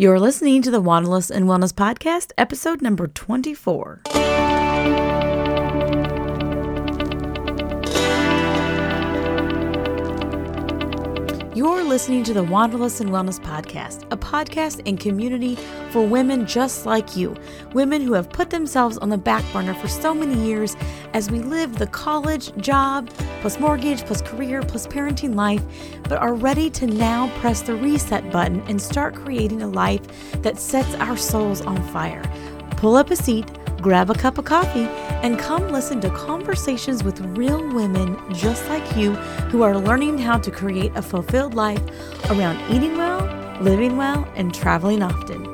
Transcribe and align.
You're 0.00 0.18
listening 0.18 0.62
to 0.62 0.70
the 0.70 0.80
Wanderlust 0.80 1.30
and 1.30 1.44
Wellness 1.44 1.74
Podcast, 1.74 2.32
episode 2.38 2.80
number 2.80 3.06
24. 3.06 4.00
You're 11.60 11.84
listening 11.84 12.24
to 12.24 12.32
the 12.32 12.42
Wanderlust 12.42 13.02
and 13.02 13.10
Wellness 13.10 13.38
Podcast, 13.38 14.10
a 14.10 14.16
podcast 14.16 14.80
and 14.86 14.98
community 14.98 15.56
for 15.90 16.00
women 16.06 16.46
just 16.46 16.86
like 16.86 17.18
you, 17.18 17.36
women 17.74 18.00
who 18.00 18.14
have 18.14 18.30
put 18.30 18.48
themselves 18.48 18.96
on 18.96 19.10
the 19.10 19.18
back 19.18 19.44
burner 19.52 19.74
for 19.74 19.86
so 19.86 20.14
many 20.14 20.42
years 20.42 20.74
as 21.12 21.30
we 21.30 21.40
live 21.40 21.78
the 21.78 21.86
college, 21.88 22.56
job, 22.56 23.10
plus 23.42 23.60
mortgage, 23.60 24.06
plus 24.06 24.22
career, 24.22 24.62
plus 24.62 24.86
parenting 24.86 25.34
life, 25.34 25.62
but 26.04 26.16
are 26.16 26.32
ready 26.32 26.70
to 26.70 26.86
now 26.86 27.28
press 27.40 27.60
the 27.60 27.74
reset 27.74 28.32
button 28.32 28.62
and 28.62 28.80
start 28.80 29.14
creating 29.14 29.60
a 29.60 29.68
life 29.68 30.00
that 30.40 30.58
sets 30.58 30.94
our 30.94 31.18
souls 31.18 31.60
on 31.60 31.76
fire. 31.88 32.22
Pull 32.78 32.96
up 32.96 33.10
a 33.10 33.16
seat 33.16 33.46
grab 33.80 34.10
a 34.10 34.14
cup 34.14 34.38
of 34.38 34.44
coffee, 34.44 34.86
and 35.22 35.38
come 35.38 35.68
listen 35.68 36.00
to 36.02 36.10
conversations 36.10 37.02
with 37.02 37.20
real 37.36 37.66
women 37.72 38.16
just 38.32 38.68
like 38.68 38.96
you 38.96 39.14
who 39.50 39.62
are 39.62 39.76
learning 39.76 40.18
how 40.18 40.38
to 40.38 40.50
create 40.50 40.92
a 40.94 41.02
fulfilled 41.02 41.54
life 41.54 41.82
around 42.30 42.58
eating 42.70 42.96
well, 42.96 43.20
living 43.60 43.96
well, 43.96 44.26
and 44.36 44.54
traveling 44.54 45.02
often. 45.02 45.49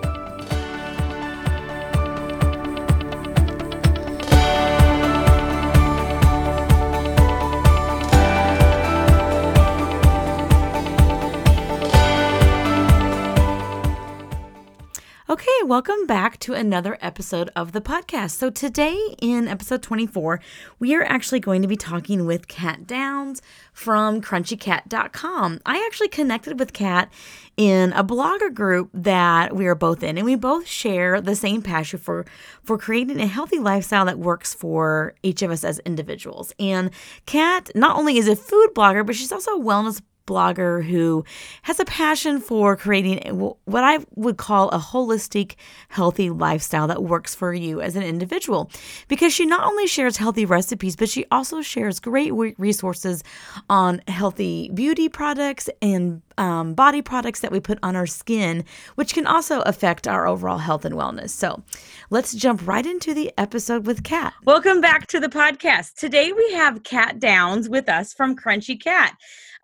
Okay, 15.36 15.64
welcome 15.64 16.06
back 16.06 16.38
to 16.38 16.54
another 16.54 16.96
episode 17.02 17.50
of 17.54 17.72
the 17.72 17.82
podcast. 17.82 18.30
So, 18.30 18.48
today 18.48 18.98
in 19.20 19.48
episode 19.48 19.82
24, 19.82 20.40
we 20.78 20.94
are 20.94 21.02
actually 21.02 21.40
going 21.40 21.60
to 21.60 21.68
be 21.68 21.76
talking 21.76 22.24
with 22.24 22.48
Kat 22.48 22.86
Downs 22.86 23.42
from 23.70 24.22
crunchykat.com. 24.22 25.60
I 25.66 25.84
actually 25.84 26.08
connected 26.08 26.58
with 26.58 26.72
Kat 26.72 27.12
in 27.58 27.92
a 27.92 28.02
blogger 28.02 28.52
group 28.52 28.88
that 28.94 29.54
we 29.54 29.66
are 29.66 29.74
both 29.74 30.02
in, 30.02 30.16
and 30.16 30.24
we 30.24 30.36
both 30.36 30.66
share 30.66 31.20
the 31.20 31.36
same 31.36 31.60
passion 31.60 31.98
for, 31.98 32.24
for 32.62 32.78
creating 32.78 33.20
a 33.20 33.26
healthy 33.26 33.58
lifestyle 33.58 34.06
that 34.06 34.18
works 34.18 34.54
for 34.54 35.14
each 35.22 35.42
of 35.42 35.50
us 35.50 35.64
as 35.64 35.80
individuals. 35.80 36.54
And 36.58 36.90
Kat 37.26 37.70
not 37.74 37.98
only 37.98 38.16
is 38.16 38.26
a 38.26 38.36
food 38.36 38.70
blogger, 38.74 39.04
but 39.04 39.14
she's 39.14 39.32
also 39.32 39.50
a 39.50 39.60
wellness 39.60 40.00
blogger 40.26 40.84
who 40.84 41.24
has 41.62 41.80
a 41.80 41.84
passion 41.84 42.40
for 42.40 42.76
creating 42.76 43.18
what 43.38 43.84
I 43.84 43.98
would 44.14 44.36
call 44.36 44.68
a 44.70 44.78
holistic, 44.78 45.54
healthy 45.88 46.30
lifestyle 46.30 46.86
that 46.88 47.02
works 47.02 47.34
for 47.34 47.54
you 47.54 47.80
as 47.80 47.96
an 47.96 48.02
individual. 48.02 48.70
Because 49.08 49.32
she 49.32 49.46
not 49.46 49.64
only 49.64 49.86
shares 49.86 50.16
healthy 50.16 50.44
recipes, 50.44 50.96
but 50.96 51.08
she 51.08 51.24
also 51.30 51.62
shares 51.62 52.00
great 52.00 52.32
resources 52.58 53.22
on 53.70 54.02
healthy 54.08 54.70
beauty 54.74 55.08
products 55.08 55.68
and 55.80 56.22
um, 56.38 56.74
body 56.74 57.02
products 57.02 57.40
that 57.40 57.52
we 57.52 57.60
put 57.60 57.78
on 57.82 57.96
our 57.96 58.06
skin, 58.06 58.64
which 58.96 59.14
can 59.14 59.26
also 59.26 59.60
affect 59.62 60.06
our 60.06 60.26
overall 60.26 60.58
health 60.58 60.84
and 60.84 60.94
wellness. 60.94 61.30
So 61.30 61.62
let's 62.10 62.34
jump 62.34 62.66
right 62.66 62.84
into 62.84 63.14
the 63.14 63.32
episode 63.38 63.86
with 63.86 64.02
Kat. 64.02 64.34
Welcome 64.44 64.80
back 64.80 65.06
to 65.08 65.20
the 65.20 65.28
podcast. 65.28 65.94
Today 65.94 66.32
we 66.32 66.52
have 66.52 66.82
Kat 66.82 67.18
Downs 67.18 67.68
with 67.68 67.88
us 67.88 68.12
from 68.12 68.36
Crunchy 68.36 68.80
Kat. 68.80 69.16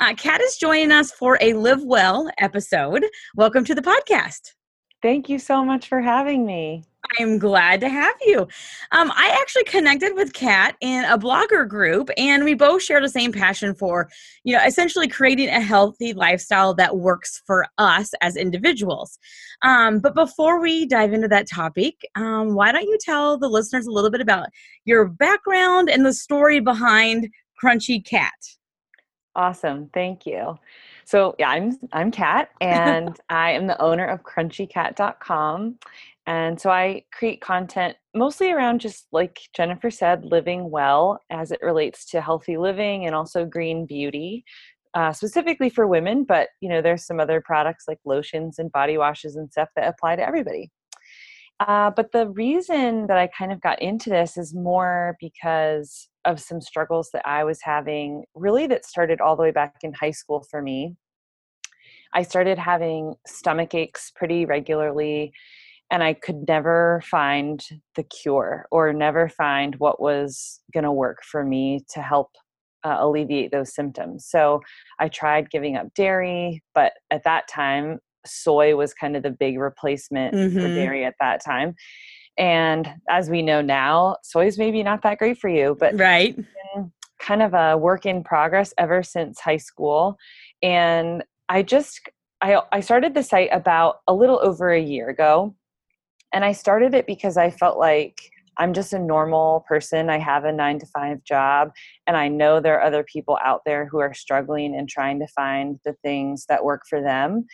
Uh, 0.03 0.13
Kat 0.15 0.41
is 0.41 0.57
joining 0.57 0.91
us 0.91 1.13
for 1.13 1.39
a 1.41 1.53
Live 1.53 1.85
Well 1.85 2.29
episode. 2.39 3.05
Welcome 3.37 3.65
to 3.67 3.73
the 3.73 3.83
podcast. 3.83 4.55
Thank 5.01 5.29
you 5.29 5.39
so 5.39 5.65
much 5.65 5.87
for 5.87 6.01
having 6.01 6.45
me. 6.45 6.83
I'm 7.21 7.39
glad 7.39 7.81
to 7.83 7.89
have 7.89 8.17
you. 8.27 8.41
Um, 8.91 9.13
I 9.15 9.39
actually 9.41 9.63
connected 9.63 10.17
with 10.17 10.33
Kat 10.33 10.75
in 10.81 11.05
a 11.05 11.17
blogger 11.17 11.69
group, 11.69 12.11
and 12.17 12.43
we 12.43 12.55
both 12.55 12.83
share 12.83 13.01
the 13.01 13.09
same 13.09 13.31
passion 13.31 13.77
for, 13.77 14.09
you 14.43 14.57
know, 14.57 14.65
essentially 14.65 15.07
creating 15.07 15.51
a 15.51 15.61
healthy 15.61 16.13
lifestyle 16.15 16.75
that 16.75 16.97
works 16.97 17.41
for 17.47 17.65
us 17.79 18.11
as 18.23 18.37
individuals. 18.37 19.21
Um, 19.63 20.01
but 20.01 20.17
before 20.17 20.61
we 20.61 20.85
dive 20.85 21.13
into 21.13 21.29
that 21.29 21.49
topic, 21.49 21.95
um, 22.17 22.57
why 22.57 22.73
don't 22.73 22.89
you 22.89 22.99
tell 23.01 23.39
the 23.39 23.49
listeners 23.49 23.87
a 23.87 23.93
little 23.93 24.11
bit 24.11 24.21
about 24.21 24.49
your 24.85 25.07
background 25.07 25.89
and 25.89 26.05
the 26.05 26.13
story 26.13 26.59
behind 26.59 27.29
Crunchy 27.63 28.05
Kat? 28.05 28.33
Awesome. 29.35 29.89
Thank 29.95 30.27
you. 30.27 30.59
So 31.05 31.35
yeah, 31.39 31.49
I'm 31.49 31.79
I'm 31.93 32.11
Kat 32.11 32.51
and 32.61 33.19
I 33.31 33.53
am 33.53 33.67
the 33.67 33.81
owner 33.81 34.07
of 34.07 34.23
crunchykat.com. 34.23 35.79
And 36.27 36.61
so 36.61 36.71
I 36.71 37.05
create 37.13 37.41
content 37.41 37.97
mostly 38.15 38.53
around 38.53 38.81
just 38.81 39.07
like 39.11 39.41
Jennifer 39.57 39.91
said, 39.91 40.25
living 40.25 40.71
well 40.71 41.21
as 41.31 41.51
it 41.51 41.61
relates 41.63 42.05
to 42.11 42.21
healthy 42.21 42.57
living 42.57 43.07
and 43.07 43.15
also 43.15 43.45
green 43.45 43.87
beauty. 43.87 44.45
Uh, 44.95 45.11
specifically 45.11 45.71
for 45.71 45.87
women, 45.87 46.23
but 46.23 46.51
you 46.61 46.69
know, 46.69 46.83
there's 46.83 47.07
some 47.07 47.19
other 47.19 47.41
products 47.41 47.85
like 47.89 47.99
lotions 48.05 48.59
and 48.59 48.71
body 48.73 48.99
washes 48.99 49.37
and 49.37 49.51
stuff 49.51 49.71
that 49.75 49.89
apply 49.89 50.15
to 50.15 50.23
everybody. 50.23 50.71
Uh, 51.69 51.91
but 51.95 52.11
the 52.11 52.29
reason 52.31 53.07
that 53.07 53.19
I 53.19 53.29
kind 53.29 53.53
of 53.53 53.61
got 53.61 53.81
into 53.81 54.11
this 54.11 54.37
is 54.37 54.53
more 54.53 55.17
because 55.21 56.09
of 56.25 56.41
some 56.41 56.61
struggles 56.61 57.11
that 57.13 57.23
I 57.25 57.45
was 57.45 57.61
having, 57.63 58.25
really, 58.35 58.67
that 58.67 58.85
started 58.85 59.21
all 59.21 59.37
the 59.37 59.45
way 59.45 59.53
back 59.53 59.77
in 59.83 59.93
high 59.93 60.11
school 60.11 60.45
for 60.51 60.61
me. 60.61 60.97
I 62.15 62.23
started 62.23 62.59
having 62.59 63.15
stomach 63.29 63.75
aches 63.75 64.11
pretty 64.17 64.45
regularly, 64.45 65.33
and 65.89 66.03
I 66.03 66.15
could 66.15 66.49
never 66.49 67.01
find 67.09 67.65
the 67.95 68.03
cure 68.03 68.67
or 68.73 68.93
never 68.93 69.29
find 69.29 69.77
what 69.77 70.03
was 70.03 70.61
going 70.75 70.85
to 70.85 70.91
work 70.93 71.19
for 71.23 71.45
me 71.45 71.85
to 71.91 72.03
help 72.03 72.31
uh, 72.83 72.97
alleviate 72.99 73.53
those 73.53 73.73
symptoms. 73.73 74.27
So 74.27 74.63
I 74.99 75.09
tried 75.09 75.51
giving 75.51 75.77
up 75.77 75.95
dairy, 75.95 76.65
but 76.75 76.95
at 77.13 77.23
that 77.23 77.47
time, 77.47 78.01
soy 78.27 78.77
was 78.77 78.95
kind 78.95 79.17
of 79.17 79.23
the 79.23 79.31
big 79.31 79.59
replacement 79.59 80.35
mm-hmm. 80.35 80.59
for 80.59 80.69
dairy 80.69 81.05
at 81.05 81.15
that 81.21 81.45
time. 81.45 81.75
And 82.39 82.89
as 83.11 83.29
we 83.29 83.43
know 83.43 83.61
now, 83.61 84.17
soy 84.23 84.47
is 84.47 84.59
maybe 84.59 84.83
not 84.83 85.03
that 85.03 85.19
great 85.19 85.39
for 85.39 85.49
you, 85.49 85.77
but 85.79 85.99
right. 85.99 86.39
kind 87.19 87.43
of 87.43 87.55
a 87.55 87.77
work 87.77 88.07
in 88.07 88.25
progress 88.25 88.73
ever 88.79 89.03
since 89.03 89.39
high 89.39 89.59
school. 89.59 90.17
And 90.63 91.23
I 91.49 91.63
just 91.63 92.01
I, 92.41 92.61
I 92.73 92.81
started 92.81 93.15
the 93.15 93.23
site 93.23 93.51
about 93.53 94.01
a 94.09 94.15
little 94.15 94.41
over 94.43 94.73
a 94.73 94.81
year 94.81 95.09
ago. 95.09 95.55
And 96.33 96.45
I 96.45 96.53
started 96.53 96.95
it 96.95 97.07
because 97.07 97.37
I 97.37 97.51
felt 97.51 97.79
like 97.79 98.19
I'm 98.59 98.75
just 98.75 98.93
a 98.93 98.99
normal 98.99 99.65
person. 99.69 100.11
I 100.11 100.19
have 100.19 100.45
a 100.45 100.53
nine 100.53 100.79
to 100.81 100.87
five 100.87 101.25
job, 101.25 101.71
and 102.07 102.17
I 102.17 102.29
know 102.29 102.61
there 102.61 102.79
are 102.79 102.85
other 102.85 103.05
people 103.05 103.39
out 103.43 103.63
there 103.65 103.87
who 103.87 103.99
are 103.99 104.13
struggling 104.13 104.77
and 104.77 104.89
trying 104.89 105.19
to 105.21 105.27
find 105.29 105.79
the 105.85 105.95
things 106.03 106.45
that 106.49 106.65
work 106.65 106.83
for 106.89 107.01
them. 107.01 107.47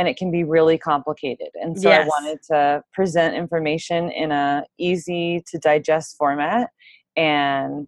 And 0.00 0.08
it 0.08 0.16
can 0.16 0.30
be 0.30 0.44
really 0.44 0.78
complicated. 0.78 1.50
And 1.60 1.78
so 1.78 1.90
yes. 1.90 2.06
I 2.06 2.08
wanted 2.08 2.42
to 2.44 2.82
present 2.94 3.34
information 3.36 4.10
in 4.10 4.32
a 4.32 4.64
easy 4.78 5.44
to 5.48 5.58
digest 5.58 6.16
format 6.16 6.70
and 7.16 7.86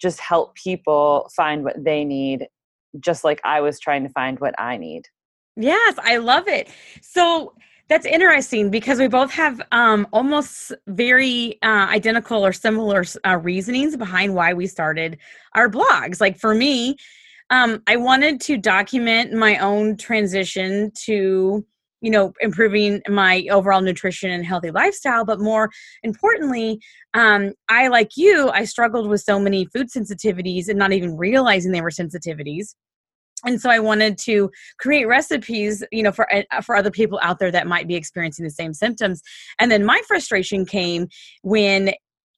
just 0.00 0.20
help 0.20 0.54
people 0.54 1.30
find 1.36 1.62
what 1.62 1.76
they 1.84 2.02
need, 2.02 2.48
just 2.98 3.24
like 3.24 3.42
I 3.44 3.60
was 3.60 3.78
trying 3.78 4.04
to 4.04 4.08
find 4.08 4.40
what 4.40 4.54
I 4.58 4.78
need. 4.78 5.02
Yes, 5.54 5.96
I 6.02 6.16
love 6.16 6.48
it. 6.48 6.70
So 7.02 7.52
that's 7.90 8.06
interesting 8.06 8.70
because 8.70 8.98
we 8.98 9.08
both 9.08 9.30
have 9.32 9.60
um, 9.70 10.06
almost 10.14 10.72
very 10.86 11.60
uh, 11.62 11.88
identical 11.90 12.46
or 12.46 12.54
similar 12.54 13.04
uh, 13.26 13.36
reasonings 13.36 13.98
behind 13.98 14.34
why 14.34 14.54
we 14.54 14.66
started 14.66 15.18
our 15.54 15.68
blogs. 15.68 16.22
Like 16.22 16.38
for 16.38 16.54
me, 16.54 16.96
um, 17.50 17.82
I 17.86 17.96
wanted 17.96 18.40
to 18.42 18.56
document 18.56 19.32
my 19.32 19.58
own 19.58 19.96
transition 19.96 20.92
to, 21.04 21.66
you 22.00 22.10
know, 22.10 22.32
improving 22.40 23.02
my 23.08 23.46
overall 23.50 23.80
nutrition 23.80 24.30
and 24.30 24.46
healthy 24.46 24.70
lifestyle. 24.70 25.24
But 25.24 25.40
more 25.40 25.68
importantly, 26.02 26.80
um, 27.14 27.52
I, 27.68 27.88
like 27.88 28.16
you, 28.16 28.50
I 28.50 28.64
struggled 28.64 29.08
with 29.08 29.20
so 29.20 29.40
many 29.40 29.66
food 29.66 29.88
sensitivities 29.90 30.68
and 30.68 30.78
not 30.78 30.92
even 30.92 31.16
realizing 31.16 31.72
they 31.72 31.82
were 31.82 31.90
sensitivities 31.90 32.74
and 33.44 33.60
so 33.60 33.70
i 33.70 33.78
wanted 33.78 34.18
to 34.18 34.50
create 34.78 35.06
recipes 35.06 35.82
you 35.90 36.02
know 36.02 36.12
for 36.12 36.30
uh, 36.34 36.60
for 36.60 36.76
other 36.76 36.90
people 36.90 37.18
out 37.22 37.38
there 37.38 37.50
that 37.50 37.66
might 37.66 37.88
be 37.88 37.94
experiencing 37.94 38.44
the 38.44 38.50
same 38.50 38.74
symptoms 38.74 39.22
and 39.58 39.70
then 39.70 39.84
my 39.84 40.00
frustration 40.06 40.66
came 40.66 41.08
when 41.42 41.90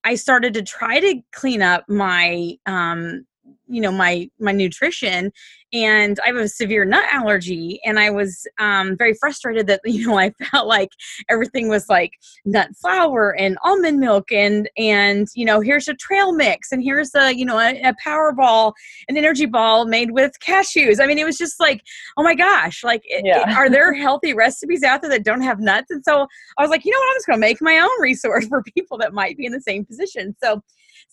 i 0.05 0.14
started 0.14 0.55
to 0.55 0.62
try 0.62 1.00
to 1.00 1.20
clean 1.32 1.62
up 1.62 1.85
my 1.88 2.53
um 2.67 3.25
you 3.69 3.81
know 3.81 3.93
my 3.93 4.28
my 4.38 4.52
nutrition 4.52 5.32
and 5.72 6.20
I 6.22 6.26
have 6.26 6.37
a 6.37 6.49
severe 6.49 6.84
nut 6.84 7.04
allergy, 7.10 7.81
and 7.84 7.99
I 7.99 8.10
was 8.10 8.46
um, 8.58 8.96
very 8.96 9.14
frustrated 9.14 9.66
that 9.69 9.81
you 9.84 10.06
know 10.06 10.19
I 10.19 10.31
felt 10.50 10.66
like 10.66 10.90
everything 11.28 11.69
was 11.69 11.88
like 11.88 12.12
nut 12.44 12.69
flour 12.81 13.34
and 13.38 13.58
almond 13.64 13.99
milk, 13.99 14.31
and 14.31 14.69
and 14.76 15.28
you 15.34 15.44
know 15.44 15.60
here's 15.60 15.88
a 15.88 15.94
trail 15.94 16.32
mix, 16.32 16.72
and 16.72 16.82
here's 16.82 17.14
a 17.14 17.34
you 17.34 17.44
know 17.44 17.58
a, 17.58 17.81
a 17.82 17.94
power 18.02 18.32
ball, 18.32 18.75
an 19.08 19.16
energy 19.16 19.46
ball 19.46 19.87
made 19.87 20.10
with 20.10 20.32
cashews. 20.46 21.00
I 21.00 21.06
mean, 21.06 21.19
it 21.19 21.25
was 21.25 21.38
just 21.38 21.58
like, 21.58 21.82
oh 22.16 22.22
my 22.22 22.34
gosh, 22.34 22.84
like 22.84 23.02
yeah. 23.06 23.50
it, 23.50 23.56
are 23.56 23.70
there 23.70 23.94
healthy 23.94 24.34
recipes 24.34 24.82
out 24.82 25.02
there 25.02 25.10
that 25.10 25.25
don't 25.25 25.43
have 25.43 25.60
nuts? 25.60 25.90
And 25.90 26.04
so 26.04 26.26
I 26.58 26.62
was 26.62 26.70
like, 26.70 26.84
you 26.84 26.93
know 26.93 26.99
what, 26.99 27.10
I'm 27.10 27.16
just 27.16 27.26
going 27.26 27.37
to 27.37 27.40
make 27.40 27.60
my 27.60 27.78
own 27.78 28.02
resource 28.02 28.46
for 28.49 28.62
people 28.62 28.99
that 28.99 29.14
might 29.14 29.37
be 29.37 29.46
in 29.46 29.52
the 29.52 29.60
same 29.60 29.84
position. 29.84 30.37
So 30.43 30.62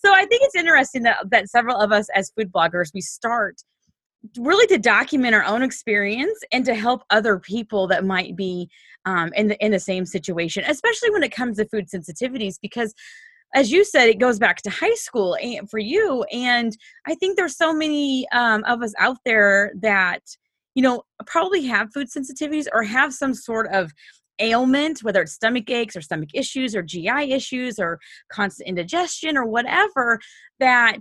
so 0.04 0.12
I 0.12 0.24
think 0.26 0.42
it's 0.42 0.56
interesting 0.56 1.02
that 1.02 1.30
that 1.30 1.48
several 1.48 1.76
of 1.76 1.92
us 1.92 2.08
as 2.14 2.32
food 2.36 2.52
bloggers 2.52 2.90
we 2.94 3.00
start 3.00 3.62
really 4.38 4.66
to 4.66 4.78
document 4.78 5.34
our 5.34 5.44
own 5.44 5.62
experience 5.62 6.38
and 6.52 6.64
to 6.66 6.74
help 6.74 7.02
other 7.10 7.38
people 7.38 7.86
that 7.88 8.04
might 8.04 8.36
be 8.36 8.68
um, 9.06 9.32
in 9.34 9.48
the 9.48 9.64
in 9.64 9.72
the 9.72 9.80
same 9.80 10.04
situation, 10.04 10.64
especially 10.66 11.10
when 11.10 11.22
it 11.22 11.32
comes 11.32 11.56
to 11.56 11.66
food 11.66 11.88
sensitivities, 11.88 12.56
because 12.60 12.94
as 13.54 13.72
you 13.72 13.84
said, 13.84 14.08
it 14.08 14.20
goes 14.20 14.38
back 14.38 14.62
to 14.62 14.70
high 14.70 14.94
school 14.94 15.36
and 15.42 15.68
for 15.68 15.78
you. 15.78 16.22
And 16.30 16.76
I 17.06 17.14
think 17.16 17.36
there's 17.36 17.56
so 17.56 17.72
many 17.72 18.28
um, 18.30 18.62
of 18.64 18.80
us 18.82 18.94
out 18.98 19.16
there 19.24 19.72
that 19.80 20.22
you 20.74 20.82
know 20.82 21.02
probably 21.26 21.66
have 21.66 21.92
food 21.92 22.08
sensitivities 22.08 22.66
or 22.72 22.82
have 22.82 23.12
some 23.14 23.34
sort 23.34 23.68
of 23.72 23.92
ailment, 24.40 25.02
whether 25.02 25.22
it's 25.22 25.32
stomach 25.32 25.70
aches 25.70 25.96
or 25.96 26.00
stomach 26.00 26.30
issues 26.34 26.74
or 26.74 26.82
GI 26.82 27.32
issues 27.32 27.78
or 27.78 27.98
constant 28.32 28.68
indigestion 28.68 29.36
or 29.36 29.46
whatever, 29.46 30.18
that 30.58 31.00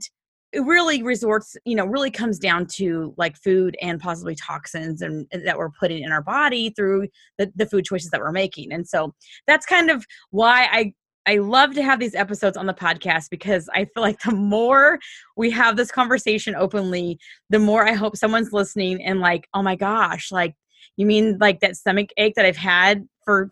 it 0.52 0.62
really 0.62 1.04
resorts 1.04 1.56
you 1.66 1.76
know 1.76 1.86
really 1.86 2.12
comes 2.12 2.40
down 2.40 2.66
to 2.66 3.14
like 3.18 3.38
food 3.38 3.78
and 3.82 4.00
possibly 4.00 4.36
toxins 4.36 5.02
and, 5.02 5.28
that 5.46 5.58
we're 5.58 5.70
putting 5.70 6.04
in 6.04 6.12
our 6.12 6.24
body 6.24 6.72
through 6.76 7.08
the, 7.38 7.52
the 7.56 7.66
food 7.66 7.86
choices 7.86 8.10
that 8.10 8.20
we're 8.20 8.32
making. 8.32 8.72
And 8.72 8.88
so 8.88 9.14
that's 9.48 9.66
kind 9.66 9.90
of 9.90 10.06
why 10.32 10.68
i 10.72 10.94
i 11.28 11.38
love 11.38 11.76
to 11.76 11.84
have 11.84 12.00
these 12.00 12.16
episodes 12.16 12.58
on 12.58 12.66
the 12.66 12.74
podcast 12.74 13.30
because 13.30 13.70
i 13.76 13.86
feel 13.86 14.02
like 14.02 14.20
the 14.22 14.32
more 14.32 14.98
we 15.36 15.52
have 15.52 15.76
this 15.76 15.92
conversation 15.92 16.56
openly 16.56 17.20
the 17.50 17.60
more 17.60 17.86
i 17.86 17.94
hope 17.94 18.16
someone's 18.16 18.54
listening 18.54 19.04
and 19.04 19.20
like 19.20 19.48
oh 19.54 19.62
my 19.62 19.76
gosh 19.76 20.32
like 20.32 20.56
you 21.00 21.06
mean 21.06 21.38
like 21.40 21.62
that 21.62 21.76
stomach 21.76 22.10
ache 22.18 22.36
that 22.36 22.46
i've 22.46 22.58
had 22.58 23.08
for 23.24 23.50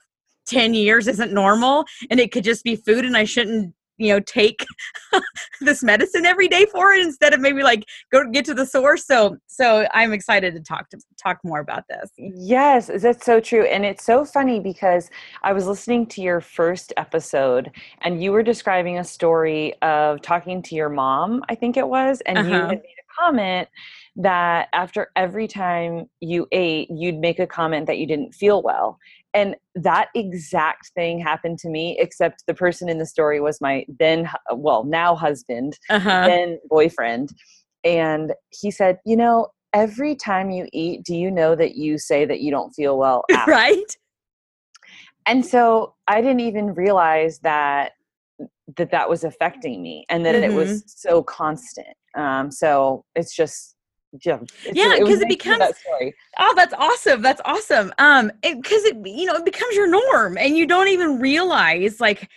10 0.48 0.74
years 0.74 1.08
isn't 1.08 1.34
normal 1.34 1.86
and 2.12 2.20
it 2.20 2.32
could 2.32 2.44
just 2.44 2.64
be 2.64 2.76
food 2.76 3.06
and 3.06 3.18
i 3.18 3.24
shouldn't 3.24 3.74
you 3.98 4.14
know 4.14 4.20
take 4.20 4.66
this 5.62 5.84
medicine 5.84 6.26
every 6.26 6.48
day 6.48 6.66
for 6.66 6.94
it 6.94 7.04
instead 7.04 7.34
of 7.34 7.40
maybe 7.40 7.64
like 7.64 7.84
go 8.12 8.24
get 8.30 8.46
to 8.46 8.54
the 8.54 8.66
source 8.66 9.06
so 9.06 9.38
so 9.48 9.88
i'm 9.94 10.14
excited 10.14 10.54
to 10.54 10.62
talk 10.62 10.90
to 10.90 11.00
talk 11.22 11.40
more 11.44 11.60
about 11.60 11.84
this 11.90 12.12
yes 12.18 12.92
that's 13.02 13.26
so 13.26 13.40
true 13.40 13.64
and 13.64 13.86
it's 13.86 14.06
so 14.06 14.24
funny 14.24 14.60
because 14.60 15.10
i 15.44 15.52
was 15.52 15.66
listening 15.66 16.06
to 16.06 16.22
your 16.22 16.40
first 16.40 16.94
episode 16.98 17.72
and 18.02 18.22
you 18.22 18.32
were 18.32 18.44
describing 18.44 19.00
a 19.00 19.04
story 19.04 19.74
of 19.82 20.22
talking 20.22 20.62
to 20.62 20.76
your 20.76 20.90
mom 20.90 21.44
i 21.50 21.56
think 21.56 21.76
it 21.76 21.88
was 21.88 22.22
and 22.28 22.38
uh-huh. 22.38 22.48
you 22.48 22.54
had 22.54 22.70
made 22.70 22.97
comment 23.20 23.68
that 24.16 24.70
after 24.74 25.10
every 25.16 25.48
time 25.48 26.06
you 26.22 26.48
ate 26.52 26.90
you'd 26.90 27.20
make 27.20 27.40
a 27.40 27.48
comment 27.48 27.88
that 27.88 27.98
you 27.98 28.08
didn't 28.08 28.34
feel 28.34 28.62
well 28.64 28.98
and 29.38 29.56
that 29.76 30.08
exact 30.16 30.92
thing 30.96 31.20
happened 31.20 31.60
to 31.60 31.70
me, 31.70 31.96
except 32.00 32.44
the 32.48 32.56
person 32.56 32.90
in 32.90 32.98
the 32.98 33.06
story 33.06 33.40
was 33.40 33.62
my 33.62 33.86
then, 34.00 34.28
well, 34.52 34.84
now 34.84 35.16
husband, 35.16 35.78
uh-huh. 35.92 36.28
then 36.28 36.60
boyfriend. 36.68 37.30
And 37.84 38.34
he 38.50 38.72
said, 38.72 38.98
You 39.06 39.16
know, 39.16 39.50
every 39.74 40.16
time 40.16 40.50
you 40.50 40.68
eat, 40.74 41.04
do 41.04 41.16
you 41.16 41.30
know 41.30 41.56
that 41.56 41.76
you 41.76 42.00
say 42.00 42.26
that 42.26 42.40
you 42.40 42.50
don't 42.50 42.72
feel 42.72 42.98
well? 42.98 43.26
After? 43.32 43.52
right. 43.52 43.98
And 45.28 45.46
so 45.46 45.94
I 46.08 46.22
didn't 46.22 46.40
even 46.40 46.74
realize 46.74 47.38
that 47.40 47.92
that 48.76 48.92
that 48.92 49.08
was 49.08 49.24
affecting 49.24 49.84
me 49.84 50.06
and 50.10 50.26
that 50.26 50.36
mm-hmm. 50.36 50.52
it 50.52 50.56
was 50.56 50.82
mm-hmm. 50.82 50.88
so 50.88 51.22
constant. 51.22 51.96
Um, 52.18 52.52
so 52.52 53.06
it's 53.16 53.36
just 53.36 53.76
yeah 54.26 54.40
yeah 54.74 54.96
because 54.98 55.20
it, 55.20 55.24
it 55.24 55.30
becomes 55.30 55.60
that 55.60 55.74
oh 56.40 56.54
that's 56.56 56.74
awesome 56.74 57.22
that's 57.22 57.42
awesome. 57.46 57.94
Um 58.00 58.32
because 58.42 58.84
it, 58.86 58.98
it 58.98 59.08
you 59.10 59.26
know 59.26 59.36
it 59.36 59.46
becomes 59.46 59.76
your 59.76 59.88
norm 59.88 60.38
and 60.38 60.58
you 60.58 60.66
don't 60.66 60.88
even 60.88 61.20
realize 61.20 62.00
like 62.00 62.30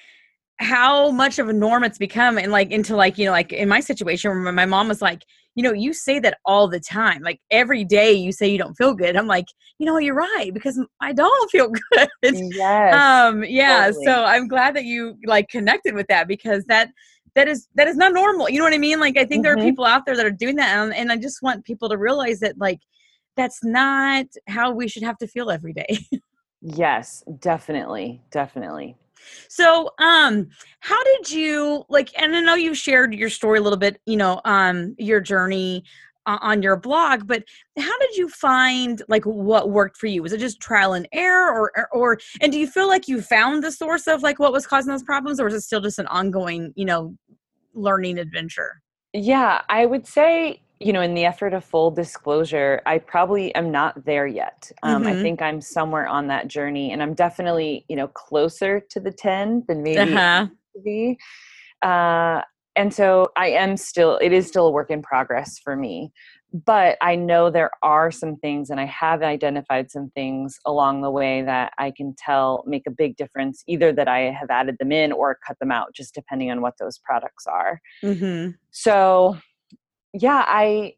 how 0.58 1.10
much 1.10 1.38
of 1.38 1.48
a 1.48 1.52
norm 1.52 1.84
it's 1.84 1.96
become 1.96 2.36
and 2.36 2.52
like 2.52 2.70
into 2.70 2.94
like 2.94 3.16
you 3.18 3.24
know 3.24 3.30
like 3.30 3.52
in 3.52 3.68
my 3.68 3.80
situation 3.80 4.30
where 4.30 4.52
my 4.52 4.66
mom 4.66 4.88
was 4.88 5.00
like 5.00 5.24
you 5.54 5.62
know 5.62 5.72
you 5.72 5.92
say 5.92 6.18
that 6.18 6.38
all 6.44 6.68
the 6.68 6.80
time 6.80 7.22
like 7.22 7.40
every 7.50 7.84
day 7.84 8.12
you 8.12 8.32
say 8.32 8.48
you 8.48 8.58
don't 8.58 8.74
feel 8.74 8.94
good. 8.94 9.16
I'm 9.16 9.26
like 9.26 9.46
you 9.78 9.86
know 9.86 9.96
you're 9.96 10.14
right 10.14 10.50
because 10.52 10.78
i 11.00 11.12
don't 11.12 11.50
feel 11.50 11.70
good. 11.92 12.08
Yes, 12.22 12.94
um 12.94 13.42
yeah 13.44 13.86
totally. 13.86 14.04
so 14.04 14.24
i'm 14.24 14.46
glad 14.46 14.76
that 14.76 14.84
you 14.84 15.16
like 15.24 15.48
connected 15.48 15.94
with 15.94 16.06
that 16.08 16.28
because 16.28 16.64
that 16.66 16.90
that 17.34 17.48
is 17.48 17.68
that 17.74 17.88
is 17.88 17.96
not 17.96 18.12
normal 18.12 18.48
you 18.48 18.58
know 18.58 18.64
what 18.64 18.74
i 18.74 18.78
mean 18.78 19.00
like 19.00 19.16
i 19.16 19.24
think 19.24 19.30
mm-hmm. 19.30 19.42
there 19.42 19.52
are 19.52 19.56
mm-hmm. 19.56 19.66
people 19.66 19.84
out 19.84 20.04
there 20.06 20.16
that 20.16 20.26
are 20.26 20.30
doing 20.30 20.56
that 20.56 20.76
and, 20.76 20.94
and 20.94 21.12
i 21.12 21.16
just 21.16 21.42
want 21.42 21.64
people 21.64 21.88
to 21.88 21.96
realize 21.96 22.40
that 22.40 22.58
like 22.58 22.80
that's 23.36 23.62
not 23.64 24.26
how 24.48 24.70
we 24.70 24.88
should 24.88 25.02
have 25.02 25.18
to 25.18 25.26
feel 25.26 25.50
every 25.50 25.72
day 25.72 25.98
yes 26.60 27.22
definitely 27.38 28.20
definitely 28.30 28.96
so 29.48 29.90
um 29.98 30.48
how 30.80 31.02
did 31.04 31.30
you 31.30 31.84
like 31.88 32.10
and 32.20 32.34
i 32.34 32.40
know 32.40 32.54
you 32.54 32.74
shared 32.74 33.14
your 33.14 33.28
story 33.28 33.58
a 33.58 33.62
little 33.62 33.78
bit 33.78 34.00
you 34.06 34.16
know 34.16 34.40
um 34.44 34.94
your 34.98 35.20
journey 35.20 35.84
on 36.42 36.62
your 36.62 36.76
blog 36.76 37.26
but 37.26 37.44
how 37.78 37.98
did 37.98 38.16
you 38.16 38.28
find 38.28 39.02
like 39.08 39.24
what 39.24 39.70
worked 39.70 39.96
for 39.96 40.06
you 40.06 40.22
was 40.22 40.32
it 40.32 40.38
just 40.38 40.60
trial 40.60 40.92
and 40.92 41.08
error 41.12 41.52
or, 41.52 41.72
or, 41.76 41.88
or 41.92 42.18
and 42.40 42.52
do 42.52 42.58
you 42.58 42.66
feel 42.66 42.88
like 42.88 43.08
you 43.08 43.20
found 43.20 43.62
the 43.62 43.72
source 43.72 44.06
of 44.06 44.22
like 44.22 44.38
what 44.38 44.52
was 44.52 44.66
causing 44.66 44.90
those 44.90 45.02
problems 45.02 45.40
or 45.40 45.48
is 45.48 45.54
it 45.54 45.60
still 45.60 45.80
just 45.80 45.98
an 45.98 46.06
ongoing 46.06 46.72
you 46.76 46.84
know 46.84 47.14
learning 47.74 48.18
adventure 48.18 48.80
yeah 49.12 49.62
i 49.68 49.86
would 49.86 50.06
say 50.06 50.60
you 50.80 50.92
know 50.92 51.02
in 51.02 51.14
the 51.14 51.24
effort 51.24 51.52
of 51.52 51.64
full 51.64 51.90
disclosure 51.90 52.80
i 52.86 52.98
probably 52.98 53.54
am 53.54 53.70
not 53.70 54.04
there 54.04 54.26
yet 54.26 54.70
um, 54.82 55.04
mm-hmm. 55.04 55.18
i 55.18 55.22
think 55.22 55.42
i'm 55.42 55.60
somewhere 55.60 56.08
on 56.08 56.26
that 56.26 56.48
journey 56.48 56.92
and 56.92 57.02
i'm 57.02 57.14
definitely 57.14 57.84
you 57.88 57.96
know 57.96 58.08
closer 58.08 58.80
to 58.90 58.98
the 58.98 59.10
10 59.10 59.64
than 59.68 59.82
maybe 59.82 60.12
uh-huh. 60.12 60.46
be 60.84 61.18
uh, 61.82 62.42
and 62.80 62.94
so 62.94 63.30
i 63.36 63.46
am 63.48 63.76
still 63.76 64.18
it 64.22 64.32
is 64.32 64.46
still 64.46 64.66
a 64.66 64.70
work 64.70 64.90
in 64.90 65.02
progress 65.02 65.58
for 65.58 65.76
me 65.76 66.10
but 66.64 66.96
i 67.02 67.14
know 67.14 67.50
there 67.50 67.70
are 67.82 68.10
some 68.10 68.36
things 68.36 68.70
and 68.70 68.80
i 68.80 68.86
have 68.86 69.22
identified 69.22 69.90
some 69.90 70.10
things 70.14 70.58
along 70.64 71.02
the 71.02 71.10
way 71.10 71.42
that 71.42 71.72
i 71.78 71.92
can 71.94 72.14
tell 72.16 72.64
make 72.66 72.86
a 72.86 72.90
big 72.90 73.16
difference 73.16 73.62
either 73.66 73.92
that 73.92 74.08
i 74.08 74.20
have 74.20 74.50
added 74.50 74.76
them 74.78 74.92
in 74.92 75.12
or 75.12 75.38
cut 75.46 75.58
them 75.58 75.70
out 75.70 75.94
just 75.94 76.14
depending 76.14 76.50
on 76.50 76.62
what 76.62 76.74
those 76.78 76.98
products 76.98 77.46
are 77.46 77.80
mm-hmm. 78.02 78.50
so 78.70 79.36
yeah 80.14 80.44
I, 80.46 80.94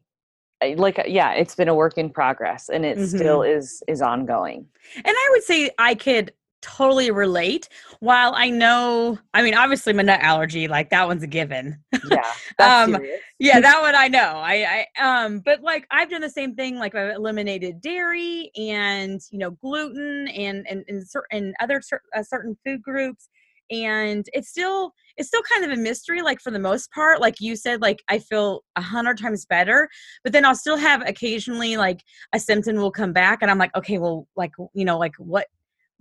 like 0.77 1.03
yeah 1.07 1.33
it's 1.33 1.55
been 1.55 1.67
a 1.67 1.75
work 1.75 1.97
in 1.97 2.09
progress 2.09 2.69
and 2.69 2.85
it 2.85 2.97
mm-hmm. 2.97 3.17
still 3.17 3.43
is 3.43 3.83
is 3.89 4.01
ongoing 4.01 4.65
and 4.95 5.05
i 5.05 5.27
would 5.31 5.43
say 5.43 5.69
i 5.77 5.93
could 5.93 6.31
totally 6.63 7.11
relate. 7.11 7.69
While 7.99 8.33
I 8.35 8.49
know, 8.49 9.19
I 9.33 9.43
mean, 9.43 9.53
obviously 9.53 9.93
my 9.93 10.01
nut 10.01 10.21
allergy, 10.21 10.67
like 10.67 10.89
that 10.89 11.07
one's 11.07 11.21
a 11.21 11.27
given. 11.27 11.77
Yeah. 12.09 12.23
um, 12.59 12.97
yeah, 13.37 13.59
that 13.59 13.81
one 13.81 13.93
I 13.93 14.07
know. 14.07 14.41
I, 14.43 14.85
I, 14.97 15.25
um, 15.25 15.41
but 15.45 15.61
like 15.61 15.85
I've 15.91 16.09
done 16.09 16.21
the 16.21 16.29
same 16.29 16.55
thing. 16.55 16.77
Like 16.77 16.95
I've 16.95 17.15
eliminated 17.15 17.81
dairy 17.81 18.49
and 18.57 19.21
you 19.29 19.37
know 19.37 19.51
gluten 19.51 20.27
and 20.29 20.65
and 20.69 20.83
and, 20.87 21.07
certain 21.07 21.53
other 21.59 21.81
uh, 22.15 22.23
certain 22.23 22.57
food 22.65 22.81
groups, 22.81 23.29
and 23.69 24.25
it's 24.33 24.49
still 24.49 24.93
it's 25.17 25.27
still 25.27 25.43
kind 25.43 25.65
of 25.65 25.77
a 25.77 25.81
mystery. 25.81 26.21
Like 26.21 26.39
for 26.39 26.51
the 26.51 26.59
most 26.59 26.91
part, 26.91 27.19
like 27.19 27.41
you 27.41 27.55
said, 27.55 27.81
like 27.81 28.01
I 28.07 28.19
feel 28.19 28.63
a 28.75 28.81
hundred 28.81 29.17
times 29.17 29.45
better, 29.45 29.89
but 30.23 30.31
then 30.31 30.45
I'll 30.45 30.55
still 30.55 30.77
have 30.77 31.01
occasionally 31.07 31.77
like 31.77 32.01
a 32.33 32.39
symptom 32.39 32.77
will 32.77 32.91
come 32.91 33.13
back, 33.13 33.39
and 33.41 33.51
I'm 33.51 33.57
like, 33.57 33.75
okay, 33.75 33.97
well, 33.97 34.27
like 34.35 34.53
you 34.73 34.85
know, 34.85 34.97
like 34.97 35.15
what 35.17 35.47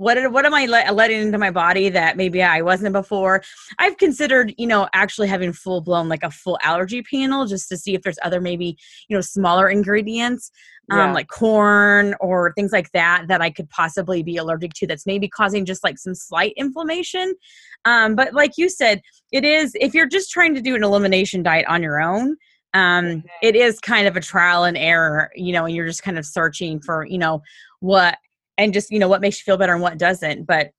what 0.02 0.32
what 0.32 0.44
am 0.44 0.52
I 0.52 0.66
let, 0.66 0.92
letting 0.94 1.20
into 1.20 1.38
my 1.38 1.52
body 1.52 1.88
that 1.90 2.16
maybe 2.16 2.42
I 2.42 2.60
wasn't 2.60 2.92
before? 2.92 3.42
I've 3.78 3.96
considered, 3.98 4.52
you 4.58 4.66
know, 4.66 4.88
actually 4.92 5.28
having 5.28 5.52
full 5.52 5.80
blown 5.80 6.08
like 6.08 6.24
a 6.24 6.30
full 6.30 6.58
allergy 6.62 7.02
panel 7.02 7.46
just 7.46 7.68
to 7.68 7.76
see 7.76 7.94
if 7.94 8.02
there's 8.02 8.18
other 8.22 8.40
maybe 8.40 8.76
you 9.08 9.16
know 9.16 9.20
smaller 9.20 9.68
ingredients, 9.68 10.50
um, 10.90 10.98
yeah. 10.98 11.12
like 11.12 11.28
corn 11.28 12.16
or 12.20 12.52
things 12.54 12.72
like 12.72 12.90
that 12.90 13.26
that 13.28 13.40
I 13.40 13.50
could 13.50 13.70
possibly 13.70 14.24
be 14.24 14.36
allergic 14.36 14.72
to. 14.74 14.88
That's 14.88 15.06
maybe 15.06 15.28
causing 15.28 15.64
just 15.64 15.84
like 15.84 15.98
some 15.98 16.16
slight 16.16 16.54
inflammation. 16.56 17.34
Um, 17.84 18.16
but 18.16 18.34
like 18.34 18.52
you 18.56 18.68
said, 18.68 19.02
it 19.30 19.44
is 19.44 19.72
if 19.80 19.94
you're 19.94 20.08
just 20.08 20.32
trying 20.32 20.54
to 20.56 20.60
do 20.60 20.74
an 20.74 20.82
elimination 20.82 21.44
diet 21.44 21.66
on 21.68 21.82
your 21.82 22.02
own. 22.02 22.36
Um, 22.74 23.04
mm-hmm. 23.04 23.26
it 23.42 23.54
is 23.54 23.78
kind 23.80 24.08
of 24.08 24.16
a 24.16 24.20
trial 24.20 24.64
and 24.64 24.78
error, 24.78 25.30
you 25.34 25.52
know, 25.52 25.66
and 25.66 25.76
you're 25.76 25.86
just 25.86 26.02
kind 26.02 26.18
of 26.18 26.24
searching 26.24 26.80
for, 26.80 27.04
you 27.06 27.18
know, 27.18 27.42
what 27.80 28.16
and 28.58 28.72
just 28.72 28.90
you 28.90 28.98
know 28.98 29.08
what 29.08 29.20
makes 29.20 29.38
you 29.38 29.44
feel 29.44 29.56
better 29.56 29.72
and 29.72 29.82
what 29.82 29.98
doesn't 29.98 30.44
but 30.44 30.70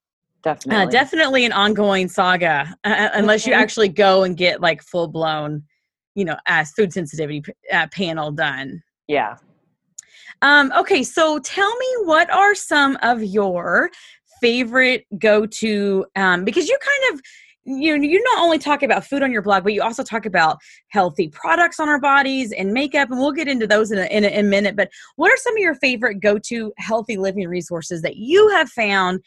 definitely 0.44 0.86
uh, 0.86 0.90
definitely. 0.90 1.46
an 1.46 1.52
ongoing 1.52 2.08
saga 2.08 2.76
uh, 2.84 2.88
uh 2.88 3.10
unless 3.14 3.48
you 3.48 3.54
actually 3.54 3.90
go 3.90 4.24
and 4.24 4.38
get 4.38 4.62
like 4.62 4.82
full 4.82 5.08
blown 5.08 5.64
you 6.16 6.26
know 6.26 6.38
uh, 6.48 6.64
food 6.76 6.94
sensitivity 6.94 7.44
uh, 7.72 7.88
panel 7.92 8.32
done. 8.32 8.82
Yeah. 9.08 9.38
Um, 10.42 10.72
okay, 10.78 11.04
so 11.04 11.40
tell 11.40 11.76
me 11.78 11.88
what 12.04 12.30
are 12.30 12.56
some 12.56 12.98
of 13.02 13.24
your 13.24 13.90
favorite 14.42 15.06
go-to 15.18 16.06
um, 16.16 16.44
because 16.44 16.68
you 16.68 16.78
kind 16.82 17.14
of 17.14 17.22
you 17.66 17.96
you 17.96 18.22
not 18.24 18.44
only 18.44 18.58
talk 18.58 18.84
about 18.84 19.06
food 19.06 19.24
on 19.24 19.32
your 19.32 19.42
blog, 19.42 19.64
but 19.64 19.74
you 19.74 19.82
also 19.82 20.04
talk 20.04 20.26
about 20.26 20.58
healthy 20.90 21.30
products 21.30 21.80
on 21.80 21.88
our 21.90 22.00
bodies 22.00 22.52
and 22.52 22.74
makeup, 22.74 23.10
and 23.10 23.20
we'll 23.20 23.32
get 23.32 23.48
into 23.48 23.68
those 23.68 23.92
in 23.92 24.00
a, 24.00 24.06
in 24.06 24.24
a, 24.24 24.28
in 24.28 24.46
a 24.46 24.50
minute. 24.50 24.76
But 24.76 24.90
what 25.16 25.32
are 25.32 25.38
some 25.38 25.56
of 25.56 25.60
your 25.60 25.76
favorite 25.76 26.20
go-to 26.20 26.74
healthy 26.78 27.18
living 27.18 27.48
resources 27.48 28.02
that 28.02 28.18
you 28.18 28.50
have 28.50 28.70
found 28.70 29.22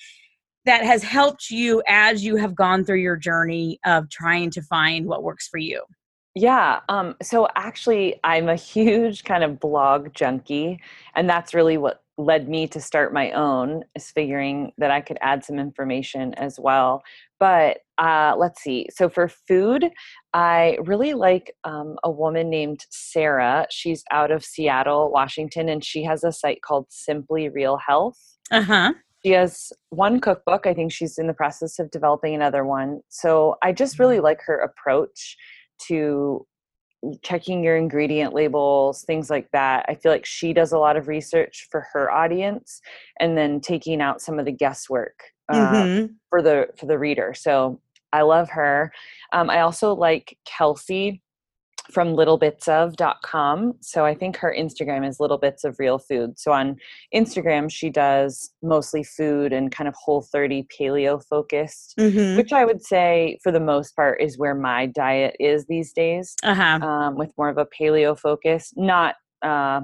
that 0.67 0.85
has 0.85 1.03
helped 1.03 1.51
you 1.51 1.83
as 1.87 2.25
you 2.25 2.37
have 2.37 2.55
gone 2.55 2.85
through 2.85 2.99
your 2.99 3.17
journey 3.17 3.79
of 3.87 4.11
trying 4.11 4.51
to 4.51 4.63
find 4.63 5.07
what 5.07 5.23
works 5.23 5.49
for 5.49 5.59
you? 5.59 5.83
Yeah. 6.35 6.81
Um, 6.91 7.17
so 7.23 7.49
actually, 7.57 8.21
I'm 8.23 8.49
a 8.51 8.57
huge 8.75 9.25
kind 9.25 9.43
of 9.43 9.59
blog 9.59 10.13
junkie, 10.13 10.81
and 11.15 11.29
that's 11.29 11.55
really 11.55 11.79
what 11.79 12.03
led 12.19 12.49
me 12.49 12.67
to 12.69 12.81
start 12.81 13.13
my 13.13 13.31
own 13.33 13.83
is 13.95 14.11
figuring 14.11 14.73
that 14.79 14.91
I 14.91 15.01
could 15.01 15.19
add 15.21 15.45
some 15.45 15.59
information 15.59 16.35
as 16.35 16.59
well. 16.59 17.03
But 17.39 17.79
uh, 17.99 18.35
let's 18.39 18.63
see. 18.63 18.89
So 18.95 19.09
for 19.09 19.29
food, 19.29 19.91
I 20.33 20.79
really 20.85 21.15
like 21.15 21.53
um, 21.65 21.97
a 22.05 22.11
woman 22.11 22.49
named 22.49 22.87
Sarah. 22.91 23.67
She's 23.71 24.03
out 24.11 24.31
of 24.31 24.45
Seattle, 24.45 25.11
Washington, 25.11 25.69
and 25.69 25.85
she 25.85 26.05
has 26.05 26.25
a 26.25 26.33
site 26.33 26.63
called 26.63 26.87
Simply 26.89 27.49
Real 27.49 27.79
Health. 27.87 28.19
Uh 28.51 28.63
huh. 28.63 28.93
She 29.25 29.33
has 29.33 29.73
one 29.91 30.21
cookbook. 30.21 30.67
I 30.67 30.75
think 30.75 30.93
she's 30.93 31.19
in 31.19 31.27
the 31.27 31.35
process 31.35 31.79
of 31.79 31.91
developing 31.91 32.35
another 32.35 32.65
one. 32.65 33.01
So 33.09 33.57
I 33.63 33.73
just 33.73 33.99
really 33.99 34.21
like 34.21 34.41
her 34.47 34.59
approach 34.59 35.37
to 35.89 36.47
checking 37.23 37.63
your 37.63 37.77
ingredient 37.77 38.35
labels, 38.35 39.03
things 39.03 39.31
like 39.31 39.51
that. 39.53 39.87
I 39.89 39.95
feel 39.95 40.13
like 40.13 40.27
she 40.27 40.53
does 40.53 40.73
a 40.73 40.79
lot 40.79 40.97
of 40.97 41.09
research 41.09 41.69
for 41.71 41.87
her 41.93 42.11
audience 42.11 42.81
and 43.21 43.37
then 43.37 43.61
taking 43.61 44.01
out 44.01 44.21
some 44.21 44.39
of 44.39 44.45
the 44.45 44.53
guesswork 44.53 45.23
uh, 45.49 45.73
mm-hmm. 45.73 46.13
for 46.29 46.43
the 46.43 46.69
for 46.79 46.87
the 46.87 46.99
reader. 46.99 47.35
So 47.35 47.81
I 48.13 48.23
love 48.23 48.51
her. 48.51 48.93
Um, 49.33 49.51
I 49.51 49.61
also 49.61 49.95
like 49.95 50.39
Kelsey 50.45 51.23
from 51.91 52.15
littlebitsof.com. 52.15 53.75
So 53.81 54.05
I 54.05 54.15
think 54.15 54.37
her 54.37 54.55
Instagram 54.57 55.09
is 55.09 55.21
little 55.21 55.39
bits 55.39 55.65
of 55.65 55.77
real 55.79 55.99
food. 55.99 56.39
So 56.39 56.53
on 56.53 56.77
Instagram, 57.15 57.71
she 57.71 57.91
does 57.91 58.51
mostly 58.63 59.03
food 59.03 59.53
and 59.53 59.71
kind 59.71 59.89
of 59.89 59.95
whole 59.95 60.23
30 60.23 60.67
paleo 60.77 61.23
focused, 61.23 61.95
mm-hmm. 61.99 62.37
which 62.37 62.53
I 62.53 62.65
would 62.65 62.83
say 62.83 63.39
for 63.43 63.53
the 63.53 63.61
most 63.61 63.95
part 63.95 64.21
is 64.21 64.39
where 64.39 64.55
my 64.55 64.87
diet 64.87 65.37
is 65.39 65.67
these 65.67 65.93
days, 65.93 66.35
uh-huh. 66.43 66.87
um, 66.87 67.17
with 67.17 67.33
more 67.39 67.49
of 67.49 67.59
a 67.59 67.67
paleo 67.67 68.19
focus, 68.19 68.73
not 68.77 69.17
uh, 69.43 69.81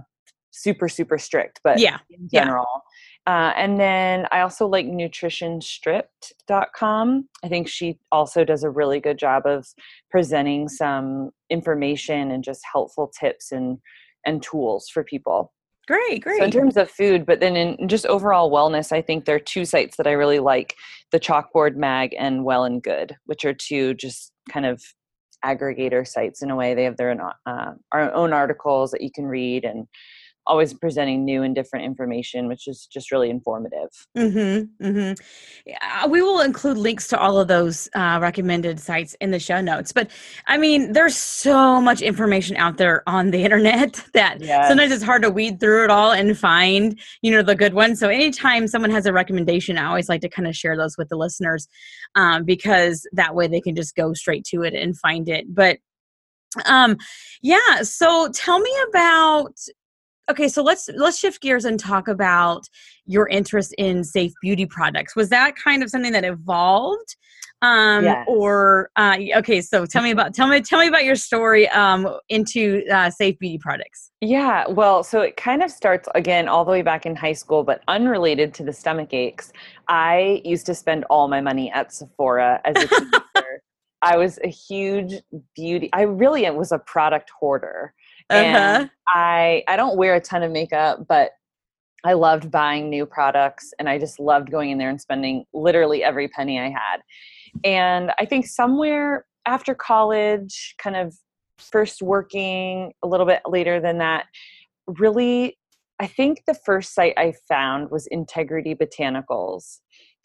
super, 0.50 0.88
super 0.88 1.18
strict, 1.18 1.60
but 1.64 1.78
yeah. 1.78 1.98
in 2.10 2.28
general. 2.32 2.66
Yeah. 2.74 2.80
Uh, 3.26 3.52
and 3.56 3.78
then 3.78 4.26
I 4.32 4.40
also 4.40 4.66
like 4.66 4.86
nutritionstripped.com. 4.86 7.28
I 7.44 7.48
think 7.48 7.68
she 7.68 8.00
also 8.10 8.44
does 8.44 8.64
a 8.64 8.70
really 8.70 8.98
good 8.98 9.18
job 9.18 9.46
of 9.46 9.68
presenting 10.10 10.68
some 10.68 11.30
information 11.48 12.32
and 12.32 12.42
just 12.42 12.62
helpful 12.72 13.12
tips 13.18 13.52
and 13.52 13.78
and 14.24 14.40
tools 14.42 14.88
for 14.88 15.04
people. 15.04 15.52
Great, 15.88 16.22
great. 16.22 16.38
So 16.38 16.44
in 16.44 16.52
terms 16.52 16.76
of 16.76 16.88
food, 16.90 17.26
but 17.26 17.40
then 17.40 17.56
in 17.56 17.88
just 17.88 18.06
overall 18.06 18.52
wellness, 18.52 18.92
I 18.92 19.02
think 19.02 19.24
there 19.24 19.34
are 19.34 19.40
two 19.40 19.64
sites 19.64 19.96
that 19.96 20.06
I 20.06 20.12
really 20.12 20.38
like: 20.40 20.74
the 21.12 21.20
Chalkboard 21.20 21.76
Mag 21.76 22.14
and 22.18 22.44
Well 22.44 22.64
and 22.64 22.82
Good, 22.82 23.16
which 23.26 23.44
are 23.44 23.54
two 23.54 23.94
just 23.94 24.32
kind 24.50 24.66
of 24.66 24.82
aggregator 25.44 26.06
sites 26.06 26.42
in 26.42 26.50
a 26.50 26.56
way. 26.56 26.74
They 26.74 26.84
have 26.84 26.96
their 26.96 27.10
own, 27.10 27.20
uh, 27.46 27.72
own 27.92 28.32
articles 28.32 28.92
that 28.92 29.00
you 29.00 29.10
can 29.12 29.26
read 29.26 29.64
and 29.64 29.88
always 30.46 30.74
presenting 30.74 31.24
new 31.24 31.42
and 31.42 31.54
different 31.54 31.84
information, 31.84 32.48
which 32.48 32.66
is 32.66 32.86
just 32.86 33.12
really 33.12 33.30
informative. 33.30 33.88
Mm-hmm, 34.16 34.84
mm-hmm. 34.84 35.12
Yeah, 35.66 36.06
we 36.06 36.22
will 36.22 36.40
include 36.40 36.76
links 36.76 37.08
to 37.08 37.18
all 37.18 37.38
of 37.38 37.48
those 37.48 37.88
uh, 37.94 38.18
recommended 38.20 38.80
sites 38.80 39.14
in 39.20 39.30
the 39.30 39.38
show 39.38 39.60
notes. 39.60 39.92
But 39.92 40.10
I 40.46 40.58
mean, 40.58 40.92
there's 40.92 41.16
so 41.16 41.80
much 41.80 42.02
information 42.02 42.56
out 42.56 42.76
there 42.76 43.02
on 43.08 43.30
the 43.30 43.44
internet 43.44 44.04
that 44.14 44.40
yes. 44.40 44.68
sometimes 44.68 44.92
it's 44.92 45.04
hard 45.04 45.22
to 45.22 45.30
weed 45.30 45.60
through 45.60 45.84
it 45.84 45.90
all 45.90 46.12
and 46.12 46.36
find, 46.36 46.98
you 47.22 47.30
know, 47.30 47.42
the 47.42 47.54
good 47.54 47.74
ones. 47.74 48.00
So 48.00 48.08
anytime 48.08 48.66
someone 48.66 48.90
has 48.90 49.06
a 49.06 49.12
recommendation, 49.12 49.78
I 49.78 49.86
always 49.86 50.08
like 50.08 50.22
to 50.22 50.28
kind 50.28 50.48
of 50.48 50.56
share 50.56 50.76
those 50.76 50.98
with 50.98 51.08
the 51.08 51.16
listeners 51.16 51.68
um, 52.14 52.44
because 52.44 53.06
that 53.12 53.34
way 53.34 53.46
they 53.46 53.60
can 53.60 53.76
just 53.76 53.94
go 53.94 54.12
straight 54.12 54.44
to 54.46 54.62
it 54.62 54.74
and 54.74 54.98
find 54.98 55.28
it. 55.28 55.54
But 55.54 55.78
um 56.66 56.98
yeah 57.40 57.80
so 57.80 58.28
tell 58.34 58.58
me 58.60 58.70
about 58.90 59.54
okay 60.30 60.48
so 60.48 60.62
let's 60.62 60.88
let's 60.96 61.18
shift 61.18 61.40
gears 61.40 61.64
and 61.64 61.78
talk 61.78 62.08
about 62.08 62.68
your 63.06 63.28
interest 63.28 63.74
in 63.78 64.04
safe 64.04 64.32
beauty 64.40 64.66
products. 64.66 65.16
Was 65.16 65.28
that 65.30 65.54
kind 65.56 65.82
of 65.82 65.90
something 65.90 66.12
that 66.12 66.24
evolved 66.24 67.16
um 67.62 68.02
yes. 68.04 68.26
or 68.28 68.90
uh 68.96 69.16
okay 69.36 69.60
so 69.60 69.86
tell 69.86 70.02
me 70.02 70.10
about 70.10 70.34
tell 70.34 70.48
me 70.48 70.60
tell 70.60 70.80
me 70.80 70.88
about 70.88 71.04
your 71.04 71.14
story 71.14 71.68
um 71.68 72.08
into 72.28 72.82
uh, 72.92 73.08
safe 73.08 73.38
beauty 73.38 73.58
products. 73.58 74.10
Yeah 74.20 74.66
well 74.68 75.04
so 75.04 75.20
it 75.20 75.36
kind 75.36 75.62
of 75.62 75.70
starts 75.70 76.08
again 76.14 76.48
all 76.48 76.64
the 76.64 76.72
way 76.72 76.82
back 76.82 77.06
in 77.06 77.14
high 77.14 77.32
school 77.32 77.62
but 77.62 77.82
unrelated 77.86 78.52
to 78.54 78.64
the 78.64 78.72
stomach 78.72 79.14
aches 79.14 79.52
i 79.88 80.42
used 80.44 80.66
to 80.66 80.74
spend 80.74 81.04
all 81.04 81.28
my 81.28 81.40
money 81.40 81.70
at 81.70 81.92
sephora 81.92 82.60
as 82.64 82.76
a 82.76 82.88
teenager. 82.88 83.62
I 84.04 84.16
was 84.16 84.40
a 84.42 84.48
huge 84.48 85.14
beauty 85.54 85.88
i 85.92 86.02
really 86.02 86.50
was 86.50 86.72
a 86.72 86.80
product 86.80 87.30
hoarder 87.38 87.94
and 88.32 88.56
uh-huh. 88.56 88.88
I 89.08 89.64
I 89.68 89.76
don't 89.76 89.96
wear 89.96 90.14
a 90.14 90.20
ton 90.20 90.42
of 90.42 90.50
makeup, 90.50 91.06
but 91.08 91.30
I 92.04 92.14
loved 92.14 92.50
buying 92.50 92.90
new 92.90 93.06
products 93.06 93.72
and 93.78 93.88
I 93.88 93.98
just 93.98 94.18
loved 94.18 94.50
going 94.50 94.70
in 94.70 94.78
there 94.78 94.90
and 94.90 95.00
spending 95.00 95.44
literally 95.54 96.02
every 96.02 96.28
penny 96.28 96.58
I 96.58 96.68
had. 96.68 97.00
And 97.64 98.12
I 98.18 98.24
think 98.24 98.46
somewhere 98.46 99.24
after 99.46 99.74
college, 99.74 100.74
kind 100.78 100.96
of 100.96 101.14
first 101.58 102.02
working 102.02 102.92
a 103.04 103.06
little 103.06 103.26
bit 103.26 103.42
later 103.46 103.80
than 103.80 103.98
that, 103.98 104.26
really 104.86 105.56
I 106.00 106.08
think 106.08 106.42
the 106.48 106.54
first 106.54 106.94
site 106.94 107.14
I 107.16 107.32
found 107.48 107.92
was 107.92 108.08
Integrity 108.08 108.74
Botanicals 108.74 109.78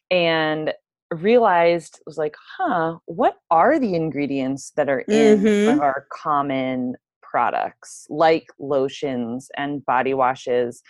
and 0.10 0.74
realized 1.14 2.00
was 2.06 2.18
like, 2.18 2.36
huh, 2.58 2.98
what 3.06 3.36
are 3.52 3.80
the 3.80 3.94
ingredients 3.94 4.72
that 4.76 4.90
are 4.90 5.02
in 5.02 5.40
mm-hmm. 5.40 5.80
our 5.80 6.08
common 6.12 6.96
products 7.38 8.08
like 8.10 8.48
lotions 8.58 9.48
and 9.56 9.86
body 9.86 10.16
washes 10.16 10.82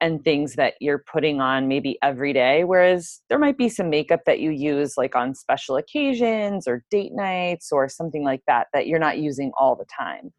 and 0.00 0.24
things 0.24 0.54
that 0.54 0.72
you're 0.80 1.04
putting 1.12 1.42
on 1.42 1.68
maybe 1.68 1.98
every 2.02 2.32
day. 2.32 2.64
Whereas 2.64 3.20
there 3.28 3.38
might 3.38 3.58
be 3.58 3.68
some 3.68 3.90
makeup 3.90 4.20
that 4.24 4.40
you 4.40 4.50
use 4.50 4.94
like 4.96 5.14
on 5.14 5.34
special 5.34 5.76
occasions 5.76 6.66
or 6.66 6.82
date 6.90 7.12
nights 7.12 7.70
or 7.70 7.86
something 7.86 8.24
like 8.24 8.40
that 8.46 8.68
that 8.72 8.86
you're 8.86 8.98
not 8.98 9.18
using 9.18 9.52
all 9.60 9.76
the 9.76 9.84
time. 9.84 10.32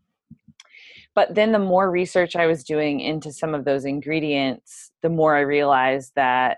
But 1.14 1.36
then 1.36 1.52
the 1.52 1.60
more 1.60 1.92
research 1.92 2.36
I 2.36 2.48
was 2.48 2.64
doing 2.64 3.00
into 3.00 3.32
some 3.32 3.54
of 3.54 3.64
those 3.64 3.86
ingredients, 3.86 4.92
the 5.04 5.10
more 5.10 5.38
I 5.38 5.42
realized 5.42 6.14
that 6.16 6.58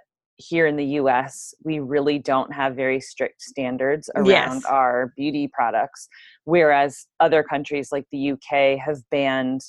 here 0.50 0.68
in 0.68 0.76
the 0.76 0.86
US, 1.02 1.54
we 1.64 1.80
really 1.80 2.20
don't 2.20 2.54
have 2.54 2.76
very 2.76 3.00
strict 3.00 3.42
standards 3.42 4.10
around 4.16 4.28
yes. 4.28 4.66
our 4.66 5.14
beauty 5.16 5.48
products, 5.48 6.08
whereas 6.46 7.06
other 7.20 7.44
countries 7.44 7.92
like 7.92 8.06
the 8.12 8.32
UK 8.32 8.80
have 8.80 8.98
banned 9.10 9.62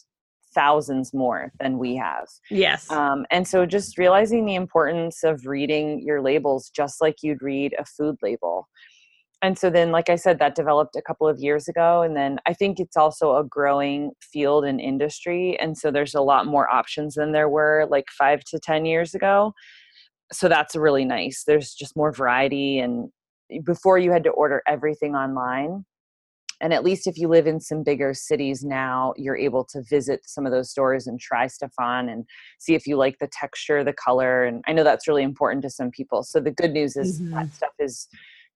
thousands 0.54 1.12
more 1.12 1.52
than 1.58 1.78
we 1.78 1.96
have. 1.96 2.26
Yes. 2.50 2.90
Um, 2.90 3.26
and 3.30 3.46
so 3.46 3.66
just 3.66 3.98
realizing 3.98 4.46
the 4.46 4.54
importance 4.54 5.24
of 5.24 5.46
reading 5.46 6.00
your 6.00 6.22
labels 6.22 6.70
just 6.70 7.00
like 7.00 7.16
you'd 7.22 7.42
read 7.42 7.74
a 7.78 7.84
food 7.84 8.16
label. 8.22 8.68
And 9.42 9.58
so 9.58 9.68
then, 9.68 9.90
like 9.90 10.08
I 10.08 10.16
said, 10.16 10.38
that 10.38 10.54
developed 10.54 10.96
a 10.96 11.02
couple 11.02 11.28
of 11.28 11.38
years 11.38 11.68
ago. 11.68 12.00
And 12.00 12.16
then 12.16 12.38
I 12.46 12.54
think 12.54 12.80
it's 12.80 12.96
also 12.96 13.36
a 13.36 13.44
growing 13.44 14.12
field 14.22 14.64
and 14.64 14.80
industry. 14.80 15.58
And 15.60 15.76
so 15.76 15.90
there's 15.90 16.14
a 16.14 16.22
lot 16.22 16.46
more 16.46 16.72
options 16.72 17.16
than 17.16 17.32
there 17.32 17.48
were 17.48 17.86
like 17.90 18.06
five 18.16 18.42
to 18.44 18.58
10 18.58 18.86
years 18.86 19.14
ago 19.14 19.52
so 20.34 20.48
that's 20.48 20.74
really 20.74 21.04
nice 21.04 21.44
there's 21.46 21.74
just 21.74 21.96
more 21.96 22.12
variety 22.12 22.78
and 22.78 23.10
before 23.64 23.98
you 23.98 24.10
had 24.10 24.24
to 24.24 24.30
order 24.30 24.62
everything 24.66 25.14
online 25.14 25.84
and 26.60 26.72
at 26.72 26.84
least 26.84 27.06
if 27.06 27.18
you 27.18 27.28
live 27.28 27.46
in 27.46 27.60
some 27.60 27.82
bigger 27.82 28.14
cities 28.14 28.64
now 28.64 29.12
you're 29.16 29.36
able 29.36 29.64
to 29.64 29.82
visit 29.88 30.20
some 30.24 30.46
of 30.46 30.52
those 30.52 30.70
stores 30.70 31.06
and 31.06 31.20
try 31.20 31.46
stuff 31.46 31.72
on 31.78 32.08
and 32.08 32.24
see 32.58 32.74
if 32.74 32.86
you 32.86 32.96
like 32.96 33.16
the 33.20 33.28
texture 33.32 33.84
the 33.84 33.92
color 33.92 34.44
and 34.44 34.62
i 34.66 34.72
know 34.72 34.84
that's 34.84 35.06
really 35.08 35.22
important 35.22 35.62
to 35.62 35.70
some 35.70 35.90
people 35.90 36.22
so 36.22 36.40
the 36.40 36.50
good 36.50 36.72
news 36.72 36.96
is 36.96 37.20
mm-hmm. 37.20 37.34
that 37.34 37.52
stuff 37.54 37.72
is 37.78 38.08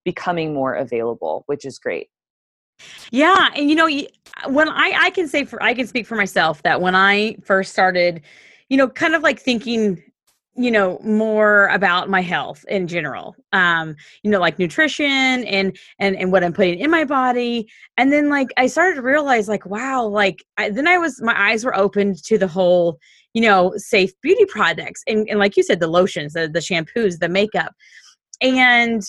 becoming 0.05 0.55
more 0.55 0.75
available 0.75 1.45
which 1.47 1.65
is 1.65 1.79
great 1.79 2.09
yeah 3.11 3.49
and 3.57 3.69
you 3.69 3.77
know 3.77 3.89
when 4.49 4.69
i 4.69 4.93
i 4.99 5.11
can 5.11 5.27
say 5.29 5.45
for 5.45 5.63
i 5.63 5.75
can 5.75 5.87
speak 5.87 6.07
for 6.07 6.17
myself 6.17 6.63
that 6.63 6.81
when 6.81 6.95
i 6.95 7.37
first 7.45 7.73
started 7.73 8.23
you 8.69 8.77
know 8.77 8.89
kind 8.89 9.15
of 9.15 9.23
like 9.23 9.41
thinking 9.41 10.03
you 10.59 10.71
know 10.73 10.99
more 11.05 11.69
about 11.69 12.11
my 12.11 12.21
health 12.21 12.65
in 12.69 12.89
general 12.89 13.37
um 13.53 13.95
you 14.25 14.31
know 14.31 14.41
like 14.41 14.59
nutrition 14.59 15.07
and 15.45 15.79
and 16.01 16.17
and 16.17 16.33
what 16.33 16.43
i'm 16.43 16.53
putting 16.53 16.81
in 16.81 16.91
my 16.91 17.05
body. 17.05 17.69
And 17.97 18.13
then 18.13 18.29
like 18.29 18.49
i 18.57 18.67
started 18.67 18.97
to 18.97 19.03
realize 19.03 19.49
like 19.49 19.65
wow 19.67 20.05
like 20.05 20.45
I, 20.57 20.71
then 20.71 20.89
i 20.89 20.99
was 20.99 21.23
my 21.23 21.51
eyes 21.51 21.65
were 21.65 21.77
opened 21.77 22.23
to 22.25 22.39
the 22.39 22.49
whole 22.49 22.99
you 23.35 23.43
know 23.43 23.73
safe 23.77 24.13
beauty 24.21 24.45
products 24.47 25.03
and, 25.07 25.29
and 25.29 25.39
like 25.39 25.57
you 25.57 25.63
said 25.63 25.79
the 25.79 25.87
lotions 25.87 26.33
the, 26.33 26.49
the 26.49 26.59
shampoos 26.59 27.19
the 27.21 27.29
makeup. 27.29 27.73
And 28.41 29.03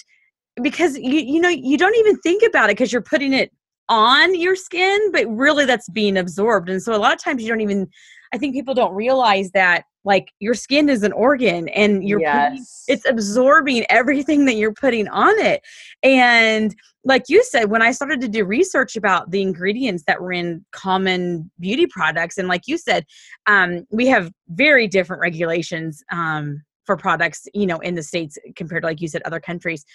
because 0.62 0.98
you 0.98 1.20
you 1.20 1.42
know 1.42 1.50
you 1.50 1.78
don't 1.78 1.96
even 1.96 2.18
think 2.20 2.44
about 2.48 2.70
it 2.70 2.78
because 2.78 2.92
you're 2.94 3.02
putting 3.02 3.34
it 3.34 3.52
on 3.88 4.40
your 4.40 4.56
skin 4.56 5.12
but 5.12 5.26
really 5.28 5.66
that's 5.66 5.90
being 5.90 6.18
absorbed. 6.18 6.70
And 6.70 6.82
so 6.82 6.94
a 6.94 6.98
lot 6.98 7.14
of 7.14 7.24
times 7.24 7.42
you 7.42 7.50
don't 7.50 7.62
even 7.62 7.90
i 8.34 8.38
think 8.38 8.54
people 8.54 8.74
don't 8.74 8.94
realize 8.94 9.52
that 9.52 9.84
like 10.06 10.32
your 10.40 10.54
skin 10.54 10.90
is 10.90 11.04
an 11.04 11.12
organ 11.12 11.68
and 11.70 12.08
you're 12.08 12.22
yes. 12.22 12.50
putting, 12.50 12.66
it's 12.88 13.06
absorbing 13.10 13.86
everything 13.90 14.46
that 14.46 14.56
you're 14.56 14.74
putting 14.74 15.08
on 15.10 15.38
it 15.40 15.62
and 16.04 16.76
like 17.04 17.24
you 17.28 17.44
said 17.44 17.70
when 17.70 17.82
i 17.82 17.92
started 17.92 18.22
to 18.22 18.28
do 18.28 18.46
research 18.46 18.96
about 18.96 19.30
the 19.32 19.42
ingredients 19.42 20.04
that 20.08 20.22
were 20.22 20.32
in 20.32 20.66
common 20.72 21.50
beauty 21.60 21.86
products 21.88 22.38
and 22.38 22.48
like 22.48 22.64
you 22.66 22.78
said 22.78 23.06
um, 23.48 23.86
we 23.92 24.08
have 24.08 24.32
very 24.50 24.88
different 24.88 25.22
regulations 25.22 26.04
um, 26.12 26.62
for 26.86 26.96
products 26.98 27.48
you 27.54 27.66
know 27.66 27.80
in 27.80 27.96
the 27.96 28.04
states 28.04 28.38
compared 28.56 28.84
to 28.84 28.88
like 28.88 29.02
you 29.02 29.08
said 29.08 29.22
other 29.24 29.40
countries 29.40 29.86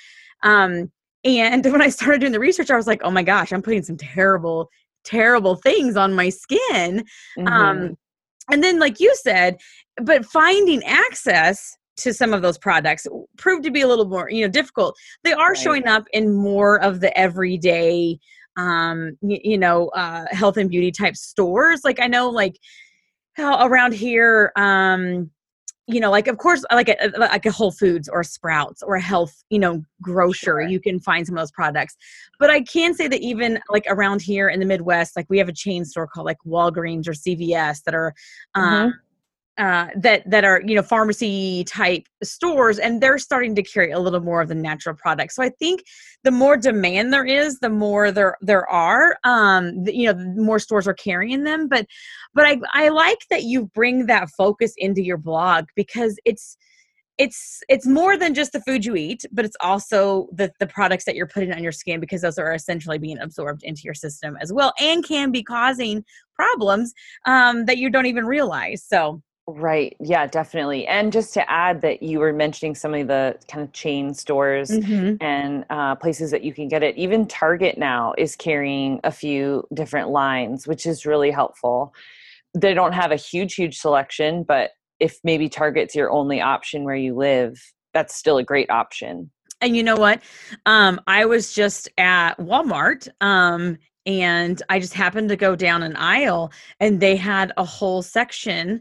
um, 0.42 0.90
and 1.24 1.64
when 1.72 1.82
i 1.82 1.88
started 1.88 2.20
doing 2.20 2.32
the 2.32 2.40
research 2.40 2.70
i 2.70 2.76
was 2.76 2.86
like 2.86 3.00
oh 3.02 3.10
my 3.10 3.22
gosh 3.22 3.52
i'm 3.52 3.62
putting 3.62 3.82
some 3.82 3.96
terrible 3.96 4.68
terrible 5.04 5.56
things 5.56 5.96
on 5.96 6.14
my 6.14 6.28
skin 6.28 7.04
Mhm. 7.38 7.96
And 8.50 8.62
then 8.62 8.78
like 8.78 9.00
you 9.00 9.14
said 9.16 9.56
but 10.02 10.24
finding 10.24 10.82
access 10.84 11.76
to 11.96 12.12
some 12.12 12.32
of 12.32 12.42
those 12.42 12.58
products 12.58 13.06
proved 13.38 13.64
to 13.64 13.70
be 13.70 13.80
a 13.82 13.86
little 13.88 14.06
more 14.06 14.30
you 14.30 14.44
know 14.44 14.50
difficult 14.50 14.96
they 15.22 15.32
are 15.32 15.50
Right. 15.50 15.58
showing 15.58 15.86
up 15.86 16.04
in 16.12 16.32
more 16.32 16.80
of 16.82 17.00
the 17.00 17.16
everyday 17.18 18.18
um 18.56 19.16
y- 19.20 19.40
you 19.42 19.58
know 19.58 19.88
uh 19.88 20.26
health 20.30 20.56
and 20.56 20.70
beauty 20.70 20.90
type 20.90 21.16
stores 21.16 21.80
like 21.84 22.00
i 22.00 22.06
know 22.06 22.28
like 22.28 22.56
how 23.36 23.66
around 23.66 23.92
here 23.94 24.52
um 24.56 25.30
you 25.86 26.00
know 26.00 26.10
like 26.10 26.28
of 26.28 26.38
course 26.38 26.64
uh, 26.70 26.74
like 26.74 26.88
uh, 26.88 26.94
a 27.00 27.18
like 27.18 27.46
a 27.46 27.50
whole 27.50 27.70
foods 27.70 28.08
or 28.08 28.22
sprouts 28.22 28.82
or 28.82 28.94
a 28.94 29.00
health 29.00 29.44
you 29.50 29.58
know 29.58 29.82
grocer 30.00 30.44
Sure. 30.44 30.62
you 30.62 30.80
can 30.80 30.98
find 31.00 31.26
some 31.26 31.36
of 31.36 31.42
those 31.42 31.50
products 31.50 31.96
but 32.38 32.50
i 32.50 32.60
can 32.60 32.94
say 32.94 33.06
that 33.08 33.20
even 33.20 33.60
like 33.68 33.84
around 33.88 34.22
here 34.22 34.48
in 34.48 34.60
the 34.60 34.66
midwest 34.66 35.16
like 35.16 35.26
we 35.28 35.38
have 35.38 35.48
a 35.48 35.52
chain 35.52 35.84
store 35.84 36.06
called 36.06 36.26
like 36.26 36.38
walgreens 36.46 37.06
or 37.06 37.12
cvs 37.12 37.82
that 37.84 37.94
are 37.94 38.14
mm-hmm. 38.56 38.62
um 38.62 38.94
uh, 39.56 39.86
that 39.96 40.28
that 40.28 40.44
are 40.44 40.60
you 40.66 40.74
know 40.74 40.82
pharmacy 40.82 41.64
type 41.64 42.08
stores 42.22 42.78
and 42.78 43.00
they're 43.00 43.18
starting 43.18 43.54
to 43.54 43.62
carry 43.62 43.92
a 43.92 43.98
little 43.98 44.20
more 44.20 44.40
of 44.40 44.48
the 44.48 44.54
natural 44.54 44.96
products 44.96 45.36
so 45.36 45.42
i 45.42 45.48
think 45.48 45.84
the 46.24 46.30
more 46.30 46.56
demand 46.56 47.12
there 47.12 47.24
is 47.24 47.60
the 47.60 47.70
more 47.70 48.10
there 48.10 48.36
there 48.40 48.68
are 48.68 49.16
um 49.22 49.84
you 49.86 50.12
know 50.12 50.18
more 50.34 50.58
stores 50.58 50.88
are 50.88 50.94
carrying 50.94 51.44
them. 51.44 51.68
But 51.68 51.86
but 52.34 52.44
i 52.46 52.58
i 52.72 52.88
like 52.88 53.26
that 53.30 53.44
you 53.44 53.66
bring 53.66 54.06
that 54.06 54.30
focus 54.30 54.74
into 54.76 55.02
your 55.02 55.18
blog 55.18 55.66
because 55.76 56.18
it's 56.24 56.56
it's 57.16 57.62
it's 57.68 57.86
more 57.86 58.16
than 58.16 58.34
just 58.34 58.52
the 58.52 58.60
food 58.62 58.84
you 58.84 58.96
eat 58.96 59.24
but 59.30 59.44
it's 59.44 59.56
also 59.60 60.26
the 60.32 60.50
the 60.58 60.66
products 60.66 61.04
that 61.04 61.14
you're 61.14 61.28
putting 61.28 61.52
on 61.52 61.62
your 61.62 61.70
skin 61.70 62.00
because 62.00 62.22
those 62.22 62.38
are 62.38 62.54
essentially 62.54 62.98
being 62.98 63.18
absorbed 63.20 63.62
into 63.62 63.82
your 63.84 63.94
system 63.94 64.36
as 64.40 64.52
well 64.52 64.72
and 64.80 65.04
can 65.04 65.30
be 65.30 65.44
causing 65.44 66.04
problems 66.34 66.92
um 67.26 67.66
that 67.66 67.78
you 67.78 67.88
don't 67.88 68.06
even 68.06 68.26
realize. 68.26 68.82
So 68.82 69.22
Right. 69.46 69.94
Yeah, 70.00 70.26
definitely. 70.26 70.86
And 70.86 71.12
just 71.12 71.34
to 71.34 71.50
add 71.50 71.82
that 71.82 72.02
you 72.02 72.18
were 72.18 72.32
mentioning 72.32 72.74
some 72.74 72.94
of 72.94 73.08
the 73.08 73.36
kind 73.50 73.62
of 73.62 73.72
chain 73.74 74.14
stores 74.14 74.70
Mhm. 74.70 75.18
and 75.20 75.66
uh, 75.68 75.96
places 75.96 76.30
that 76.30 76.42
you 76.42 76.54
can 76.54 76.66
get 76.66 76.82
it. 76.82 76.96
Even 76.96 77.26
Target 77.26 77.76
now 77.76 78.14
is 78.16 78.36
carrying 78.36 79.00
a 79.04 79.12
few 79.12 79.66
different 79.74 80.08
lines, 80.08 80.66
which 80.66 80.86
is 80.86 81.04
really 81.04 81.30
helpful. 81.30 81.92
They 82.54 82.72
don't 82.72 82.92
have 82.92 83.12
a 83.12 83.16
huge, 83.16 83.54
huge 83.54 83.76
selection, 83.76 84.44
but 84.44 84.70
if 84.98 85.18
maybe 85.24 85.50
Target's 85.50 85.94
your 85.94 86.10
only 86.10 86.40
option 86.40 86.84
where 86.84 86.96
you 86.96 87.14
live, 87.14 87.60
that's 87.92 88.14
still 88.14 88.38
a 88.38 88.42
great 88.42 88.70
option. 88.70 89.30
And 89.60 89.76
you 89.76 89.82
know 89.82 89.96
what? 89.96 90.22
Um, 90.64 91.00
I 91.06 91.26
was 91.26 91.52
just 91.52 91.88
at 91.98 92.38
Walmart 92.38 93.08
um, 93.20 93.76
and 94.06 94.62
I 94.68 94.78
just 94.78 94.94
happened 94.94 95.28
to 95.30 95.36
go 95.36 95.54
down 95.56 95.82
an 95.82 95.96
aisle 95.96 96.52
and 96.80 97.00
they 97.00 97.16
had 97.16 97.52
a 97.56 97.64
whole 97.64 98.02
section 98.02 98.80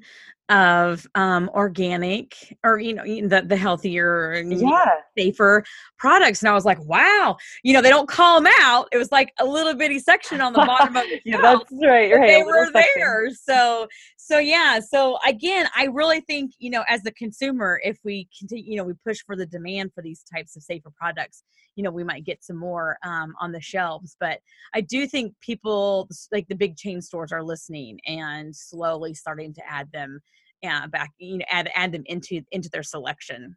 of 0.49 1.07
um, 1.15 1.49
organic 1.53 2.35
or, 2.63 2.79
you 2.79 2.93
know, 2.93 3.03
the, 3.03 3.43
the 3.47 3.55
healthier 3.57 4.31
and 4.33 4.51
Yeah. 4.59 4.85
safer 5.17 5.63
products. 5.97 6.41
And 6.41 6.49
I 6.49 6.53
was 6.53 6.65
like, 6.65 6.83
wow, 6.83 7.37
you 7.63 7.73
know, 7.73 7.81
they 7.81 7.89
don't 7.89 8.09
call 8.09 8.41
them 8.41 8.51
out. 8.59 8.87
It 8.91 8.97
was 8.97 9.11
like 9.11 9.31
a 9.39 9.45
little 9.45 9.73
bitty 9.73 9.99
section 9.99 10.41
on 10.41 10.53
the 10.53 10.59
bottom 10.65 10.95
of 10.95 11.03
the 11.03 11.21
yeah, 11.25 11.39
shelf 11.41 11.63
that's 11.69 11.81
right. 11.85 12.13
Right. 12.13 12.27
they 12.27 12.43
were 12.43 12.65
section. 12.65 12.81
there 12.95 13.29
so 13.31 13.87
so 14.17 14.39
yeah 14.39 14.79
so 14.79 15.17
again 15.27 15.67
i 15.75 15.85
really 15.85 16.21
think 16.21 16.51
you 16.59 16.69
know 16.69 16.83
as 16.87 17.01
the 17.03 17.11
consumer 17.11 17.79
if 17.83 17.97
we 18.03 18.27
continue 18.37 18.63
you 18.71 18.77
know 18.77 18.83
we 18.83 18.93
push 19.05 19.19
for 19.25 19.35
the 19.35 19.45
demand 19.45 19.91
for 19.93 20.01
these 20.01 20.23
types 20.23 20.55
of 20.55 20.63
safer 20.63 20.89
products 20.95 21.43
you 21.75 21.83
know 21.83 21.91
we 21.91 22.03
might 22.03 22.25
get 22.25 22.43
some 22.43 22.57
more 22.57 22.97
um, 23.03 23.33
on 23.39 23.51
the 23.51 23.61
shelves 23.61 24.15
but 24.19 24.39
i 24.73 24.81
do 24.81 25.07
think 25.07 25.33
people 25.41 26.07
like 26.31 26.47
the 26.47 26.55
big 26.55 26.77
chain 26.77 27.01
stores 27.01 27.31
are 27.31 27.43
listening 27.43 27.99
and 28.07 28.55
slowly 28.55 29.13
starting 29.13 29.53
to 29.53 29.61
add 29.69 29.91
them 29.91 30.19
uh, 30.67 30.87
back 30.87 31.11
you 31.17 31.37
know 31.37 31.45
add 31.49 31.69
add 31.75 31.91
them 31.91 32.03
into 32.05 32.41
into 32.51 32.69
their 32.69 32.83
selection 32.83 33.55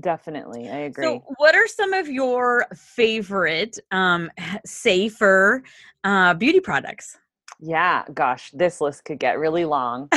Definitely. 0.00 0.68
I 0.68 0.78
agree. 0.78 1.04
so, 1.04 1.24
what 1.38 1.54
are 1.54 1.66
some 1.66 1.92
of 1.92 2.08
your 2.08 2.66
favorite 2.74 3.78
um, 3.92 4.30
safer 4.66 5.62
uh, 6.04 6.34
beauty 6.34 6.60
products? 6.60 7.16
Yeah, 7.60 8.04
gosh, 8.12 8.50
this 8.52 8.80
list 8.80 9.04
could 9.04 9.18
get 9.18 9.38
really 9.38 9.64
long. 9.64 10.10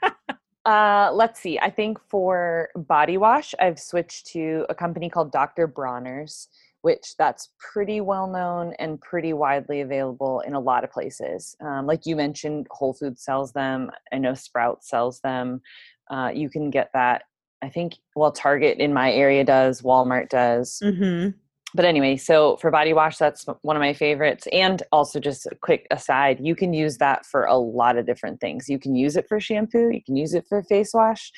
uh, 0.64 1.10
let's 1.12 1.40
see. 1.40 1.58
I 1.58 1.70
think 1.70 1.98
for 2.08 2.68
body 2.76 3.16
wash, 3.16 3.54
I've 3.58 3.78
switched 3.78 4.26
to 4.28 4.66
a 4.68 4.74
company 4.74 5.08
called 5.08 5.32
Dr. 5.32 5.66
Bronner's, 5.66 6.48
which 6.84 7.14
that's 7.16 7.48
pretty 7.58 8.02
well 8.02 8.26
known 8.26 8.74
and 8.78 9.00
pretty 9.00 9.32
widely 9.32 9.80
available 9.80 10.40
in 10.40 10.52
a 10.52 10.60
lot 10.60 10.84
of 10.84 10.90
places. 10.90 11.56
Um, 11.62 11.86
like 11.86 12.04
you 12.04 12.14
mentioned, 12.14 12.66
Whole 12.70 12.92
Foods 12.92 13.24
sells 13.24 13.52
them. 13.52 13.90
I 14.12 14.18
know 14.18 14.34
Sprout 14.34 14.84
sells 14.84 15.20
them. 15.20 15.62
Uh, 16.10 16.30
you 16.34 16.50
can 16.50 16.68
get 16.68 16.90
that. 16.92 17.22
I 17.62 17.70
think 17.70 17.94
well, 18.14 18.32
Target 18.32 18.76
in 18.80 18.92
my 18.92 19.10
area 19.10 19.44
does. 19.44 19.80
Walmart 19.80 20.28
does 20.28 20.78
Mm-hmm. 20.84 21.30
but 21.74 21.86
anyway, 21.86 22.18
so 22.18 22.58
for 22.58 22.70
body 22.70 22.92
wash, 22.92 23.16
that's 23.16 23.46
one 23.62 23.76
of 23.76 23.80
my 23.80 23.94
favorites. 23.94 24.46
And 24.52 24.82
also, 24.92 25.18
just 25.18 25.46
a 25.46 25.54
quick 25.54 25.86
aside, 25.90 26.38
you 26.42 26.54
can 26.54 26.74
use 26.74 26.98
that 26.98 27.24
for 27.24 27.44
a 27.46 27.56
lot 27.56 27.96
of 27.96 28.04
different 28.04 28.40
things. 28.42 28.68
You 28.68 28.78
can 28.78 28.94
use 28.94 29.16
it 29.16 29.26
for 29.26 29.40
shampoo, 29.40 29.88
you 29.90 30.02
can 30.04 30.16
use 30.16 30.34
it 30.34 30.44
for 30.50 30.62
face 30.64 30.92
wash, 30.92 31.32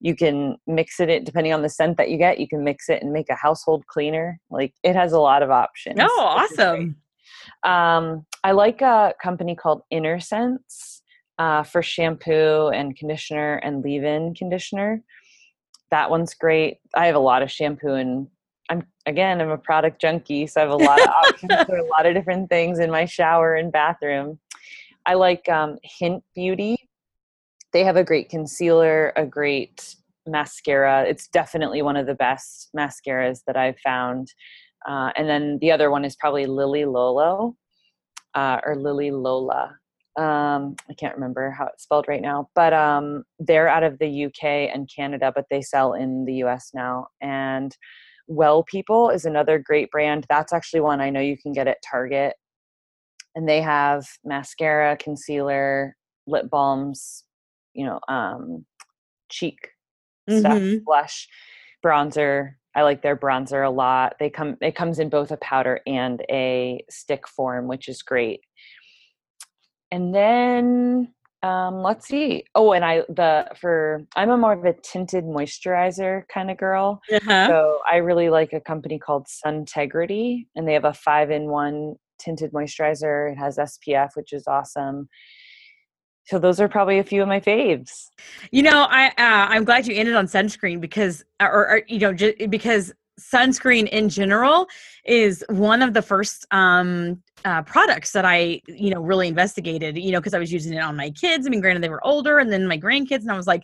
you 0.00 0.14
can 0.14 0.56
mix 0.66 1.00
it, 1.00 1.08
it 1.08 1.24
depending 1.24 1.52
on 1.52 1.62
the 1.62 1.68
scent 1.68 1.96
that 1.96 2.10
you 2.10 2.18
get, 2.18 2.38
you 2.38 2.48
can 2.48 2.62
mix 2.62 2.88
it 2.88 3.02
and 3.02 3.12
make 3.12 3.28
a 3.30 3.34
household 3.34 3.86
cleaner. 3.86 4.38
Like 4.50 4.74
it 4.82 4.94
has 4.94 5.12
a 5.12 5.20
lot 5.20 5.42
of 5.42 5.50
options. 5.50 5.98
Oh, 6.00 6.36
which 6.36 6.50
is 6.50 6.56
great. 6.56 6.66
awesome. 6.66 6.96
Um, 7.62 8.26
I 8.44 8.52
like 8.52 8.82
a 8.82 9.14
company 9.22 9.54
called 9.54 9.82
Innersense 9.92 11.00
uh, 11.38 11.62
for 11.62 11.82
shampoo 11.82 12.68
and 12.68 12.96
conditioner 12.96 13.56
and 13.56 13.82
leave 13.82 14.04
in 14.04 14.34
conditioner. 14.34 15.02
That 15.90 16.10
one's 16.10 16.34
great. 16.34 16.78
I 16.94 17.06
have 17.06 17.14
a 17.14 17.20
lot 17.20 17.42
of 17.42 17.50
shampoo 17.50 17.94
and 17.94 18.28
I'm 18.68 18.84
again, 19.06 19.40
I'm 19.40 19.50
a 19.50 19.58
product 19.58 20.00
junkie, 20.00 20.46
so 20.46 20.60
I 20.60 20.64
have 20.64 20.72
a 20.72 20.76
lot 20.76 21.00
of 21.00 21.08
options 21.26 21.52
for 21.64 21.76
a 21.76 21.86
lot 21.86 22.06
of 22.06 22.14
different 22.14 22.48
things 22.50 22.78
in 22.80 22.90
my 22.90 23.04
shower 23.04 23.54
and 23.54 23.70
bathroom. 23.70 24.38
I 25.06 25.14
like 25.14 25.48
um, 25.48 25.78
Hynt 25.84 26.24
Beauty. 26.34 26.75
They 27.76 27.84
have 27.84 27.98
a 27.98 28.04
great 28.04 28.30
concealer, 28.30 29.12
a 29.16 29.26
great 29.26 29.96
mascara. 30.26 31.04
It's 31.06 31.28
definitely 31.28 31.82
one 31.82 31.98
of 31.98 32.06
the 32.06 32.14
best 32.14 32.70
mascaras 32.74 33.40
that 33.46 33.58
I've 33.58 33.78
found. 33.80 34.32
Uh, 34.88 35.10
and 35.14 35.28
then 35.28 35.58
the 35.60 35.72
other 35.72 35.90
one 35.90 36.02
is 36.02 36.16
probably 36.16 36.46
Lily 36.46 36.86
Lolo 36.86 37.54
uh, 38.34 38.60
or 38.64 38.76
Lily 38.76 39.10
Lola. 39.10 39.76
Um, 40.18 40.76
I 40.88 40.94
can't 40.98 41.14
remember 41.16 41.50
how 41.50 41.66
it's 41.66 41.82
spelled 41.82 42.08
right 42.08 42.22
now, 42.22 42.48
but 42.54 42.72
um, 42.72 43.24
they're 43.40 43.68
out 43.68 43.82
of 43.82 43.98
the 43.98 44.24
UK 44.24 44.72
and 44.74 44.88
Canada, 44.88 45.30
but 45.34 45.44
they 45.50 45.60
sell 45.60 45.92
in 45.92 46.24
the 46.24 46.36
US 46.44 46.70
now. 46.72 47.08
And 47.20 47.76
Well 48.26 48.62
People 48.62 49.10
is 49.10 49.26
another 49.26 49.58
great 49.58 49.90
brand. 49.90 50.24
That's 50.30 50.54
actually 50.54 50.80
one 50.80 51.02
I 51.02 51.10
know 51.10 51.20
you 51.20 51.36
can 51.36 51.52
get 51.52 51.68
at 51.68 51.82
Target. 51.86 52.36
And 53.34 53.46
they 53.46 53.60
have 53.60 54.06
mascara, 54.24 54.96
concealer, 54.96 55.94
lip 56.26 56.48
balms, 56.48 57.25
you 57.76 57.86
know, 57.86 58.00
um, 58.08 58.64
cheek 59.28 59.58
stuff, 60.28 60.54
Mhm. 60.58 60.84
blush, 60.84 61.28
bronzer. 61.84 62.54
I 62.74 62.82
like 62.82 63.02
their 63.02 63.16
bronzer 63.16 63.66
a 63.66 63.70
lot. 63.70 64.16
They 64.18 64.28
come 64.30 64.56
it 64.60 64.74
comes 64.74 64.98
in 64.98 65.08
both 65.08 65.30
a 65.30 65.36
powder 65.38 65.80
and 65.86 66.22
a 66.30 66.84
stick 66.90 67.28
form, 67.28 67.68
which 67.68 67.88
is 67.88 68.02
great. 68.02 68.40
And 69.90 70.14
then 70.14 71.12
Um, 71.42 71.82
let's 71.82 72.08
see. 72.08 72.44
Oh, 72.56 72.72
and 72.72 72.84
I 72.84 73.02
the 73.08 73.46
for 73.60 74.04
I'm 74.16 74.30
a 74.30 74.36
more 74.38 74.54
of 74.54 74.64
a 74.64 74.72
tinted 74.72 75.24
moisturizer 75.24 76.26
kind 76.28 76.50
of 76.50 76.56
girl. 76.56 77.00
Uh-huh. 77.12 77.46
So 77.48 77.80
I 77.86 77.96
really 77.98 78.30
like 78.30 78.52
a 78.52 78.60
company 78.60 78.98
called 78.98 79.26
Suntegrity, 79.28 80.46
and 80.56 80.66
they 80.66 80.72
have 80.72 80.86
a 80.86 80.94
five 80.94 81.30
in 81.30 81.48
one 81.48 81.96
tinted 82.18 82.52
moisturizer. 82.52 83.30
It 83.30 83.36
has 83.38 83.58
SPF, 83.58 84.16
which 84.16 84.32
is 84.32 84.48
awesome. 84.48 85.08
So 86.26 86.38
those 86.38 86.60
are 86.60 86.68
probably 86.68 86.98
a 86.98 87.04
few 87.04 87.22
of 87.22 87.28
my 87.28 87.40
faves. 87.40 88.10
You 88.50 88.62
know, 88.62 88.86
I 88.90 89.08
uh, 89.08 89.12
I'm 89.18 89.64
glad 89.64 89.86
you 89.86 89.94
ended 89.94 90.16
on 90.16 90.26
sunscreen 90.26 90.80
because, 90.80 91.24
or, 91.40 91.68
or 91.68 91.82
you 91.86 92.00
know, 92.00 92.12
just 92.12 92.50
because 92.50 92.92
sunscreen 93.18 93.88
in 93.88 94.08
general 94.08 94.66
is 95.04 95.44
one 95.48 95.82
of 95.82 95.94
the 95.94 96.02
first 96.02 96.46
um, 96.50 97.22
uh, 97.44 97.62
products 97.62 98.12
that 98.12 98.24
I, 98.24 98.60
you 98.66 98.90
know, 98.90 99.00
really 99.00 99.28
investigated. 99.28 99.96
You 99.96 100.12
know, 100.12 100.20
because 100.20 100.34
I 100.34 100.38
was 100.40 100.52
using 100.52 100.72
it 100.74 100.80
on 100.80 100.96
my 100.96 101.10
kids. 101.10 101.46
I 101.46 101.50
mean, 101.50 101.60
granted 101.60 101.82
they 101.82 101.88
were 101.88 102.04
older, 102.04 102.38
and 102.38 102.52
then 102.52 102.66
my 102.66 102.78
grandkids, 102.78 103.20
and 103.20 103.30
I 103.30 103.36
was 103.36 103.46
like, 103.46 103.62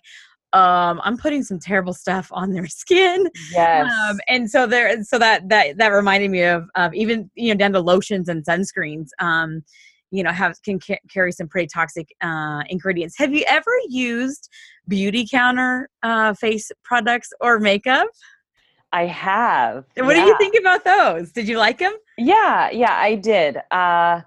um, 0.52 1.00
I'm 1.02 1.16
putting 1.16 1.42
some 1.42 1.58
terrible 1.58 1.94
stuff 1.94 2.28
on 2.30 2.52
their 2.52 2.66
skin. 2.68 3.28
Yes. 3.50 3.90
Um, 4.08 4.20
and 4.28 4.48
so 4.48 4.66
there, 4.66 5.02
so 5.02 5.18
that 5.18 5.48
that 5.48 5.78
that 5.78 5.88
reminded 5.88 6.30
me 6.30 6.42
of 6.42 6.68
of 6.76 6.94
even 6.94 7.30
you 7.34 7.52
know 7.52 7.58
down 7.58 7.72
to 7.72 7.80
lotions 7.80 8.28
and 8.28 8.44
sunscreens. 8.44 9.08
Um, 9.18 9.64
you 10.12 10.22
know, 10.22 10.30
have 10.30 10.62
can 10.62 10.78
ca- 10.78 11.00
carry 11.10 11.32
some 11.32 11.48
pretty 11.48 11.66
toxic 11.66 12.14
uh, 12.20 12.62
ingredients. 12.68 13.16
Have 13.18 13.32
you 13.32 13.44
ever 13.48 13.72
used 13.88 14.48
Beautycounter 14.88 15.86
uh, 16.02 16.34
face 16.34 16.70
products 16.84 17.32
or 17.40 17.58
makeup? 17.58 18.06
I 18.92 19.06
have. 19.06 19.86
What 19.96 20.14
yeah. 20.14 20.22
do 20.22 20.28
you 20.28 20.36
think 20.38 20.54
about 20.60 20.84
those? 20.84 21.32
Did 21.32 21.48
you 21.48 21.56
like 21.56 21.78
them? 21.78 21.96
Yeah, 22.18 22.70
yeah, 22.70 22.94
I 22.94 23.14
did. 23.14 23.56
Uh, 23.70 24.20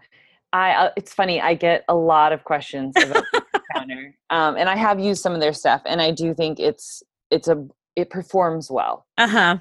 I 0.51 0.71
uh, 0.71 0.89
it's 0.95 1.13
funny. 1.13 1.39
I 1.39 1.53
get 1.53 1.85
a 1.87 1.95
lot 1.95 2.33
of 2.33 2.43
questions 2.43 2.95
about 2.97 3.23
counter, 3.75 4.15
um, 4.31 4.57
and 4.57 4.67
I 4.67 4.75
have 4.75 4.99
used 4.99 5.21
some 5.21 5.33
of 5.33 5.39
their 5.39 5.53
stuff, 5.53 5.83
and 5.85 6.01
I 6.01 6.09
do 6.09 6.33
think 6.33 6.59
it's 6.59 7.03
it's 7.29 7.47
a 7.47 7.63
it 7.95 8.09
performs 8.09 8.71
well. 8.71 9.05
Uh 9.19 9.27
huh. 9.27 9.57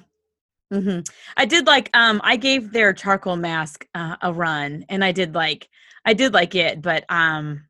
Mm-hmm. 0.73 1.01
I 1.37 1.45
did 1.45 1.67
like 1.67 1.91
um 1.95 2.23
I 2.25 2.37
gave 2.37 2.73
their 2.73 2.95
charcoal 2.95 3.37
mask 3.37 3.87
uh, 3.95 4.17
a 4.23 4.33
run, 4.33 4.87
and 4.89 5.05
I 5.05 5.13
did 5.13 5.35
like 5.35 5.69
I 6.05 6.15
did 6.15 6.35
like 6.35 6.55
it, 6.55 6.83
but 6.83 7.05
um 7.09 7.65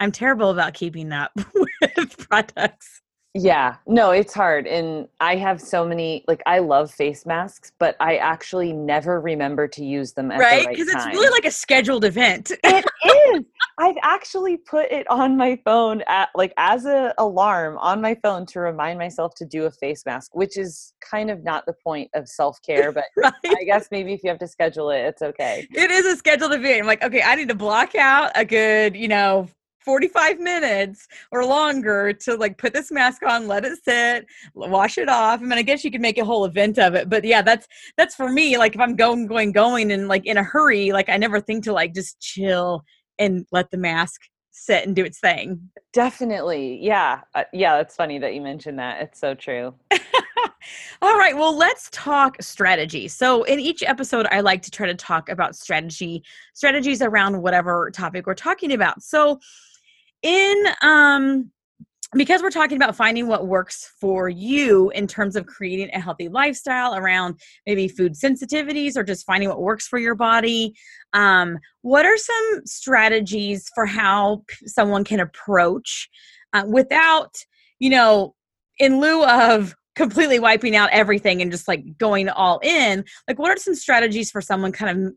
I'm 0.00 0.12
terrible 0.12 0.50
about 0.50 0.74
keeping 0.74 1.12
up 1.12 1.32
with 1.80 2.28
products. 2.28 3.00
Yeah, 3.34 3.76
no, 3.86 4.10
it's 4.10 4.34
hard. 4.34 4.66
And 4.66 5.08
I 5.20 5.36
have 5.36 5.58
so 5.58 5.86
many, 5.86 6.22
like, 6.28 6.42
I 6.44 6.58
love 6.58 6.90
face 6.90 7.24
masks, 7.24 7.72
but 7.78 7.96
I 7.98 8.16
actually 8.16 8.74
never 8.74 9.20
remember 9.22 9.66
to 9.68 9.82
use 9.82 10.12
them 10.12 10.30
at 10.30 10.38
right 10.38 10.60
the 10.60 10.66
right 10.66 10.76
because 10.76 10.88
it's 10.88 11.06
really 11.06 11.30
like 11.30 11.46
a 11.46 11.50
scheduled 11.50 12.04
event 12.04 12.52
it 12.62 12.84
is. 13.34 13.44
I've 13.78 13.96
actually 14.02 14.58
put 14.58 14.92
it 14.92 15.10
on 15.10 15.38
my 15.38 15.58
phone 15.64 16.02
at 16.06 16.28
like 16.34 16.52
as 16.58 16.84
a 16.84 17.14
alarm 17.16 17.78
on 17.78 18.02
my 18.02 18.14
phone 18.22 18.44
to 18.46 18.60
remind 18.60 18.98
myself 18.98 19.34
to 19.36 19.46
do 19.46 19.64
a 19.64 19.70
face 19.70 20.04
mask, 20.04 20.34
which 20.34 20.58
is 20.58 20.92
kind 21.00 21.30
of 21.30 21.42
not 21.42 21.64
the 21.64 21.72
point 21.72 22.10
of 22.14 22.28
self 22.28 22.60
care, 22.60 22.92
but 22.92 23.04
right 23.16 23.32
I 23.46 23.64
guess 23.64 23.88
maybe 23.90 24.12
if 24.12 24.22
you 24.22 24.28
have 24.28 24.38
to 24.40 24.46
schedule 24.46 24.90
it, 24.90 25.00
it's 25.00 25.22
okay. 25.22 25.66
it 25.70 25.90
is 25.90 26.04
a 26.04 26.16
scheduled 26.16 26.52
event 26.52 26.80
i'm 26.80 26.86
like 26.86 27.02
okay 27.02 27.22
i 27.22 27.34
need 27.34 27.48
to 27.48 27.54
block 27.54 27.94
out 27.94 28.30
a 28.34 28.44
good 28.44 28.96
you 28.96 29.08
know 29.08 29.48
45 29.84 30.38
minutes 30.38 31.08
or 31.30 31.44
longer 31.44 32.12
to 32.12 32.36
like 32.36 32.58
put 32.58 32.72
this 32.72 32.90
mask 32.90 33.22
on 33.22 33.48
let 33.48 33.64
it 33.64 33.78
sit 33.84 34.26
wash 34.54 34.98
it 34.98 35.08
off 35.08 35.40
i 35.40 35.42
mean 35.42 35.58
i 35.58 35.62
guess 35.62 35.84
you 35.84 35.90
could 35.90 36.00
make 36.00 36.18
a 36.18 36.24
whole 36.24 36.44
event 36.44 36.78
of 36.78 36.94
it 36.94 37.08
but 37.08 37.24
yeah 37.24 37.42
that's 37.42 37.66
that's 37.96 38.14
for 38.14 38.30
me 38.30 38.58
like 38.58 38.74
if 38.74 38.80
i'm 38.80 38.96
going 38.96 39.26
going 39.26 39.52
going 39.52 39.92
and 39.92 40.08
like 40.08 40.26
in 40.26 40.36
a 40.36 40.42
hurry 40.42 40.92
like 40.92 41.08
i 41.08 41.16
never 41.16 41.40
think 41.40 41.64
to 41.64 41.72
like 41.72 41.94
just 41.94 42.20
chill 42.20 42.84
and 43.18 43.46
let 43.52 43.70
the 43.70 43.76
mask 43.76 44.20
sit 44.50 44.86
and 44.86 44.94
do 44.94 45.04
its 45.04 45.18
thing 45.18 45.70
Definitely. 45.92 46.78
Yeah. 46.80 47.20
Uh, 47.34 47.44
yeah, 47.52 47.76
that's 47.76 47.94
funny 47.94 48.18
that 48.18 48.34
you 48.34 48.40
mentioned 48.40 48.78
that. 48.78 49.02
It's 49.02 49.20
so 49.20 49.34
true. 49.34 49.74
All 51.02 51.18
right, 51.18 51.36
well, 51.36 51.54
let's 51.54 51.90
talk 51.90 52.40
strategy. 52.40 53.08
So, 53.08 53.42
in 53.44 53.60
each 53.60 53.82
episode, 53.82 54.26
I 54.30 54.40
like 54.40 54.62
to 54.62 54.70
try 54.70 54.86
to 54.86 54.94
talk 54.94 55.28
about 55.28 55.54
strategy, 55.54 56.22
strategies 56.54 57.02
around 57.02 57.42
whatever 57.42 57.90
topic 57.90 58.26
we're 58.26 58.34
talking 58.34 58.72
about. 58.72 59.02
So, 59.02 59.38
in 60.22 60.64
um 60.82 61.50
because 62.14 62.42
we're 62.42 62.50
talking 62.50 62.76
about 62.76 62.94
finding 62.94 63.26
what 63.26 63.46
works 63.46 63.90
for 63.98 64.28
you 64.28 64.90
in 64.90 65.06
terms 65.06 65.34
of 65.34 65.46
creating 65.46 65.88
a 65.94 66.00
healthy 66.00 66.28
lifestyle 66.28 66.94
around 66.94 67.40
maybe 67.66 67.88
food 67.88 68.12
sensitivities 68.12 68.96
or 68.96 69.02
just 69.02 69.24
finding 69.24 69.48
what 69.48 69.60
works 69.60 69.86
for 69.86 69.98
your 69.98 70.14
body 70.14 70.74
um, 71.14 71.58
what 71.82 72.04
are 72.04 72.16
some 72.16 72.60
strategies 72.64 73.70
for 73.74 73.86
how 73.86 74.42
p- 74.48 74.66
someone 74.66 75.04
can 75.04 75.20
approach 75.20 76.08
uh, 76.52 76.64
without 76.66 77.34
you 77.78 77.90
know 77.90 78.34
in 78.78 79.00
lieu 79.00 79.24
of 79.24 79.74
completely 79.94 80.38
wiping 80.38 80.76
out 80.76 80.90
everything 80.90 81.42
and 81.42 81.50
just 81.50 81.68
like 81.68 81.98
going 81.98 82.28
all 82.28 82.60
in 82.62 83.04
like 83.28 83.38
what 83.38 83.50
are 83.50 83.56
some 83.56 83.74
strategies 83.74 84.30
for 84.30 84.40
someone 84.40 84.72
kind 84.72 85.06
of 85.06 85.14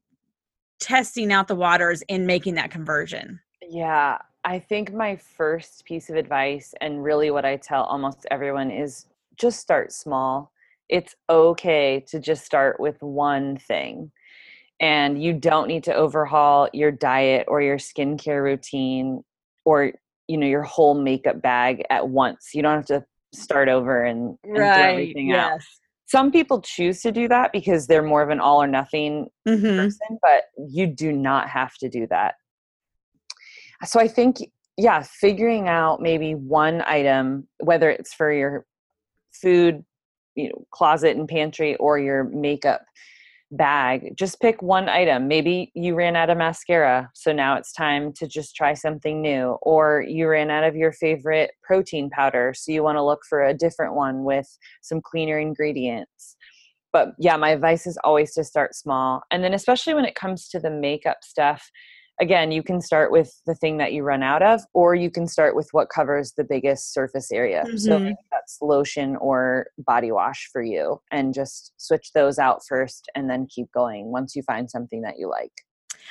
testing 0.80 1.32
out 1.32 1.48
the 1.48 1.56
waters 1.56 2.04
and 2.10 2.28
making 2.28 2.56
that 2.56 2.72
conversion 2.72 3.40
Yeah. 3.70 4.18
I 4.46 4.60
think 4.60 4.94
my 4.94 5.16
first 5.16 5.86
piece 5.86 6.12
of 6.12 6.16
advice, 6.16 6.76
and 6.80 7.04
really 7.04 7.32
what 7.32 7.46
I 7.46 7.58
tell 7.58 7.84
almost 7.84 8.28
everyone, 8.30 8.70
is 8.70 9.08
just 9.38 9.60
start 9.60 9.92
small. 9.92 10.52
It's 10.88 11.16
okay 11.28 12.06
to 12.10 12.20
just 12.20 12.46
start 12.46 12.80
with 12.80 13.02
one 13.02 13.58
thing. 13.58 14.12
And 14.80 15.22
you 15.22 15.34
don't 15.34 15.68
need 15.68 15.84
to 15.86 15.96
overhaul 15.96 16.70
your 16.74 16.92
diet 16.92 17.46
or 17.48 17.60
your 17.62 17.78
skincare 17.78 18.44
routine 18.44 19.24
or 19.64 19.94
you 20.28 20.38
know 20.38 20.46
your 20.48 20.64
whole 20.64 20.94
makeup 20.94 21.42
bag 21.42 21.84
at 21.90 22.08
once. 22.08 22.52
You 22.54 22.62
don't 22.62 22.76
have 22.76 22.86
to 22.88 23.06
start 23.34 23.68
over 23.68 24.04
and, 24.04 24.38
and 24.44 24.74
throw 24.74 24.84
everything 24.84 25.32
out. 25.32 25.60
Some 26.06 26.32
people 26.32 26.62
choose 26.62 27.02
to 27.02 27.12
do 27.12 27.28
that 27.30 27.52
because 27.52 27.88
they're 27.88 28.04
more 28.04 28.22
of 28.22 28.30
an 28.30 28.40
all 28.40 28.62
or 28.62 28.68
nothing 28.68 29.28
hmm 29.48 29.54
person, 29.54 30.20
but 30.22 30.44
you 30.70 30.86
do 30.86 31.12
not 31.12 31.50
have 31.50 31.74
to 31.80 31.90
do 31.90 32.06
that. 32.12 32.36
So 33.84 34.00
I 34.00 34.08
think, 34.08 34.38
yeah, 34.78 35.04
figuring 35.04 35.68
out 35.68 36.02
maybe 36.02 36.34
one 36.34 36.82
item, 36.86 37.48
whether 37.60 37.90
it's 37.90 38.14
for 38.14 38.32
your 38.32 38.66
food, 39.32 39.84
you 40.36 40.50
know, 40.50 40.66
closet 40.72 41.18
and 41.18 41.28
pantry 41.28 41.76
or 41.78 41.98
your 42.00 42.26
makeup 42.26 42.86
bag, 43.52 44.14
just 44.16 44.42
pick 44.42 44.62
one 44.62 44.90
item. 44.90 45.28
Maybe 45.28 45.72
you 45.76 45.96
ran 45.96 46.16
out 46.16 46.30
of 46.30 46.38
mascara, 46.38 47.10
so 47.14 47.32
now 47.32 47.56
it's 47.56 47.72
time 47.72 48.12
to 48.14 48.28
just 48.28 48.56
try 48.56 48.74
something 48.74 49.22
new. 49.22 49.58
Or 49.62 50.04
you 50.08 50.28
ran 50.28 50.50
out 50.50 50.64
of 50.64 50.76
your 50.76 50.92
favorite 50.92 51.52
protein 51.64 52.10
powder, 52.10 52.54
so 52.56 52.72
you 52.72 52.84
want 52.84 52.98
to 52.98 53.04
look 53.04 53.22
for 53.28 53.44
a 53.44 53.54
different 53.54 53.94
one 53.94 54.24
with 54.24 54.58
some 54.82 55.02
cleaner 55.02 55.40
ingredients 55.40 56.36
but 56.96 57.14
yeah 57.20 57.36
my 57.36 57.50
advice 57.50 57.86
is 57.86 57.98
always 58.06 58.34
to 58.34 58.42
start 58.42 58.74
small 58.74 59.22
and 59.30 59.44
then 59.44 59.54
especially 59.54 59.94
when 59.94 60.06
it 60.06 60.16
comes 60.16 60.48
to 60.48 60.62
the 60.62 60.70
makeup 60.70 61.18
stuff 61.22 61.70
again 62.22 62.52
you 62.52 62.64
can 62.64 62.80
start 62.82 63.12
with 63.12 63.32
the 63.46 63.56
thing 63.56 63.78
that 63.78 63.94
you 63.94 64.04
run 64.04 64.24
out 64.24 64.42
of 64.42 64.62
or 64.74 64.96
you 64.96 65.12
can 65.12 65.28
start 65.28 65.56
with 65.56 65.68
what 65.72 65.90
covers 65.90 66.34
the 66.38 66.44
biggest 66.44 66.94
surface 66.94 67.32
area 67.32 67.66
so 67.76 67.98
Mhm. 67.98 68.04
maybe 68.04 68.16
that's 68.32 68.58
lotion 68.62 69.16
or 69.18 69.68
body 69.80 70.12
wash 70.12 70.50
for 70.52 70.62
you 70.62 71.02
and 71.12 71.34
just 71.34 71.74
switch 71.78 72.12
those 72.14 72.40
out 72.40 72.62
first 72.68 73.10
and 73.16 73.30
then 73.30 73.48
keep 73.48 73.72
going 73.72 74.12
once 74.12 74.36
you 74.36 74.44
find 74.44 74.70
something 74.70 75.02
that 75.02 75.18
you 75.18 75.30
like 75.30 75.52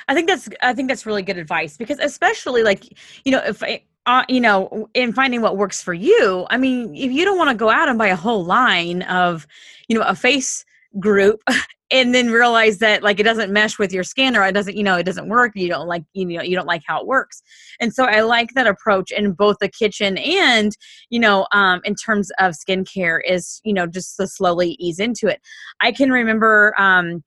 I 0.08 0.14
think 0.14 0.28
that's 0.28 0.48
I 0.62 0.74
think 0.74 0.88
that's 0.88 1.06
really 1.06 1.22
good 1.22 1.38
advice 1.38 1.76
because 1.76 1.98
especially 2.00 2.62
like 2.62 2.84
you 3.24 3.32
know 3.32 3.38
if 3.38 3.62
I, 3.62 3.82
uh, 4.06 4.24
you 4.28 4.40
know 4.40 4.88
in 4.94 5.12
finding 5.12 5.40
what 5.40 5.56
works 5.56 5.82
for 5.82 5.94
you. 5.94 6.46
I 6.50 6.56
mean, 6.58 6.94
if 6.94 7.10
you 7.12 7.24
don't 7.24 7.38
want 7.38 7.50
to 7.50 7.56
go 7.56 7.70
out 7.70 7.88
and 7.88 7.96
buy 7.96 8.08
a 8.08 8.16
whole 8.16 8.44
line 8.44 9.02
of 9.02 9.46
you 9.88 9.96
know 9.96 10.04
a 10.04 10.14
face 10.14 10.64
group 10.98 11.40
and 11.90 12.14
then 12.14 12.30
realize 12.30 12.78
that 12.78 13.02
like 13.02 13.20
it 13.20 13.24
doesn't 13.24 13.52
mesh 13.52 13.78
with 13.78 13.92
your 13.92 14.02
skin 14.02 14.36
or 14.36 14.44
it 14.44 14.52
doesn't 14.52 14.76
you 14.76 14.82
know 14.82 14.96
it 14.96 15.04
doesn't 15.04 15.28
work. 15.28 15.52
You 15.54 15.68
don't 15.68 15.86
like 15.86 16.04
you 16.12 16.24
know 16.24 16.42
you 16.42 16.56
don't 16.56 16.66
like 16.66 16.82
how 16.86 17.00
it 17.00 17.06
works. 17.06 17.42
And 17.80 17.92
so 17.92 18.04
i 18.04 18.20
like 18.22 18.50
that 18.54 18.66
approach 18.66 19.10
in 19.10 19.32
both 19.32 19.58
the 19.60 19.68
kitchen 19.68 20.18
and 20.18 20.72
you 21.10 21.20
know 21.20 21.46
um 21.52 21.80
in 21.84 21.94
terms 21.94 22.30
of 22.38 22.54
skincare 22.54 23.20
is 23.26 23.60
you 23.64 23.72
know 23.72 23.86
just 23.86 24.16
to 24.16 24.26
slowly 24.26 24.76
ease 24.80 24.98
into 24.98 25.28
it. 25.28 25.40
I 25.80 25.92
can 25.92 26.10
remember 26.10 26.74
um 26.78 27.22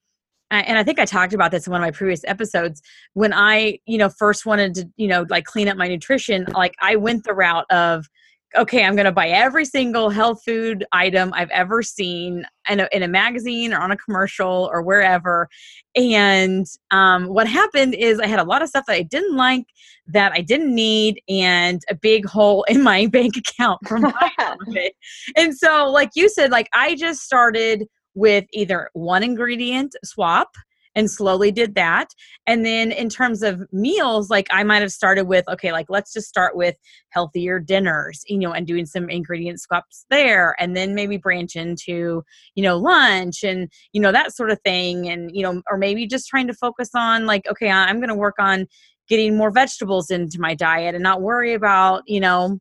and 0.50 0.78
I 0.78 0.84
think 0.84 0.98
I 0.98 1.06
talked 1.06 1.34
about 1.34 1.52
this 1.52 1.68
in 1.68 1.72
one 1.72 1.82
of 1.82 1.86
my 1.86 1.92
previous 1.92 2.24
episodes 2.26 2.82
when 3.14 3.34
I, 3.34 3.80
you 3.86 3.98
know, 3.98 4.08
first 4.08 4.46
wanted 4.46 4.76
to, 4.76 4.90
you 4.96 5.10
know, 5.10 5.26
like 5.30 5.44
clean 5.44 5.68
up 5.68 5.76
my 5.76 5.90
nutrition, 5.90 6.46
like 6.54 6.74
I 6.82 6.96
went 6.96 7.26
the 7.26 7.34
route 7.34 7.66
of 7.70 8.08
okay, 8.56 8.84
I'm 8.84 8.96
going 8.96 9.06
to 9.06 9.12
buy 9.12 9.30
every 9.30 9.66
single 9.66 10.10
health 10.10 10.42
food 10.46 10.86
item 10.92 11.34
I've 11.34 11.50
ever 11.50 11.84
seen 11.84 12.46
in 12.70 12.80
a, 12.80 12.88
in 12.92 13.04
a 13.04 13.08
magazine 13.08 13.74
or 13.74 13.80
on 13.80 13.92
a 13.92 13.98
commercial 13.98 14.70
or 14.72 14.82
wherever. 14.82 15.50
And 15.96 16.66
um, 16.92 17.28
what 17.28 17.48
happened 17.48 17.96
is 17.96 18.20
I 18.20 18.28
had 18.28 18.40
a 18.40 18.44
lot 18.44 18.62
of 18.62 18.70
stuff 18.70 18.86
that 18.88 18.94
I 18.94 19.04
didn't 19.04 19.36
like, 19.36 19.66
that 20.08 20.32
I 20.32 20.42
didn't 20.42 20.74
need, 20.74 21.22
and 21.28 21.82
a 21.90 21.96
big 21.96 22.26
hole 22.26 22.64
in 22.64 22.84
my 22.84 23.08
bank 23.12 23.36
account 23.38 23.86
from 23.88 24.04
buying 24.04 24.32
all 24.40 24.54
of 24.54 24.76
it. 24.76 24.94
And 25.36 25.56
so, 25.56 25.90
like 25.90 26.12
you 26.16 26.30
said, 26.30 26.52
like 26.52 26.70
I 26.74 26.96
just 26.96 27.22
started 27.22 27.88
with 28.16 28.46
either 28.52 28.90
one 28.94 29.24
ingredient 29.24 29.96
swap 30.04 30.50
and 30.98 31.10
slowly 31.12 31.52
did 31.52 31.76
that. 31.76 32.10
And 32.48 32.66
then 32.66 32.92
in 32.92 33.08
terms 33.08 33.44
of 33.44 33.62
meals, 33.72 34.32
like 34.32 34.48
I 34.50 34.64
might 34.64 34.82
have 34.82 34.92
started 34.92 35.26
with, 35.26 35.48
okay, 35.48 35.72
like 35.72 35.86
let's 35.90 36.12
just 36.12 36.28
start 36.28 36.58
with 36.58 36.76
healthier 37.10 37.60
dinners, 37.60 38.24
you 38.28 38.40
know, 38.40 38.52
and 38.52 38.66
doing 38.66 38.88
some 38.88 39.08
ingredient 39.08 39.62
swaps 39.62 40.06
there. 40.10 40.56
And 40.60 40.76
then 40.76 40.96
maybe 40.96 41.18
branch 41.18 41.56
into, 41.56 42.24
you 42.56 42.64
know, 42.64 42.78
lunch 42.78 43.44
and, 43.44 43.72
you 43.94 44.02
know, 44.02 44.12
that 44.12 44.36
sort 44.36 44.50
of 44.50 44.60
thing. 44.66 45.08
And, 45.08 45.30
you 45.34 45.44
know, 45.44 45.62
or 45.70 45.78
maybe 45.78 46.08
just 46.08 46.28
trying 46.28 46.48
to 46.48 46.54
focus 46.54 46.90
on 46.96 47.28
like, 47.28 47.48
okay, 47.48 47.70
I'm 47.70 47.98
going 47.98 48.10
to 48.10 48.16
work 48.16 48.36
on 48.40 48.66
getting 49.08 49.38
more 49.38 49.52
vegetables 49.52 50.10
into 50.10 50.42
my 50.42 50.56
diet 50.56 50.96
and 50.96 51.04
not 51.04 51.22
worry 51.22 51.54
about, 51.54 52.02
you 52.08 52.20
know, 52.20 52.60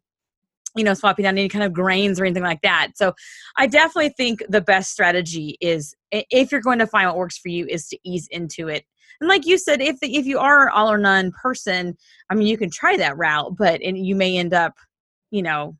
you 0.77 0.85
know, 0.85 0.95
swapping 0.95 1.27
out 1.27 1.31
any 1.31 1.49
kind 1.49 1.65
of 1.65 1.73
grains 1.73 2.21
or 2.21 2.25
anything 2.25 2.43
like 2.43 2.61
that. 2.63 2.89
So 2.95 3.15
I 3.57 3.67
definitely 3.67 4.11
think 4.11 4.43
the 4.49 4.61
best 4.61 4.93
strategy 4.93 5.57
is 5.61 5.95
if 6.13 6.53
you're 6.53 6.61
going 6.61 6.79
to 6.79 6.87
find 6.87 7.09
what 7.09 7.17
works 7.17 7.39
for 7.39 7.49
you 7.49 7.67
is 7.67 7.89
to 7.89 7.99
ease 8.05 8.29
into 8.31 8.69
it. 8.69 8.85
And 9.21 9.29
like 9.29 9.47
you 9.47 9.57
said, 9.57 9.81
if 9.81 9.99
the, 10.01 10.15
if 10.17 10.27
you 10.27 10.39
are 10.39 10.69
all 10.69 10.91
or 10.91 10.99
none 10.99 11.33
person, 11.33 11.97
I 12.31 12.35
mean, 12.35 12.47
you 12.47 12.59
can 12.59 12.71
try 12.71 12.97
that 12.99 13.17
route, 13.17 13.57
but 13.57 13.81
and 13.83 13.97
you 13.97 14.15
may 14.15 14.37
end 14.37 14.53
up, 14.53 14.75
you 15.31 15.43
know, 15.43 15.77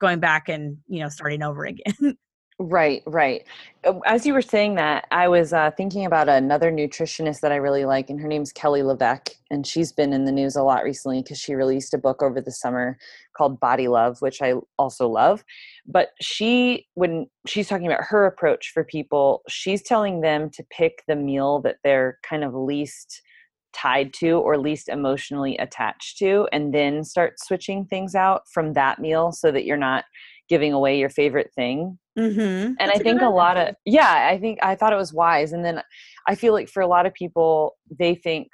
going 0.00 0.20
back 0.20 0.48
and 0.48 0.78
you 0.86 1.00
know 1.00 1.08
starting 1.08 1.42
over 1.42 1.64
again. 1.64 2.16
Right, 2.58 3.02
right. 3.04 3.44
Uh, 3.84 3.98
as 4.06 4.24
you 4.24 4.32
were 4.32 4.40
saying 4.40 4.76
that, 4.76 5.06
I 5.10 5.28
was 5.28 5.52
uh, 5.52 5.72
thinking 5.76 6.06
about 6.06 6.30
another 6.30 6.72
nutritionist 6.72 7.40
that 7.40 7.52
I 7.52 7.56
really 7.56 7.84
like, 7.84 8.08
and 8.08 8.18
her 8.18 8.28
name's 8.28 8.50
Kelly 8.50 8.80
LeVeque, 8.80 9.28
and 9.50 9.66
she's 9.66 9.92
been 9.92 10.14
in 10.14 10.24
the 10.24 10.32
news 10.32 10.56
a 10.56 10.62
lot 10.62 10.82
recently 10.82 11.22
because 11.22 11.38
she 11.38 11.54
released 11.54 11.92
a 11.92 11.98
book 11.98 12.22
over 12.22 12.40
the 12.40 12.50
summer 12.50 12.96
called 13.36 13.60
Body 13.60 13.88
Love, 13.88 14.22
which 14.22 14.40
I 14.40 14.54
also 14.78 15.06
love. 15.06 15.44
But 15.86 16.12
she, 16.22 16.86
when 16.94 17.26
she's 17.46 17.68
talking 17.68 17.86
about 17.86 18.04
her 18.04 18.24
approach 18.24 18.70
for 18.72 18.84
people, 18.84 19.42
she's 19.50 19.82
telling 19.82 20.22
them 20.22 20.48
to 20.50 20.64
pick 20.70 21.02
the 21.06 21.16
meal 21.16 21.60
that 21.60 21.76
they're 21.84 22.18
kind 22.22 22.42
of 22.42 22.54
least 22.54 23.20
tied 23.74 24.14
to 24.14 24.38
or 24.38 24.56
least 24.56 24.88
emotionally 24.88 25.58
attached 25.58 26.16
to, 26.20 26.48
and 26.52 26.72
then 26.72 27.04
start 27.04 27.38
switching 27.38 27.84
things 27.84 28.14
out 28.14 28.44
from 28.50 28.72
that 28.72 28.98
meal 28.98 29.30
so 29.30 29.52
that 29.52 29.66
you're 29.66 29.76
not 29.76 30.06
giving 30.48 30.72
away 30.72 30.98
your 30.98 31.10
favorite 31.10 31.52
thing. 31.54 31.98
Mm-hmm. 32.18 32.40
And 32.40 32.76
That's 32.78 33.00
I 33.00 33.02
think 33.02 33.20
a 33.20 33.28
lot 33.28 33.56
of, 33.56 33.74
yeah, 33.84 34.28
I 34.30 34.38
think 34.38 34.58
I 34.62 34.74
thought 34.74 34.92
it 34.92 34.96
was 34.96 35.12
wise. 35.12 35.52
And 35.52 35.64
then 35.64 35.82
I 36.26 36.34
feel 36.34 36.52
like 36.52 36.68
for 36.68 36.80
a 36.80 36.86
lot 36.86 37.06
of 37.06 37.12
people, 37.12 37.76
they 37.90 38.14
think, 38.14 38.48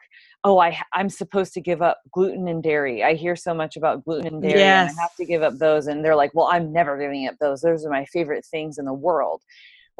oh, 0.45 0.59
I, 0.59 0.77
I'm 0.93 1.09
supposed 1.09 1.53
to 1.55 1.61
give 1.61 1.81
up 1.81 2.01
gluten 2.13 2.49
and 2.49 2.63
dairy. 2.63 3.05
I 3.05 3.15
hear 3.15 3.37
so 3.37 3.55
much 3.55 3.77
about 3.77 4.05
gluten 4.05 4.27
and 4.27 4.43
dairy 4.43 4.59
yes. 4.59 4.91
and 4.91 4.99
I 4.99 5.03
have 5.03 5.15
to 5.17 5.25
give 5.25 5.43
up 5.43 5.59
those. 5.59 5.87
And 5.87 6.05
they're 6.05 6.17
like, 6.17 6.33
well, 6.35 6.49
I'm 6.51 6.73
never 6.73 6.99
giving 6.99 7.29
up 7.29 7.37
those. 7.41 7.61
Those 7.61 7.87
are 7.87 7.91
my 7.91 8.05
favorite 8.07 8.45
things 8.45 8.79
in 8.79 8.85
the 8.85 8.93
world. 8.93 9.43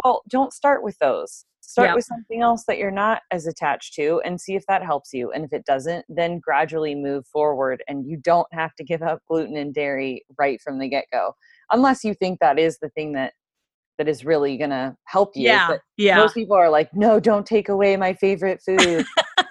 Well, 0.03 0.23
don't 0.29 0.53
start 0.53 0.83
with 0.83 0.99
those. 0.99 1.45
Start 1.61 1.95
with 1.95 2.05
something 2.05 2.43
else 2.43 2.65
that 2.67 2.77
you're 2.77 2.91
not 2.91 3.23
as 3.31 3.47
attached 3.47 3.95
to 3.95 4.21
and 4.25 4.41
see 4.41 4.57
if 4.57 4.67
that 4.67 4.85
helps 4.85 5.13
you. 5.15 5.31
And 5.31 5.45
if 5.45 5.53
it 5.53 5.65
doesn't, 5.65 6.05
then 6.09 6.41
gradually 6.41 6.95
move 6.95 7.25
forward. 7.29 7.83
And 7.89 8.05
you 8.05 8.17
don't 8.17 8.49
have 8.53 8.75
to 8.75 8.85
give 8.85 9.01
up 9.01 9.21
gluten 9.29 9.57
and 9.57 9.73
dairy 9.73 10.25
right 10.37 10.61
from 10.61 10.81
the 10.81 10.89
get 10.89 11.07
go 11.13 11.35
unless 11.71 12.05
you 12.05 12.15
think 12.15 12.41
that 12.41 12.59
is 12.59 12.79
the 12.79 12.91
thing 12.91 13.13
that 13.13 13.33
that 14.03 14.11
is 14.11 14.25
really 14.25 14.57
gonna 14.57 14.97
help 15.05 15.37
you. 15.37 15.45
Yeah, 15.45 15.69
but 15.69 15.81
yeah. 15.97 16.17
Most 16.17 16.35
people 16.35 16.57
are 16.57 16.69
like, 16.69 16.93
no, 16.93 17.21
don't 17.21 17.47
take 17.47 17.69
away 17.69 17.97
my 17.97 18.15
favorite 18.15 18.61
food. 18.61 18.81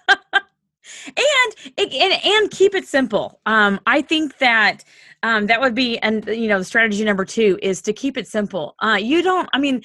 and, 1.08 1.56
and 1.78 1.94
and 1.94 2.52
keep 2.52 2.76
it 2.76 2.86
simple. 2.86 3.40
Um, 3.46 3.80
I 3.88 4.02
think 4.02 4.40
that 4.40 4.84
um, 5.24 5.48
that 5.48 5.62
would 5.62 5.74
be, 5.74 5.98
and 6.00 6.26
you 6.28 6.50
know, 6.50 6.62
strategy 6.64 7.06
number 7.06 7.24
two 7.24 7.58
is 7.62 7.82
to 7.84 7.94
keep 7.94 8.18
it 8.18 8.28
simple. 8.28 8.76
Uh, 8.84 9.00
you 9.02 9.22
don't. 9.22 9.48
I 9.54 9.58
mean, 9.58 9.84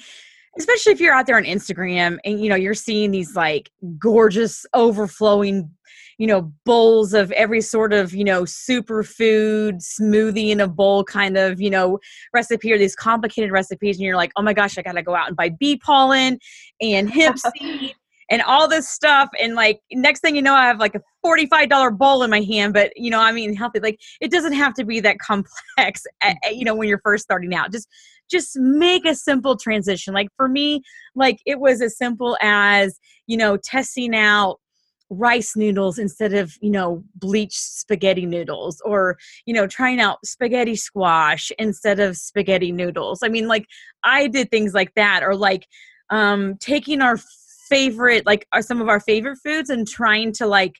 especially 0.57 0.91
if 0.91 0.99
you're 0.99 1.13
out 1.13 1.27
there 1.27 1.37
on 1.37 1.45
Instagram 1.45 2.17
and 2.25 2.41
you 2.41 2.49
know 2.49 2.55
you're 2.55 2.73
seeing 2.73 3.11
these 3.11 3.37
like 3.37 3.71
gorgeous 3.97 4.65
overflowing 4.73 5.71
you 6.17 6.27
know 6.27 6.51
bowls 6.65 7.13
of 7.13 7.31
every 7.31 7.61
sort 7.61 7.93
of 7.93 8.13
you 8.13 8.23
know 8.23 8.43
superfood 8.43 9.75
smoothie 9.75 10.49
in 10.49 10.59
a 10.59 10.67
bowl 10.67 11.03
kind 11.03 11.37
of 11.37 11.61
you 11.61 11.69
know 11.69 11.99
recipe 12.33 12.71
or 12.71 12.77
these 12.77 12.95
complicated 12.95 13.51
recipes 13.51 13.97
and 13.97 14.05
you're 14.05 14.15
like 14.15 14.31
oh 14.35 14.41
my 14.41 14.53
gosh 14.53 14.77
i 14.77 14.81
gotta 14.81 15.03
go 15.03 15.15
out 15.15 15.27
and 15.27 15.37
buy 15.37 15.49
bee 15.49 15.77
pollen 15.77 16.37
and 16.81 17.09
hemp 17.09 17.37
seed 17.57 17.93
and 18.29 18.41
all 18.41 18.67
this 18.67 18.89
stuff 18.89 19.29
and 19.39 19.55
like 19.55 19.79
next 19.91 20.19
thing 20.19 20.35
you 20.35 20.41
know 20.41 20.53
i 20.53 20.65
have 20.65 20.79
like 20.79 20.95
a 20.95 21.01
$45 21.25 21.97
bowl 21.97 22.23
in 22.23 22.29
my 22.29 22.41
hand 22.41 22.73
but 22.73 22.91
you 22.95 23.09
know 23.09 23.19
i 23.19 23.31
mean 23.31 23.55
healthy 23.55 23.79
like 23.79 23.99
it 24.21 24.31
doesn't 24.31 24.53
have 24.53 24.73
to 24.73 24.85
be 24.85 24.99
that 24.99 25.19
complex 25.19 26.03
at, 26.21 26.35
you 26.51 26.65
know 26.65 26.75
when 26.75 26.87
you're 26.87 27.01
first 27.03 27.23
starting 27.23 27.53
out 27.53 27.71
just 27.71 27.87
just 28.29 28.57
make 28.57 29.05
a 29.05 29.15
simple 29.15 29.55
transition 29.55 30.13
like 30.13 30.27
for 30.35 30.49
me 30.49 30.81
like 31.15 31.39
it 31.45 31.59
was 31.59 31.81
as 31.81 31.97
simple 31.97 32.37
as 32.41 32.99
you 33.25 33.37
know 33.37 33.57
testing 33.57 34.15
out 34.15 34.59
rice 35.09 35.55
noodles 35.55 35.97
instead 35.97 36.33
of 36.33 36.53
you 36.61 36.69
know 36.69 37.03
bleached 37.15 37.53
spaghetti 37.53 38.25
noodles 38.25 38.81
or 38.83 39.17
you 39.45 39.53
know 39.53 39.65
trying 39.65 39.99
out 40.01 40.17
spaghetti 40.25 40.75
squash 40.75 41.51
instead 41.57 41.99
of 41.99 42.17
spaghetti 42.17 42.73
noodles 42.73 43.21
i 43.23 43.29
mean 43.29 43.47
like 43.47 43.65
i 44.03 44.27
did 44.27 44.51
things 44.51 44.73
like 44.73 44.93
that 44.95 45.23
or 45.23 45.33
like 45.33 45.65
um 46.09 46.55
taking 46.59 47.01
our 47.01 47.17
favorite 47.69 48.25
like 48.25 48.45
are 48.51 48.61
some 48.61 48.81
of 48.81 48.89
our 48.89 48.99
favorite 48.99 49.37
foods 49.43 49.69
and 49.69 49.87
trying 49.87 50.33
to 50.33 50.45
like 50.45 50.75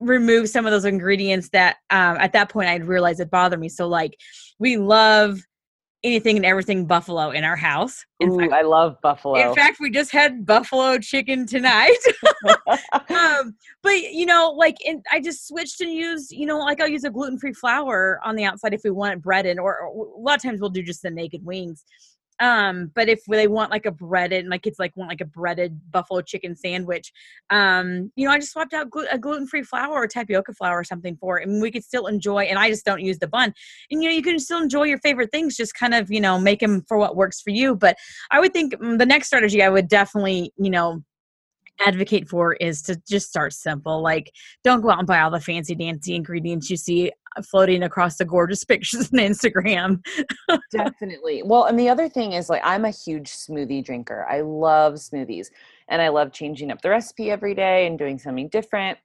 remove 0.00 0.48
some 0.48 0.66
of 0.66 0.72
those 0.72 0.84
ingredients 0.84 1.48
that 1.50 1.76
um, 1.90 2.16
at 2.18 2.32
that 2.32 2.50
point 2.50 2.68
I'd 2.68 2.84
realized 2.84 3.20
it 3.20 3.30
bothered 3.30 3.60
me. 3.60 3.68
So 3.68 3.88
like 3.88 4.16
we 4.58 4.76
love 4.76 5.40
anything 6.04 6.36
and 6.36 6.46
everything 6.46 6.86
buffalo 6.86 7.30
in 7.30 7.42
our 7.42 7.56
house. 7.56 8.04
In 8.20 8.30
Ooh, 8.30 8.38
fact, 8.38 8.52
I 8.52 8.62
love 8.62 9.00
buffalo. 9.02 9.40
In 9.40 9.54
fact, 9.54 9.78
we 9.80 9.90
just 9.90 10.12
had 10.12 10.46
buffalo 10.46 10.98
chicken 10.98 11.46
tonight. 11.46 11.98
um, 13.08 13.56
but 13.82 14.12
you 14.12 14.26
know, 14.26 14.54
like, 14.56 14.76
in, 14.84 15.02
I 15.10 15.20
just 15.20 15.48
switched 15.48 15.80
and 15.80 15.92
used, 15.92 16.30
you 16.30 16.46
know, 16.46 16.58
like 16.58 16.80
I'll 16.80 16.88
use 16.88 17.04
a 17.04 17.10
gluten 17.10 17.38
free 17.38 17.54
flour 17.54 18.20
on 18.24 18.36
the 18.36 18.44
outside 18.44 18.74
if 18.74 18.82
we 18.84 18.90
want 18.90 19.14
it 19.14 19.22
breaded, 19.22 19.58
or, 19.58 19.80
or 19.80 20.06
a 20.06 20.20
lot 20.20 20.36
of 20.36 20.42
times 20.42 20.60
we'll 20.60 20.70
do 20.70 20.82
just 20.82 21.02
the 21.02 21.10
naked 21.10 21.44
wings 21.44 21.84
um 22.40 22.90
but 22.94 23.08
if 23.08 23.20
they 23.28 23.46
want 23.46 23.70
like 23.70 23.86
a 23.86 23.90
breaded 23.92 24.46
my 24.46 24.58
kids 24.58 24.78
like 24.78 24.96
want 24.96 25.08
like 25.08 25.20
a 25.20 25.24
breaded 25.24 25.80
buffalo 25.92 26.20
chicken 26.20 26.56
sandwich 26.56 27.12
um 27.50 28.10
you 28.16 28.26
know 28.26 28.32
i 28.32 28.38
just 28.38 28.52
swapped 28.52 28.74
out 28.74 28.88
a 29.12 29.18
gluten-free 29.18 29.62
flour 29.62 29.94
or 29.94 30.06
tapioca 30.06 30.52
flour 30.52 30.80
or 30.80 30.84
something 30.84 31.16
for 31.16 31.38
it 31.38 31.48
and 31.48 31.62
we 31.62 31.70
could 31.70 31.84
still 31.84 32.06
enjoy 32.06 32.42
and 32.42 32.58
i 32.58 32.68
just 32.68 32.84
don't 32.84 33.02
use 33.02 33.18
the 33.18 33.28
bun 33.28 33.54
and 33.90 34.02
you 34.02 34.08
know 34.08 34.14
you 34.14 34.22
can 34.22 34.38
still 34.38 34.60
enjoy 34.60 34.82
your 34.82 34.98
favorite 34.98 35.30
things 35.30 35.56
just 35.56 35.74
kind 35.74 35.94
of 35.94 36.10
you 36.10 36.20
know 36.20 36.38
make 36.38 36.60
them 36.60 36.82
for 36.88 36.98
what 36.98 37.14
works 37.14 37.40
for 37.40 37.50
you 37.50 37.74
but 37.74 37.96
i 38.32 38.40
would 38.40 38.52
think 38.52 38.74
mm, 38.74 38.98
the 38.98 39.06
next 39.06 39.28
strategy 39.28 39.62
i 39.62 39.68
would 39.68 39.88
definitely 39.88 40.52
you 40.56 40.70
know 40.70 41.02
advocate 41.80 42.28
for 42.28 42.54
is 42.54 42.82
to 42.82 43.00
just 43.08 43.28
start 43.28 43.52
simple. 43.52 44.02
Like, 44.02 44.32
don't 44.62 44.80
go 44.80 44.90
out 44.90 44.98
and 44.98 45.06
buy 45.06 45.20
all 45.20 45.30
the 45.30 45.40
fancy 45.40 45.74
dancy 45.74 46.14
ingredients 46.14 46.70
you 46.70 46.76
see 46.76 47.12
floating 47.42 47.82
across 47.82 48.16
the 48.16 48.24
gorgeous 48.24 48.64
pictures 48.64 49.12
on 49.12 49.18
Instagram. 49.18 50.04
Definitely. 50.70 51.42
Well, 51.44 51.64
and 51.64 51.78
the 51.78 51.88
other 51.88 52.08
thing 52.08 52.32
is 52.32 52.48
like 52.48 52.62
I'm 52.64 52.84
a 52.84 52.90
huge 52.90 53.30
smoothie 53.30 53.84
drinker. 53.84 54.26
I 54.28 54.40
love 54.42 54.94
smoothies 54.94 55.48
and 55.88 56.00
I 56.00 56.08
love 56.08 56.32
changing 56.32 56.70
up 56.70 56.82
the 56.82 56.90
recipe 56.90 57.30
every 57.30 57.54
day 57.54 57.86
and 57.86 57.98
doing 57.98 58.18
something 58.18 58.48
different. 58.48 58.98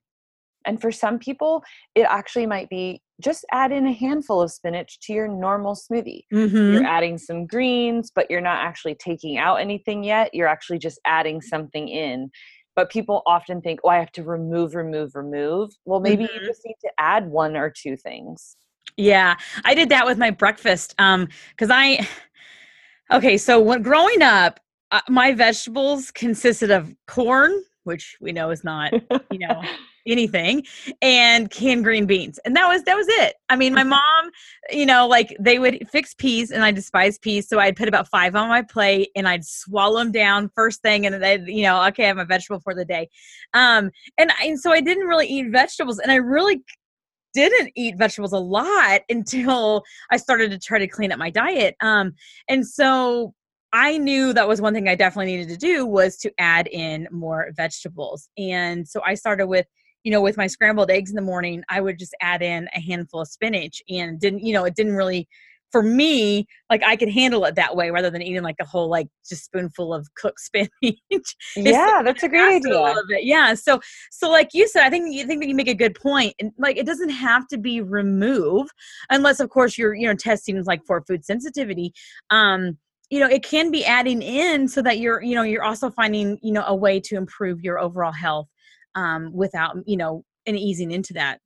And 0.66 0.82
for 0.82 0.92
some 0.92 1.20
people, 1.20 1.64
it 1.96 2.06
actually 2.10 2.46
might 2.46 2.70
be 2.70 3.02
just 3.22 3.46
add 3.52 3.72
in 3.72 3.86
a 3.86 3.92
handful 3.92 4.42
of 4.42 4.52
spinach 4.52 5.00
to 5.02 5.14
your 5.14 5.28
normal 5.28 5.76
smoothie. 5.76 6.24
Mm-hmm. 6.34 6.74
You're 6.74 6.86
adding 6.86 7.18
some 7.18 7.46
greens, 7.46 8.12
but 8.14 8.30
you're 8.30 8.42
not 8.42 8.64
actually 8.64 8.96
taking 8.96 9.38
out 9.38 9.56
anything 9.56 10.04
yet. 10.04 10.34
You're 10.34 10.48
actually 10.48 10.80
just 10.80 11.00
adding 11.06 11.42
something 11.42 11.88
in 11.88 12.30
but 12.80 12.90
people 12.90 13.22
often 13.26 13.60
think 13.62 13.82
oh 13.84 13.90
i 13.90 13.98
have 13.98 14.10
to 14.10 14.24
remove 14.24 14.74
remove 14.74 15.14
remove 15.14 15.70
well 15.84 16.00
maybe 16.00 16.24
mm-hmm. 16.24 16.34
you 16.40 16.48
just 16.48 16.62
need 16.66 16.78
to 16.80 16.90
add 16.98 17.30
one 17.30 17.58
or 17.58 17.70
two 17.70 17.98
things 17.98 18.56
yeah 18.96 19.36
i 19.66 19.74
did 19.74 19.90
that 19.90 20.06
with 20.06 20.18
my 20.18 20.32
breakfast 20.32 20.96
um 20.98 21.28
because 21.50 21.70
i 21.70 22.08
okay 23.12 23.38
so 23.38 23.60
when 23.60 23.82
growing 23.82 24.22
up 24.22 24.62
uh, 24.92 25.02
my 25.10 25.34
vegetables 25.34 26.10
consisted 26.10 26.72
of 26.72 26.96
corn 27.06 27.52
which 27.84 28.16
we 28.22 28.32
know 28.32 28.50
is 28.50 28.64
not 28.64 28.94
you 29.30 29.40
know 29.40 29.62
anything 30.12 30.66
and 31.02 31.50
canned 31.52 31.84
green 31.84 32.06
beans 32.06 32.40
and 32.46 32.56
that 32.56 32.68
was 32.68 32.84
that 32.84 32.96
was 32.96 33.08
it 33.10 33.36
i 33.50 33.56
mean 33.56 33.74
my 33.74 33.84
mom 33.84 34.02
you 34.72 34.86
know 34.86 35.08
like 35.08 35.36
they 35.40 35.60
would 35.60 35.88
fix 35.90 36.14
peas 36.14 36.52
and 36.52 36.64
i 36.64 36.72
despise 36.72 37.18
peas 37.18 37.48
so 37.48 37.60
i'd 37.60 37.76
put 37.76 37.88
about 37.88 38.08
five 38.08 38.36
on 38.36 38.48
my 38.50 38.62
plate 38.62 39.10
and 39.16 39.28
i'd 39.28 39.46
swallow 39.46 40.00
them 40.00 40.12
down 40.12 40.50
first 40.56 40.82
thing 40.82 41.06
and 41.06 41.22
then 41.22 41.46
you 41.48 41.64
know 41.64 41.84
okay 41.86 42.06
i 42.06 42.08
have 42.08 42.18
a 42.18 42.26
vegetable 42.26 42.60
for 42.60 42.76
the 42.76 42.86
day 42.86 43.08
um 43.54 43.90
and, 44.18 44.32
and 44.44 44.60
so 44.60 44.72
i 44.72 44.82
didn't 44.82 45.08
really 45.08 45.28
eat 45.28 45.50
vegetables 45.52 46.00
and 46.00 46.12
i 46.12 46.16
really 46.16 46.64
didn't 47.34 47.72
eat 47.76 47.98
vegetables 47.98 48.34
a 48.34 48.40
lot 48.40 49.02
until 49.10 49.84
I 50.12 50.18
started 50.18 50.52
to 50.52 50.60
try 50.60 50.80
to 50.80 50.88
clean 50.88 51.12
up 51.12 51.20
my 51.20 51.30
diet. 51.30 51.76
Um, 51.82 52.14
and 52.48 52.66
so 52.68 53.34
I 53.72 53.98
knew 53.98 54.34
that 54.34 54.48
was 54.48 54.62
one 54.62 54.74
thing 54.74 54.88
I 54.88 54.96
definitely 54.96 55.38
needed 55.38 55.50
to 55.50 55.58
do 55.58 55.86
was 55.86 56.18
to 56.18 56.32
add 56.40 56.68
in 56.68 57.08
more 57.12 57.52
vegetables. 57.56 58.30
And 58.38 58.88
so 58.88 59.02
I 59.06 59.14
started 59.14 59.48
with 59.48 59.68
you 60.04 60.12
know, 60.12 60.22
with 60.22 60.38
my 60.38 60.48
scrambled 60.48 60.92
eggs 60.92 61.10
in 61.10 61.16
the 61.16 61.22
morning, 61.22 61.64
I 61.70 61.82
would 61.82 62.00
just 62.00 62.16
add 62.22 62.42
in 62.42 62.68
a 62.76 62.80
handful 62.80 63.22
of 63.22 63.28
spinach 63.28 63.82
and 63.90 64.20
didn't, 64.20 64.46
you 64.46 64.54
know, 64.54 64.66
it 64.66 64.76
didn't 64.76 64.96
really 64.96 65.28
for 65.72 65.84
me, 65.84 66.48
like 66.70 66.84
I 66.84 66.96
could 66.96 67.10
handle 67.10 67.46
it 67.46 67.56
that 67.56 67.76
way 67.76 67.92
rather 67.92 68.10
than 68.10 68.22
eating 68.22 68.42
like 68.42 68.56
a 68.60 68.66
whole 68.66 68.90
like 68.90 69.08
just 69.28 69.46
spoonful 69.46 69.94
of 69.94 70.08
cooked 70.16 70.40
spinach. 70.40 71.36
yeah, 71.56 72.02
that's 72.04 72.24
a 72.24 72.30
great 72.30 72.56
idea. 72.56 72.96
Yeah. 73.20 73.54
So 73.54 73.80
so 74.12 74.30
like 74.30 74.50
you 74.54 74.68
said, 74.68 74.84
I 74.84 74.90
think 74.90 75.14
you 75.14 75.26
think 75.26 75.42
that 75.42 75.50
you 75.50 75.56
make 75.56 75.68
a 75.68 75.76
good 75.76 75.96
point. 75.96 76.34
And 76.40 76.52
like 76.58 76.78
it 76.78 76.86
doesn't 76.86 77.10
have 77.10 77.48
to 77.50 77.58
be 77.58 77.82
remove 77.82 78.70
unless 79.10 79.40
of 79.40 79.50
course 79.50 79.78
you're, 79.78 79.94
you 79.94 80.08
know, 80.08 80.16
testing 80.16 80.62
like 80.64 80.82
for 80.86 81.04
food 81.08 81.26
sensitivity. 81.26 81.94
Um, 82.30 82.78
you 83.10 83.20
know, 83.20 83.28
it 83.28 83.44
can 83.44 83.72
be 83.72 83.84
adding 83.86 84.22
in 84.22 84.68
so 84.68 84.84
that 84.84 85.00
you're, 85.00 85.22
you 85.24 85.34
know, 85.34 85.42
you're 85.42 85.64
also 85.64 85.90
finding, 85.90 86.38
you 86.44 86.52
know, 86.52 86.64
a 86.68 86.76
way 86.76 87.00
to 87.00 87.16
improve 87.16 87.62
your 87.62 87.80
overall 87.80 88.12
health 88.12 88.48
um 88.96 89.32
without, 89.34 89.76
you 89.86 89.98
know, 89.98 90.24
and 90.46 90.58
easing 90.58 90.92
into 90.92 91.14
that. 91.14 91.40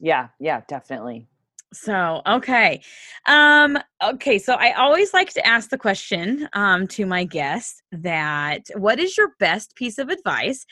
Yeah, 0.00 0.28
yeah, 0.40 0.62
definitely. 0.68 1.28
So, 1.72 2.22
okay. 2.26 2.82
Um, 3.26 3.78
okay, 4.02 4.38
so 4.38 4.54
I 4.54 4.72
always 4.72 5.12
like 5.12 5.32
to 5.34 5.46
ask 5.46 5.70
the 5.70 5.78
question 5.78 6.48
um, 6.52 6.86
to 6.88 7.04
my 7.04 7.24
guests 7.24 7.82
that 7.90 8.62
what 8.76 9.00
is 9.00 9.18
your 9.18 9.32
best 9.40 9.74
piece 9.74 9.98
of 9.98 10.08
advice 10.08 10.64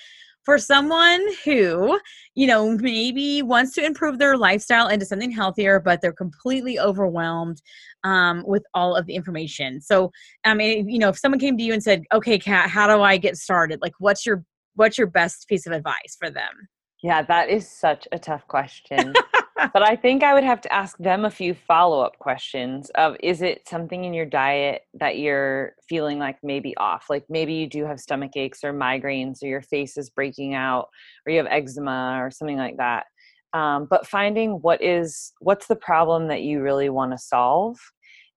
for 0.44 0.58
someone 0.58 1.24
who, 1.44 1.98
you 2.34 2.46
know, 2.46 2.76
maybe 2.76 3.42
wants 3.42 3.74
to 3.74 3.84
improve 3.84 4.18
their 4.18 4.36
lifestyle 4.36 4.88
into 4.88 5.06
something 5.06 5.30
healthier, 5.30 5.80
but 5.80 6.00
they're 6.00 6.12
completely 6.12 6.78
overwhelmed 6.78 7.60
um, 8.04 8.42
with 8.46 8.64
all 8.74 8.96
of 8.96 9.06
the 9.06 9.14
information. 9.14 9.80
So, 9.80 10.10
I 10.44 10.54
mean, 10.54 10.88
you 10.88 10.98
know, 10.98 11.08
if 11.08 11.18
someone 11.18 11.38
came 11.38 11.56
to 11.56 11.62
you 11.62 11.72
and 11.72 11.82
said, 11.82 12.02
"Okay, 12.12 12.38
Kat, 12.38 12.68
how 12.68 12.88
do 12.88 13.02
I 13.02 13.16
get 13.16 13.36
started?" 13.36 13.80
Like, 13.80 13.94
what's 13.98 14.26
your 14.26 14.44
what's 14.74 14.98
your 14.98 15.06
best 15.06 15.48
piece 15.48 15.66
of 15.66 15.72
advice 15.72 16.16
for 16.18 16.30
them? 16.30 16.68
Yeah, 17.02 17.22
that 17.22 17.48
is 17.48 17.68
such 17.68 18.06
a 18.12 18.18
tough 18.18 18.46
question. 18.46 19.12
but 19.72 19.82
I 19.82 19.96
think 19.96 20.22
I 20.22 20.34
would 20.34 20.44
have 20.44 20.60
to 20.62 20.72
ask 20.72 20.96
them 20.98 21.24
a 21.24 21.30
few 21.30 21.54
follow-up 21.54 22.18
questions 22.18 22.90
of 22.94 23.16
is 23.20 23.42
it 23.42 23.68
something 23.68 24.04
in 24.04 24.14
your 24.14 24.26
diet 24.26 24.82
that 24.94 25.18
you're 25.18 25.74
feeling 25.88 26.18
like 26.18 26.38
maybe 26.42 26.76
off? 26.76 27.06
Like 27.10 27.24
maybe 27.28 27.54
you 27.54 27.66
do 27.66 27.84
have 27.84 28.00
stomach 28.00 28.32
aches 28.36 28.62
or 28.62 28.72
migraines 28.72 29.42
or 29.42 29.46
your 29.46 29.62
face 29.62 29.96
is 29.96 30.10
breaking 30.10 30.54
out 30.54 30.88
or 31.26 31.32
you 31.32 31.38
have 31.38 31.48
eczema 31.50 32.18
or 32.20 32.30
something 32.30 32.56
like 32.56 32.76
that. 32.76 33.06
Um, 33.52 33.86
but 33.90 34.06
finding 34.06 34.52
what 34.62 34.82
is 34.82 35.32
what's 35.40 35.66
the 35.66 35.76
problem 35.76 36.28
that 36.28 36.42
you 36.42 36.62
really 36.62 36.88
want 36.88 37.12
to 37.12 37.18
solve 37.18 37.76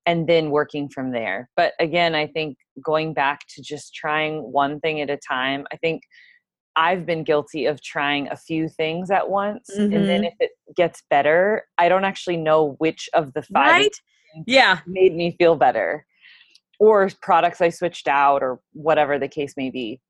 and 0.06 0.28
then 0.28 0.52
working 0.52 0.90
from 0.90 1.12
there. 1.12 1.50
But 1.56 1.74
again, 1.80 2.16
I 2.16 2.28
think 2.28 2.58
going 2.84 3.14
back 3.14 3.42
to 3.56 3.62
just 3.62 3.94
trying 3.94 4.52
one 4.52 4.80
thing 4.80 5.02
at 5.02 5.10
a 5.10 5.18
time, 5.18 5.66
I 5.72 5.78
think 5.78 6.04
I've 6.76 7.06
been 7.06 7.24
guilty 7.24 7.66
of 7.66 7.82
trying 7.82 8.28
a 8.28 8.36
few 8.36 8.68
things 8.68 9.10
at 9.10 9.30
once. 9.30 9.70
Mm-hmm. 9.72 9.96
And 9.96 10.08
then 10.08 10.22
mm-hmm. 10.22 10.28
if 10.28 10.34
it 10.40 10.52
gets 10.76 11.04
better, 11.10 11.64
I 11.78 11.90
don't 11.90 12.04
actually 12.04 12.38
know 12.38 12.76
which 12.80 13.10
of 13.14 13.34
the 13.34 13.44
five 13.44 13.68
right? 13.68 13.96
yeah. 14.46 14.80
made 14.86 15.16
me 15.16 15.36
feel 15.38 15.56
better. 15.56 16.06
Or 16.80 17.10
products 17.22 17.62
I 17.62 17.70
switched 17.70 18.08
out 18.08 18.44
or 18.44 18.60
whatever 18.74 19.18
the 19.18 19.30
case 19.30 19.54
may 19.56 19.70
be. 19.70 20.02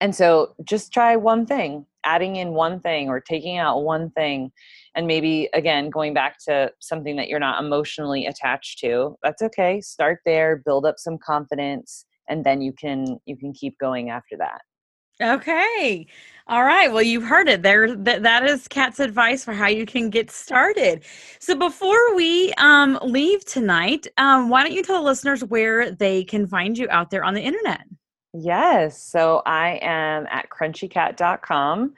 And 0.00 0.14
so 0.14 0.54
just 0.64 0.92
try 0.92 1.16
one 1.16 1.44
thing, 1.44 1.84
adding 2.04 2.36
in 2.36 2.50
one 2.50 2.80
thing 2.80 3.08
or 3.08 3.20
taking 3.20 3.58
out 3.58 3.82
one 3.82 4.10
thing. 4.10 4.52
And 4.94 5.06
maybe 5.06 5.48
again, 5.54 5.90
going 5.90 6.14
back 6.14 6.36
to 6.46 6.70
something 6.80 7.16
that 7.16 7.28
you're 7.28 7.40
not 7.40 7.62
emotionally 7.62 8.26
attached 8.26 8.78
to. 8.80 9.16
That's 9.22 9.42
okay. 9.42 9.80
Start 9.80 10.20
there, 10.24 10.62
build 10.64 10.86
up 10.86 10.96
some 10.98 11.18
confidence, 11.18 12.04
and 12.28 12.44
then 12.44 12.60
you 12.60 12.72
can 12.72 13.18
you 13.26 13.36
can 13.36 13.52
keep 13.52 13.78
going 13.78 14.10
after 14.10 14.36
that. 14.38 14.60
Okay. 15.20 16.06
All 16.46 16.62
right. 16.62 16.92
Well, 16.92 17.02
you've 17.02 17.24
heard 17.24 17.48
it 17.48 17.62
there. 17.62 17.94
That, 17.96 18.22
that 18.22 18.44
is 18.44 18.68
Kat's 18.68 19.00
advice 19.00 19.44
for 19.44 19.52
how 19.52 19.66
you 19.66 19.84
can 19.84 20.10
get 20.10 20.30
started. 20.30 21.02
So 21.40 21.56
before 21.56 22.14
we 22.14 22.52
um, 22.54 22.98
leave 23.02 23.44
tonight, 23.44 24.06
um, 24.16 24.48
why 24.48 24.62
don't 24.62 24.72
you 24.72 24.82
tell 24.82 25.02
the 25.02 25.04
listeners 25.04 25.42
where 25.42 25.90
they 25.90 26.22
can 26.22 26.46
find 26.46 26.78
you 26.78 26.86
out 26.90 27.10
there 27.10 27.24
on 27.24 27.34
the 27.34 27.42
internet? 27.42 27.80
Yes. 28.34 29.02
So 29.02 29.42
I 29.46 29.78
am 29.82 30.26
at 30.30 30.48
crunchykat.com 30.50 31.94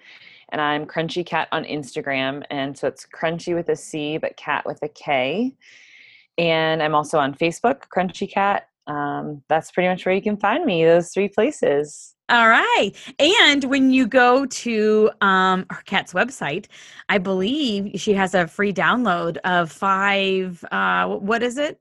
and 0.53 0.61
I'm 0.61 0.87
Crunchy 0.87 1.25
Kat 1.25 1.49
on 1.53 1.65
Instagram. 1.65 2.43
And 2.51 2.77
so 2.77 2.89
it's 2.89 3.07
crunchy 3.07 3.55
with 3.55 3.69
a 3.69 3.77
C, 3.77 4.19
but 4.19 4.37
cat 4.37 4.65
with 4.67 4.79
a 4.83 4.89
K. 4.89 5.55
And 6.39 6.83
I'm 6.83 6.95
also 6.95 7.19
on 7.19 7.35
Facebook, 7.35 7.83
Crunchy 7.95 8.31
Kat. 8.31 8.69
Um, 8.87 9.43
that's 9.49 9.71
pretty 9.71 9.89
much 9.89 10.05
where 10.05 10.15
you 10.15 10.23
can 10.23 10.37
find 10.37 10.65
me, 10.65 10.85
those 10.85 11.13
three 11.13 11.29
places. 11.29 12.15
All 12.29 12.49
right. 12.49 12.93
And 13.19 13.65
when 13.65 13.91
you 13.91 14.07
go 14.07 14.47
to 14.47 15.11
um, 15.21 15.67
her 15.71 15.83
Kat's 15.85 16.13
website, 16.13 16.67
I 17.09 17.19
believe 17.19 18.01
she 18.01 18.15
has 18.15 18.35
a 18.35 18.47
free 18.47 18.73
download 18.73 19.37
of 19.39 19.71
five. 19.71 20.65
Uh, 20.71 21.09
what 21.09 21.43
is 21.43 21.59
it? 21.59 21.81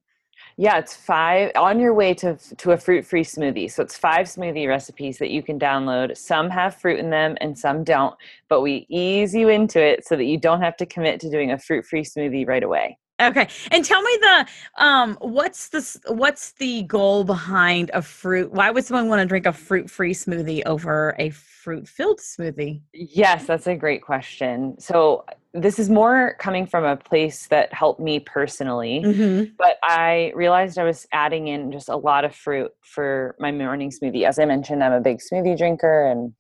Yeah, 0.61 0.77
it's 0.77 0.93
five 0.93 1.51
on 1.55 1.79
your 1.79 1.93
way 1.93 2.13
to 2.15 2.35
to 2.57 2.71
a 2.71 2.77
fruit 2.77 3.05
free 3.05 3.23
smoothie. 3.23 3.71
So 3.71 3.81
it's 3.81 3.97
five 3.97 4.25
smoothie 4.25 4.67
recipes 4.67 5.17
that 5.19 5.29
you 5.29 5.41
can 5.41 5.57
download. 5.57 6.17
Some 6.17 6.49
have 6.49 6.75
fruit 6.75 6.99
in 6.99 7.09
them 7.09 7.37
and 7.39 7.57
some 7.57 7.85
don't, 7.85 8.13
but 8.49 8.59
we 8.59 8.85
ease 8.89 9.33
you 9.33 9.47
into 9.47 9.81
it 9.81 10.05
so 10.05 10.17
that 10.17 10.25
you 10.25 10.37
don't 10.37 10.59
have 10.59 10.75
to 10.75 10.85
commit 10.85 11.21
to 11.21 11.29
doing 11.29 11.53
a 11.53 11.57
fruit 11.57 11.85
free 11.85 12.03
smoothie 12.03 12.45
right 12.45 12.61
away. 12.61 12.97
Okay. 13.19 13.47
And 13.71 13.83
tell 13.83 14.01
me 14.01 14.17
the 14.21 14.47
um 14.77 15.17
what's 15.21 15.69
the 15.69 16.13
what's 16.13 16.53
the 16.53 16.83
goal 16.83 17.23
behind 17.23 17.91
a 17.93 18.01
fruit? 18.01 18.51
Why 18.51 18.71
would 18.71 18.85
someone 18.85 19.09
want 19.09 19.21
to 19.21 19.25
drink 19.25 19.45
a 19.45 19.53
fruit-free 19.53 20.13
smoothie 20.13 20.63
over 20.65 21.15
a 21.19 21.29
fruit-filled 21.29 22.19
smoothie? 22.19 22.81
Yes, 22.93 23.45
that's 23.45 23.67
a 23.67 23.75
great 23.75 24.01
question. 24.01 24.79
So 24.79 25.25
this 25.53 25.79
is 25.79 25.89
more 25.89 26.35
coming 26.39 26.65
from 26.65 26.85
a 26.85 26.95
place 26.95 27.47
that 27.47 27.73
helped 27.73 27.99
me 27.99 28.19
personally, 28.19 29.01
mm-hmm. 29.03 29.51
but 29.57 29.77
I 29.83 30.31
realized 30.35 30.77
I 30.77 30.83
was 30.83 31.07
adding 31.11 31.47
in 31.47 31.71
just 31.71 31.89
a 31.89 31.97
lot 31.97 32.23
of 32.23 32.35
fruit 32.35 32.71
for 32.81 33.35
my 33.39 33.51
morning 33.51 33.91
smoothie. 33.91 34.27
As 34.27 34.39
I 34.39 34.45
mentioned, 34.45 34.83
I'm 34.83 34.93
a 34.93 35.01
big 35.01 35.19
smoothie 35.19 35.57
drinker 35.57 36.05
and 36.05 36.33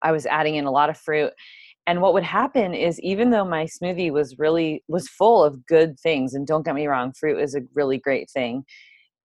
I 0.00 0.12
was 0.12 0.26
adding 0.26 0.56
in 0.56 0.64
a 0.64 0.70
lot 0.70 0.90
of 0.90 0.96
fruit 0.96 1.32
and 1.86 2.00
what 2.00 2.14
would 2.14 2.22
happen 2.22 2.74
is 2.74 3.00
even 3.00 3.30
though 3.30 3.44
my 3.44 3.64
smoothie 3.64 4.12
was 4.12 4.38
really 4.38 4.82
was 4.88 5.08
full 5.08 5.42
of 5.42 5.66
good 5.66 5.98
things 5.98 6.34
and 6.34 6.46
don't 6.46 6.64
get 6.64 6.74
me 6.74 6.86
wrong 6.86 7.12
fruit 7.18 7.40
is 7.40 7.54
a 7.54 7.62
really 7.74 7.98
great 7.98 8.30
thing 8.30 8.64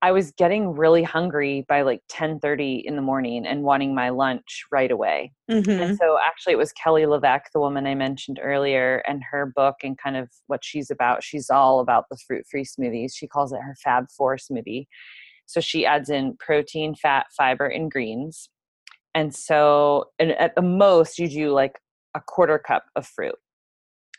i 0.01 0.11
was 0.11 0.31
getting 0.31 0.75
really 0.75 1.03
hungry 1.03 1.65
by 1.67 1.81
like 1.81 2.01
10:30 2.11 2.83
in 2.85 2.95
the 2.95 3.01
morning 3.01 3.45
and 3.45 3.63
wanting 3.63 3.95
my 3.95 4.09
lunch 4.09 4.65
right 4.71 4.91
away. 4.91 5.31
Mm-hmm. 5.49 5.69
and 5.69 5.97
so 5.97 6.17
actually 6.23 6.53
it 6.53 6.57
was 6.57 6.71
Kelly 6.73 7.03
LeVeque 7.03 7.51
the 7.53 7.59
woman 7.59 7.87
i 7.87 7.95
mentioned 7.95 8.39
earlier 8.41 9.03
and 9.07 9.21
her 9.31 9.45
book 9.45 9.75
and 9.83 9.97
kind 9.97 10.17
of 10.17 10.29
what 10.47 10.63
she's 10.63 10.91
about 10.91 11.23
she's 11.23 11.49
all 11.49 11.79
about 11.79 12.05
the 12.09 12.17
fruit 12.27 12.45
free 12.49 12.65
smoothies. 12.65 13.13
She 13.15 13.27
calls 13.27 13.51
it 13.53 13.61
her 13.61 13.75
fab 13.83 14.05
four 14.15 14.37
smoothie. 14.37 14.87
So 15.45 15.61
she 15.61 15.85
adds 15.85 16.09
in 16.09 16.35
protein 16.37 16.93
fat 16.93 17.27
fiber 17.35 17.67
and 17.67 17.89
greens. 17.89 18.49
And 19.15 19.33
so 19.33 20.05
and 20.19 20.31
at 20.33 20.55
the 20.55 20.61
most 20.61 21.17
you 21.17 21.27
do 21.29 21.51
like 21.51 21.79
a 22.17 22.21
quarter 22.25 22.59
cup 22.59 22.85
of 22.95 23.07
fruit. 23.07 23.35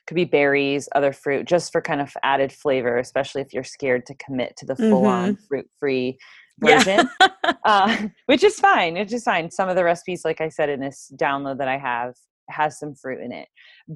Could 0.07 0.15
be 0.15 0.25
berries, 0.25 0.89
other 0.95 1.13
fruit, 1.13 1.47
just 1.47 1.71
for 1.71 1.83
kind 1.83 2.01
of 2.01 2.13
added 2.23 2.51
flavor, 2.51 2.97
especially 2.97 3.43
if 3.43 3.53
you're 3.53 3.65
scared 3.65 4.07
to 4.07 4.15
commit 4.15 4.57
to 4.57 4.67
the 4.67 4.77
full 4.77 5.05
on 5.05 5.35
mm-hmm. 5.35 5.45
fruit 5.47 5.67
free 5.79 6.19
version, 6.61 7.09
yeah. 7.21 7.29
uh, 7.65 7.97
which 8.27 8.43
is 8.43 8.59
fine. 8.59 8.97
It's 8.97 9.13
just 9.13 9.27
fine. 9.27 9.51
Some 9.51 9.69
of 9.69 9.77
the 9.77 9.85
recipes, 9.85 10.23
like 10.25 10.41
I 10.41 10.49
said 10.49 10.71
in 10.71 10.81
this 10.81 11.13
download 11.21 11.59
that 11.59 11.69
I 11.69 11.77
have, 11.77 12.15
has 12.49 12.79
some 12.79 12.95
fruit 12.95 13.21
in 13.21 13.33
it. 13.33 13.49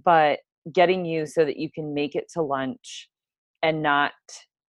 But 0.05 0.41
getting 0.73 1.07
you 1.07 1.25
so 1.27 1.45
that 1.45 1.57
you 1.57 1.71
can 1.71 1.95
make 1.95 2.15
it 2.15 2.27
to 2.35 2.43
lunch 2.43 3.09
and 3.63 3.83
not 3.83 4.13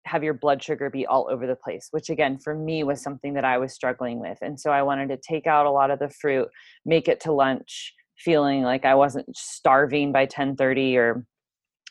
have 0.07 0.25
your 0.25 0.35
blood 0.35 0.63
sugar 0.63 0.91
be 0.91 1.07
all 1.07 1.29
over 1.31 1.47
the 1.47 1.57
place, 1.57 1.89
which 1.91 2.11
again, 2.11 2.39
for 2.39 2.55
me 2.55 2.83
was 2.85 3.03
something 3.03 3.35
that 3.35 3.45
I 3.45 3.59
was 3.59 3.73
struggling 3.73 4.19
with. 4.19 4.39
And 4.41 4.59
so 4.59 4.71
I 4.71 4.83
wanted 4.83 5.09
to 5.09 5.17
take 5.17 5.47
out 5.47 5.67
a 5.67 5.71
lot 5.71 5.91
of 5.91 5.99
the 5.99 6.11
fruit, 6.11 6.49
make 6.85 7.09
it 7.09 7.21
to 7.21 7.33
lunch, 7.33 7.95
feeling 8.21 8.63
like 8.63 8.85
I 8.85 8.95
wasn't 8.95 9.37
starving 9.37 10.13
by 10.13 10.27
10:30 10.27 10.97
or 10.97 11.27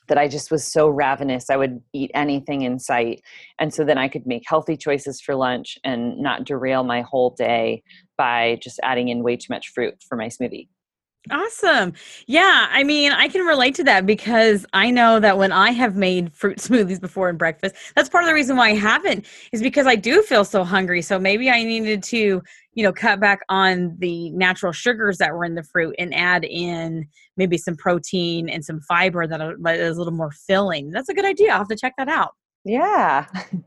that 0.08 0.18
I 0.18 0.28
just 0.28 0.52
was 0.52 0.70
so 0.70 0.89
ravenous 0.89 1.50
I 1.50 1.56
would 1.56 1.82
eat 1.94 2.12
anything 2.13 2.63
in 2.63 2.80
sight. 2.80 3.22
And 3.60 3.74
so 3.74 3.86
then 3.86 3.98
I 3.98 4.08
could 4.08 4.26
make 4.26 4.44
healthy 4.48 4.76
choices 4.76 5.22
for 5.22 5.36
lunch 5.36 5.78
and 5.84 6.18
not 6.18 6.46
derail 6.46 6.84
my 6.84 7.02
whole 7.02 7.30
day 7.30 7.84
by 8.18 8.60
just 8.62 8.80
adding 8.84 9.10
in 9.10 9.24
way 9.24 9.38
too 9.38 9.54
much 9.54 9.70
fruit 9.70 9.96
for 10.08 10.15
my 10.15 10.28
smoothie. 10.28 10.68
Awesome. 11.32 11.94
Yeah, 12.26 12.68
I 12.72 12.84
mean, 12.84 13.12
I 13.12 13.28
can 13.28 13.46
relate 13.46 13.76
to 13.76 13.84
that 13.84 14.08
because 14.08 14.65
I 14.74 14.89
know 14.89 15.20
that 15.20 15.38
when 15.38 15.52
I 15.52 15.70
have 15.72 15.96
made 15.96 16.34
fruit 16.34 16.58
smoothies 16.60 17.00
before 17.00 17.30
in 17.30 17.38
breakfast, 17.38 17.76
that's 17.96 18.10
part 18.10 18.24
of 18.24 18.28
the 18.28 18.34
reason 18.34 18.58
why 18.58 18.70
I 18.70 18.76
haven't 18.76 19.26
is 19.52 19.62
because 19.62 19.86
I 19.86 19.96
do 19.96 20.24
feel 20.24 20.44
so 20.44 20.63
hungry. 20.63 21.04
So 21.04 21.20
maybe 21.20 21.52
I 21.52 21.63
needed 21.63 22.02
to, 22.04 22.42
you 22.74 22.84
know, 22.84 22.92
cut 22.92 23.20
back 23.20 23.42
on 23.48 23.96
the 24.00 24.32
natural 24.32 24.72
sugars 24.72 25.20
that 25.20 25.32
were 25.34 25.46
in 25.46 25.54
the 25.54 25.63
fruit 25.63 25.94
and 26.00 26.15
add 26.15 26.46
in 26.46 27.08
maybe 27.38 27.60
some 27.60 27.76
protein 27.76 28.50
and 28.50 28.65
some 28.65 28.82
fiber 28.82 29.28
that 29.28 29.39
uh, 29.39 29.54
is 29.70 29.98
a 29.98 30.00
little 30.00 30.13
more 30.13 30.32
filling. 30.32 30.89
That's 30.89 31.10
a 31.10 31.13
good 31.13 31.26
idea. 31.26 31.52
I'll 31.52 31.60
have 31.60 31.68
to 31.68 31.76
check 31.76 31.94
that 32.00 32.10
out. 32.10 32.34
Yeah. 32.65 33.26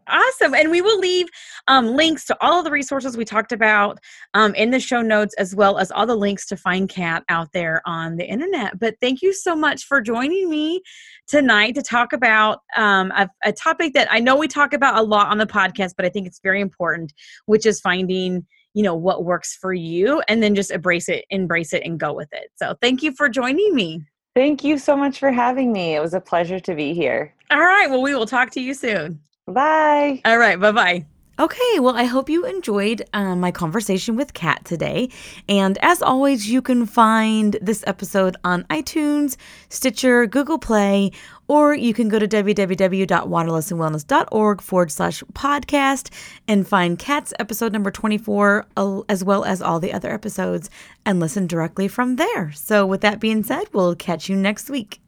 Awesome. 0.08 0.54
And 0.54 0.70
we 0.70 0.82
will 0.82 0.98
leave 0.98 1.28
um, 1.68 1.96
links 1.96 2.26
to 2.26 2.36
all 2.42 2.58
of 2.58 2.64
the 2.64 2.70
resources 2.70 3.16
we 3.16 3.24
talked 3.24 3.50
about 3.52 3.98
um, 4.34 4.54
in 4.54 4.70
the 4.70 4.78
show 4.78 5.00
notes, 5.00 5.34
as 5.38 5.54
well 5.54 5.78
as 5.78 5.90
all 5.90 6.06
the 6.06 6.14
links 6.14 6.46
to 6.48 6.56
find 6.56 6.88
Kat 6.88 7.24
out 7.30 7.48
there 7.54 7.80
on 7.86 8.16
the 8.16 8.26
internet. 8.26 8.78
But 8.78 8.96
thank 9.00 9.22
you 9.22 9.32
so 9.32 9.56
much 9.56 9.84
for 9.84 10.02
joining 10.02 10.50
me 10.50 10.82
tonight 11.26 11.74
to 11.76 11.82
talk 11.82 12.12
about 12.12 12.58
um, 12.76 13.10
a, 13.12 13.28
a 13.44 13.52
topic 13.52 13.94
that 13.94 14.08
I 14.10 14.18
know 14.18 14.36
we 14.36 14.48
talk 14.48 14.74
about 14.74 14.98
a 14.98 15.02
lot 15.02 15.28
on 15.28 15.38
the 15.38 15.46
podcast, 15.46 15.92
but 15.96 16.04
I 16.04 16.10
think 16.10 16.26
it's 16.26 16.40
very 16.42 16.60
important, 16.60 17.14
which 17.46 17.64
is 17.64 17.80
finding 17.80 18.46
you 18.74 18.82
know 18.82 18.94
what 18.94 19.24
works 19.24 19.56
for 19.60 19.74
you 19.74 20.22
and 20.28 20.42
then 20.42 20.54
just 20.54 20.70
embrace 20.70 21.06
it 21.06 21.26
embrace 21.28 21.74
it 21.74 21.82
and 21.84 22.00
go 22.00 22.14
with 22.14 22.30
it 22.32 22.50
so 22.56 22.74
thank 22.80 23.02
you 23.02 23.12
for 23.12 23.28
joining 23.28 23.74
me 23.74 24.02
Thank 24.34 24.64
you 24.64 24.78
so 24.78 24.96
much 24.96 25.18
for 25.18 25.30
having 25.30 25.72
me. 25.72 25.94
It 25.94 26.00
was 26.00 26.14
a 26.14 26.20
pleasure 26.20 26.58
to 26.60 26.74
be 26.74 26.94
here. 26.94 27.32
all 27.50 27.60
right 27.60 27.88
well 27.90 28.00
we 28.02 28.14
will 28.14 28.26
talk 28.26 28.50
to 28.50 28.60
you 28.60 28.72
soon 28.74 29.20
Bye. 29.46 30.20
all 30.24 30.38
right 30.38 30.58
bye-bye 30.58 31.04
Okay, 31.38 31.80
well, 31.80 31.96
I 31.96 32.04
hope 32.04 32.28
you 32.28 32.44
enjoyed 32.44 33.02
um, 33.14 33.40
my 33.40 33.50
conversation 33.50 34.16
with 34.16 34.34
Kat 34.34 34.62
today. 34.66 35.08
And 35.48 35.78
as 35.78 36.02
always, 36.02 36.48
you 36.48 36.60
can 36.60 36.84
find 36.84 37.56
this 37.62 37.82
episode 37.86 38.36
on 38.44 38.64
iTunes, 38.64 39.36
Stitcher, 39.70 40.26
Google 40.26 40.58
Play, 40.58 41.10
or 41.52 41.74
you 41.74 41.92
can 41.92 42.08
go 42.08 42.18
to 42.18 42.26
www.wanderlustandwellness.org 42.26 44.62
forward 44.62 44.90
slash 44.90 45.22
podcast 45.34 46.08
and 46.48 46.66
find 46.66 46.98
Kat's 46.98 47.34
episode 47.38 47.74
number 47.74 47.90
24, 47.90 48.64
uh, 48.78 49.02
as 49.10 49.22
well 49.22 49.44
as 49.44 49.60
all 49.60 49.78
the 49.78 49.92
other 49.92 50.10
episodes, 50.10 50.70
and 51.04 51.20
listen 51.20 51.46
directly 51.46 51.88
from 51.88 52.16
there. 52.16 52.52
So, 52.52 52.86
with 52.86 53.02
that 53.02 53.20
being 53.20 53.42
said, 53.42 53.64
we'll 53.74 53.94
catch 53.94 54.30
you 54.30 54.36
next 54.36 54.70
week. 54.70 55.02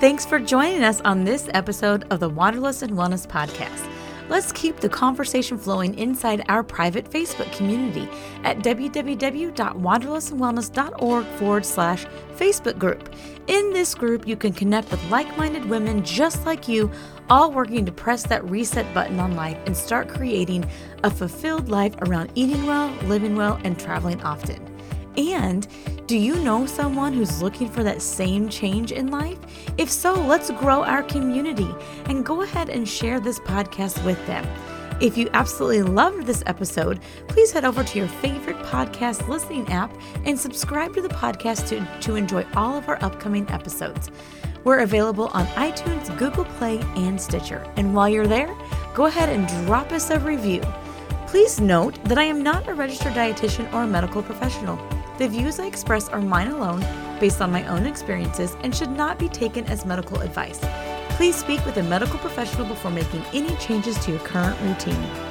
Thanks 0.00 0.26
for 0.26 0.40
joining 0.40 0.82
us 0.82 1.00
on 1.02 1.22
this 1.22 1.48
episode 1.54 2.04
of 2.10 2.18
the 2.18 2.28
Wanderlust 2.28 2.82
and 2.82 2.94
Wellness 2.94 3.24
Podcast. 3.24 3.88
Let's 4.28 4.50
keep 4.50 4.78
the 4.78 4.88
conversation 4.88 5.58
flowing 5.58 5.96
inside 5.96 6.44
our 6.48 6.64
private 6.64 7.08
Facebook 7.08 7.56
community 7.56 8.08
at 8.42 8.58
www.wanderlustandwellness.org 8.58 11.26
forward 11.26 11.64
slash 11.64 12.04
Facebook 12.36 12.80
group. 12.80 13.14
In 13.48 13.72
this 13.72 13.94
group, 13.94 14.28
you 14.28 14.36
can 14.36 14.52
connect 14.52 14.90
with 14.90 15.02
like 15.10 15.38
minded 15.38 15.64
women 15.64 16.04
just 16.04 16.44
like 16.44 16.68
you, 16.68 16.90
all 17.30 17.50
working 17.50 17.86
to 17.86 17.92
press 17.92 18.22
that 18.24 18.44
reset 18.44 18.92
button 18.92 19.18
on 19.18 19.36
life 19.36 19.56
and 19.64 19.74
start 19.74 20.06
creating 20.06 20.68
a 21.02 21.10
fulfilled 21.10 21.70
life 21.70 21.94
around 22.02 22.30
eating 22.34 22.66
well, 22.66 22.94
living 23.04 23.36
well, 23.36 23.58
and 23.64 23.80
traveling 23.80 24.22
often. 24.22 24.62
And 25.16 25.66
do 26.06 26.14
you 26.14 26.34
know 26.36 26.66
someone 26.66 27.14
who's 27.14 27.40
looking 27.40 27.70
for 27.70 27.82
that 27.82 28.02
same 28.02 28.50
change 28.50 28.92
in 28.92 29.10
life? 29.10 29.38
If 29.78 29.90
so, 29.90 30.12
let's 30.12 30.50
grow 30.50 30.84
our 30.84 31.02
community 31.02 31.74
and 32.04 32.26
go 32.26 32.42
ahead 32.42 32.68
and 32.68 32.86
share 32.86 33.18
this 33.18 33.40
podcast 33.40 34.04
with 34.04 34.24
them. 34.26 34.46
If 35.00 35.16
you 35.16 35.30
absolutely 35.32 35.82
loved 35.82 36.26
this 36.26 36.42
episode, 36.46 36.98
please 37.28 37.52
head 37.52 37.64
over 37.64 37.84
to 37.84 37.98
your 37.98 38.08
favorite 38.08 38.56
podcast 38.64 39.28
listening 39.28 39.70
app 39.70 39.96
and 40.24 40.36
subscribe 40.36 40.92
to 40.94 41.00
the 41.00 41.08
podcast 41.08 41.68
to, 41.68 42.00
to 42.00 42.16
enjoy 42.16 42.44
all 42.56 42.76
of 42.76 42.88
our 42.88 43.00
upcoming 43.00 43.48
episodes. 43.48 44.10
We're 44.64 44.80
available 44.80 45.28
on 45.28 45.46
iTunes, 45.48 46.16
Google 46.18 46.46
Play, 46.46 46.80
and 46.96 47.20
Stitcher. 47.20 47.64
And 47.76 47.94
while 47.94 48.08
you're 48.08 48.26
there, 48.26 48.52
go 48.92 49.06
ahead 49.06 49.28
and 49.28 49.46
drop 49.66 49.92
us 49.92 50.10
a 50.10 50.18
review. 50.18 50.62
Please 51.28 51.60
note 51.60 52.02
that 52.06 52.18
I 52.18 52.24
am 52.24 52.42
not 52.42 52.66
a 52.66 52.74
registered 52.74 53.12
dietitian 53.12 53.72
or 53.72 53.84
a 53.84 53.86
medical 53.86 54.24
professional. 54.24 54.84
The 55.18 55.28
views 55.28 55.60
I 55.60 55.66
express 55.66 56.08
are 56.08 56.20
mine 56.20 56.48
alone, 56.48 56.80
based 57.20 57.40
on 57.40 57.52
my 57.52 57.64
own 57.68 57.86
experiences, 57.86 58.56
and 58.64 58.74
should 58.74 58.90
not 58.90 59.16
be 59.16 59.28
taken 59.28 59.64
as 59.66 59.86
medical 59.86 60.20
advice. 60.22 60.60
Please 61.18 61.34
speak 61.34 61.66
with 61.66 61.76
a 61.78 61.82
medical 61.82 62.16
professional 62.20 62.64
before 62.64 62.92
making 62.92 63.24
any 63.34 63.52
changes 63.56 63.98
to 64.04 64.12
your 64.12 64.20
current 64.20 64.56
routine. 64.60 65.27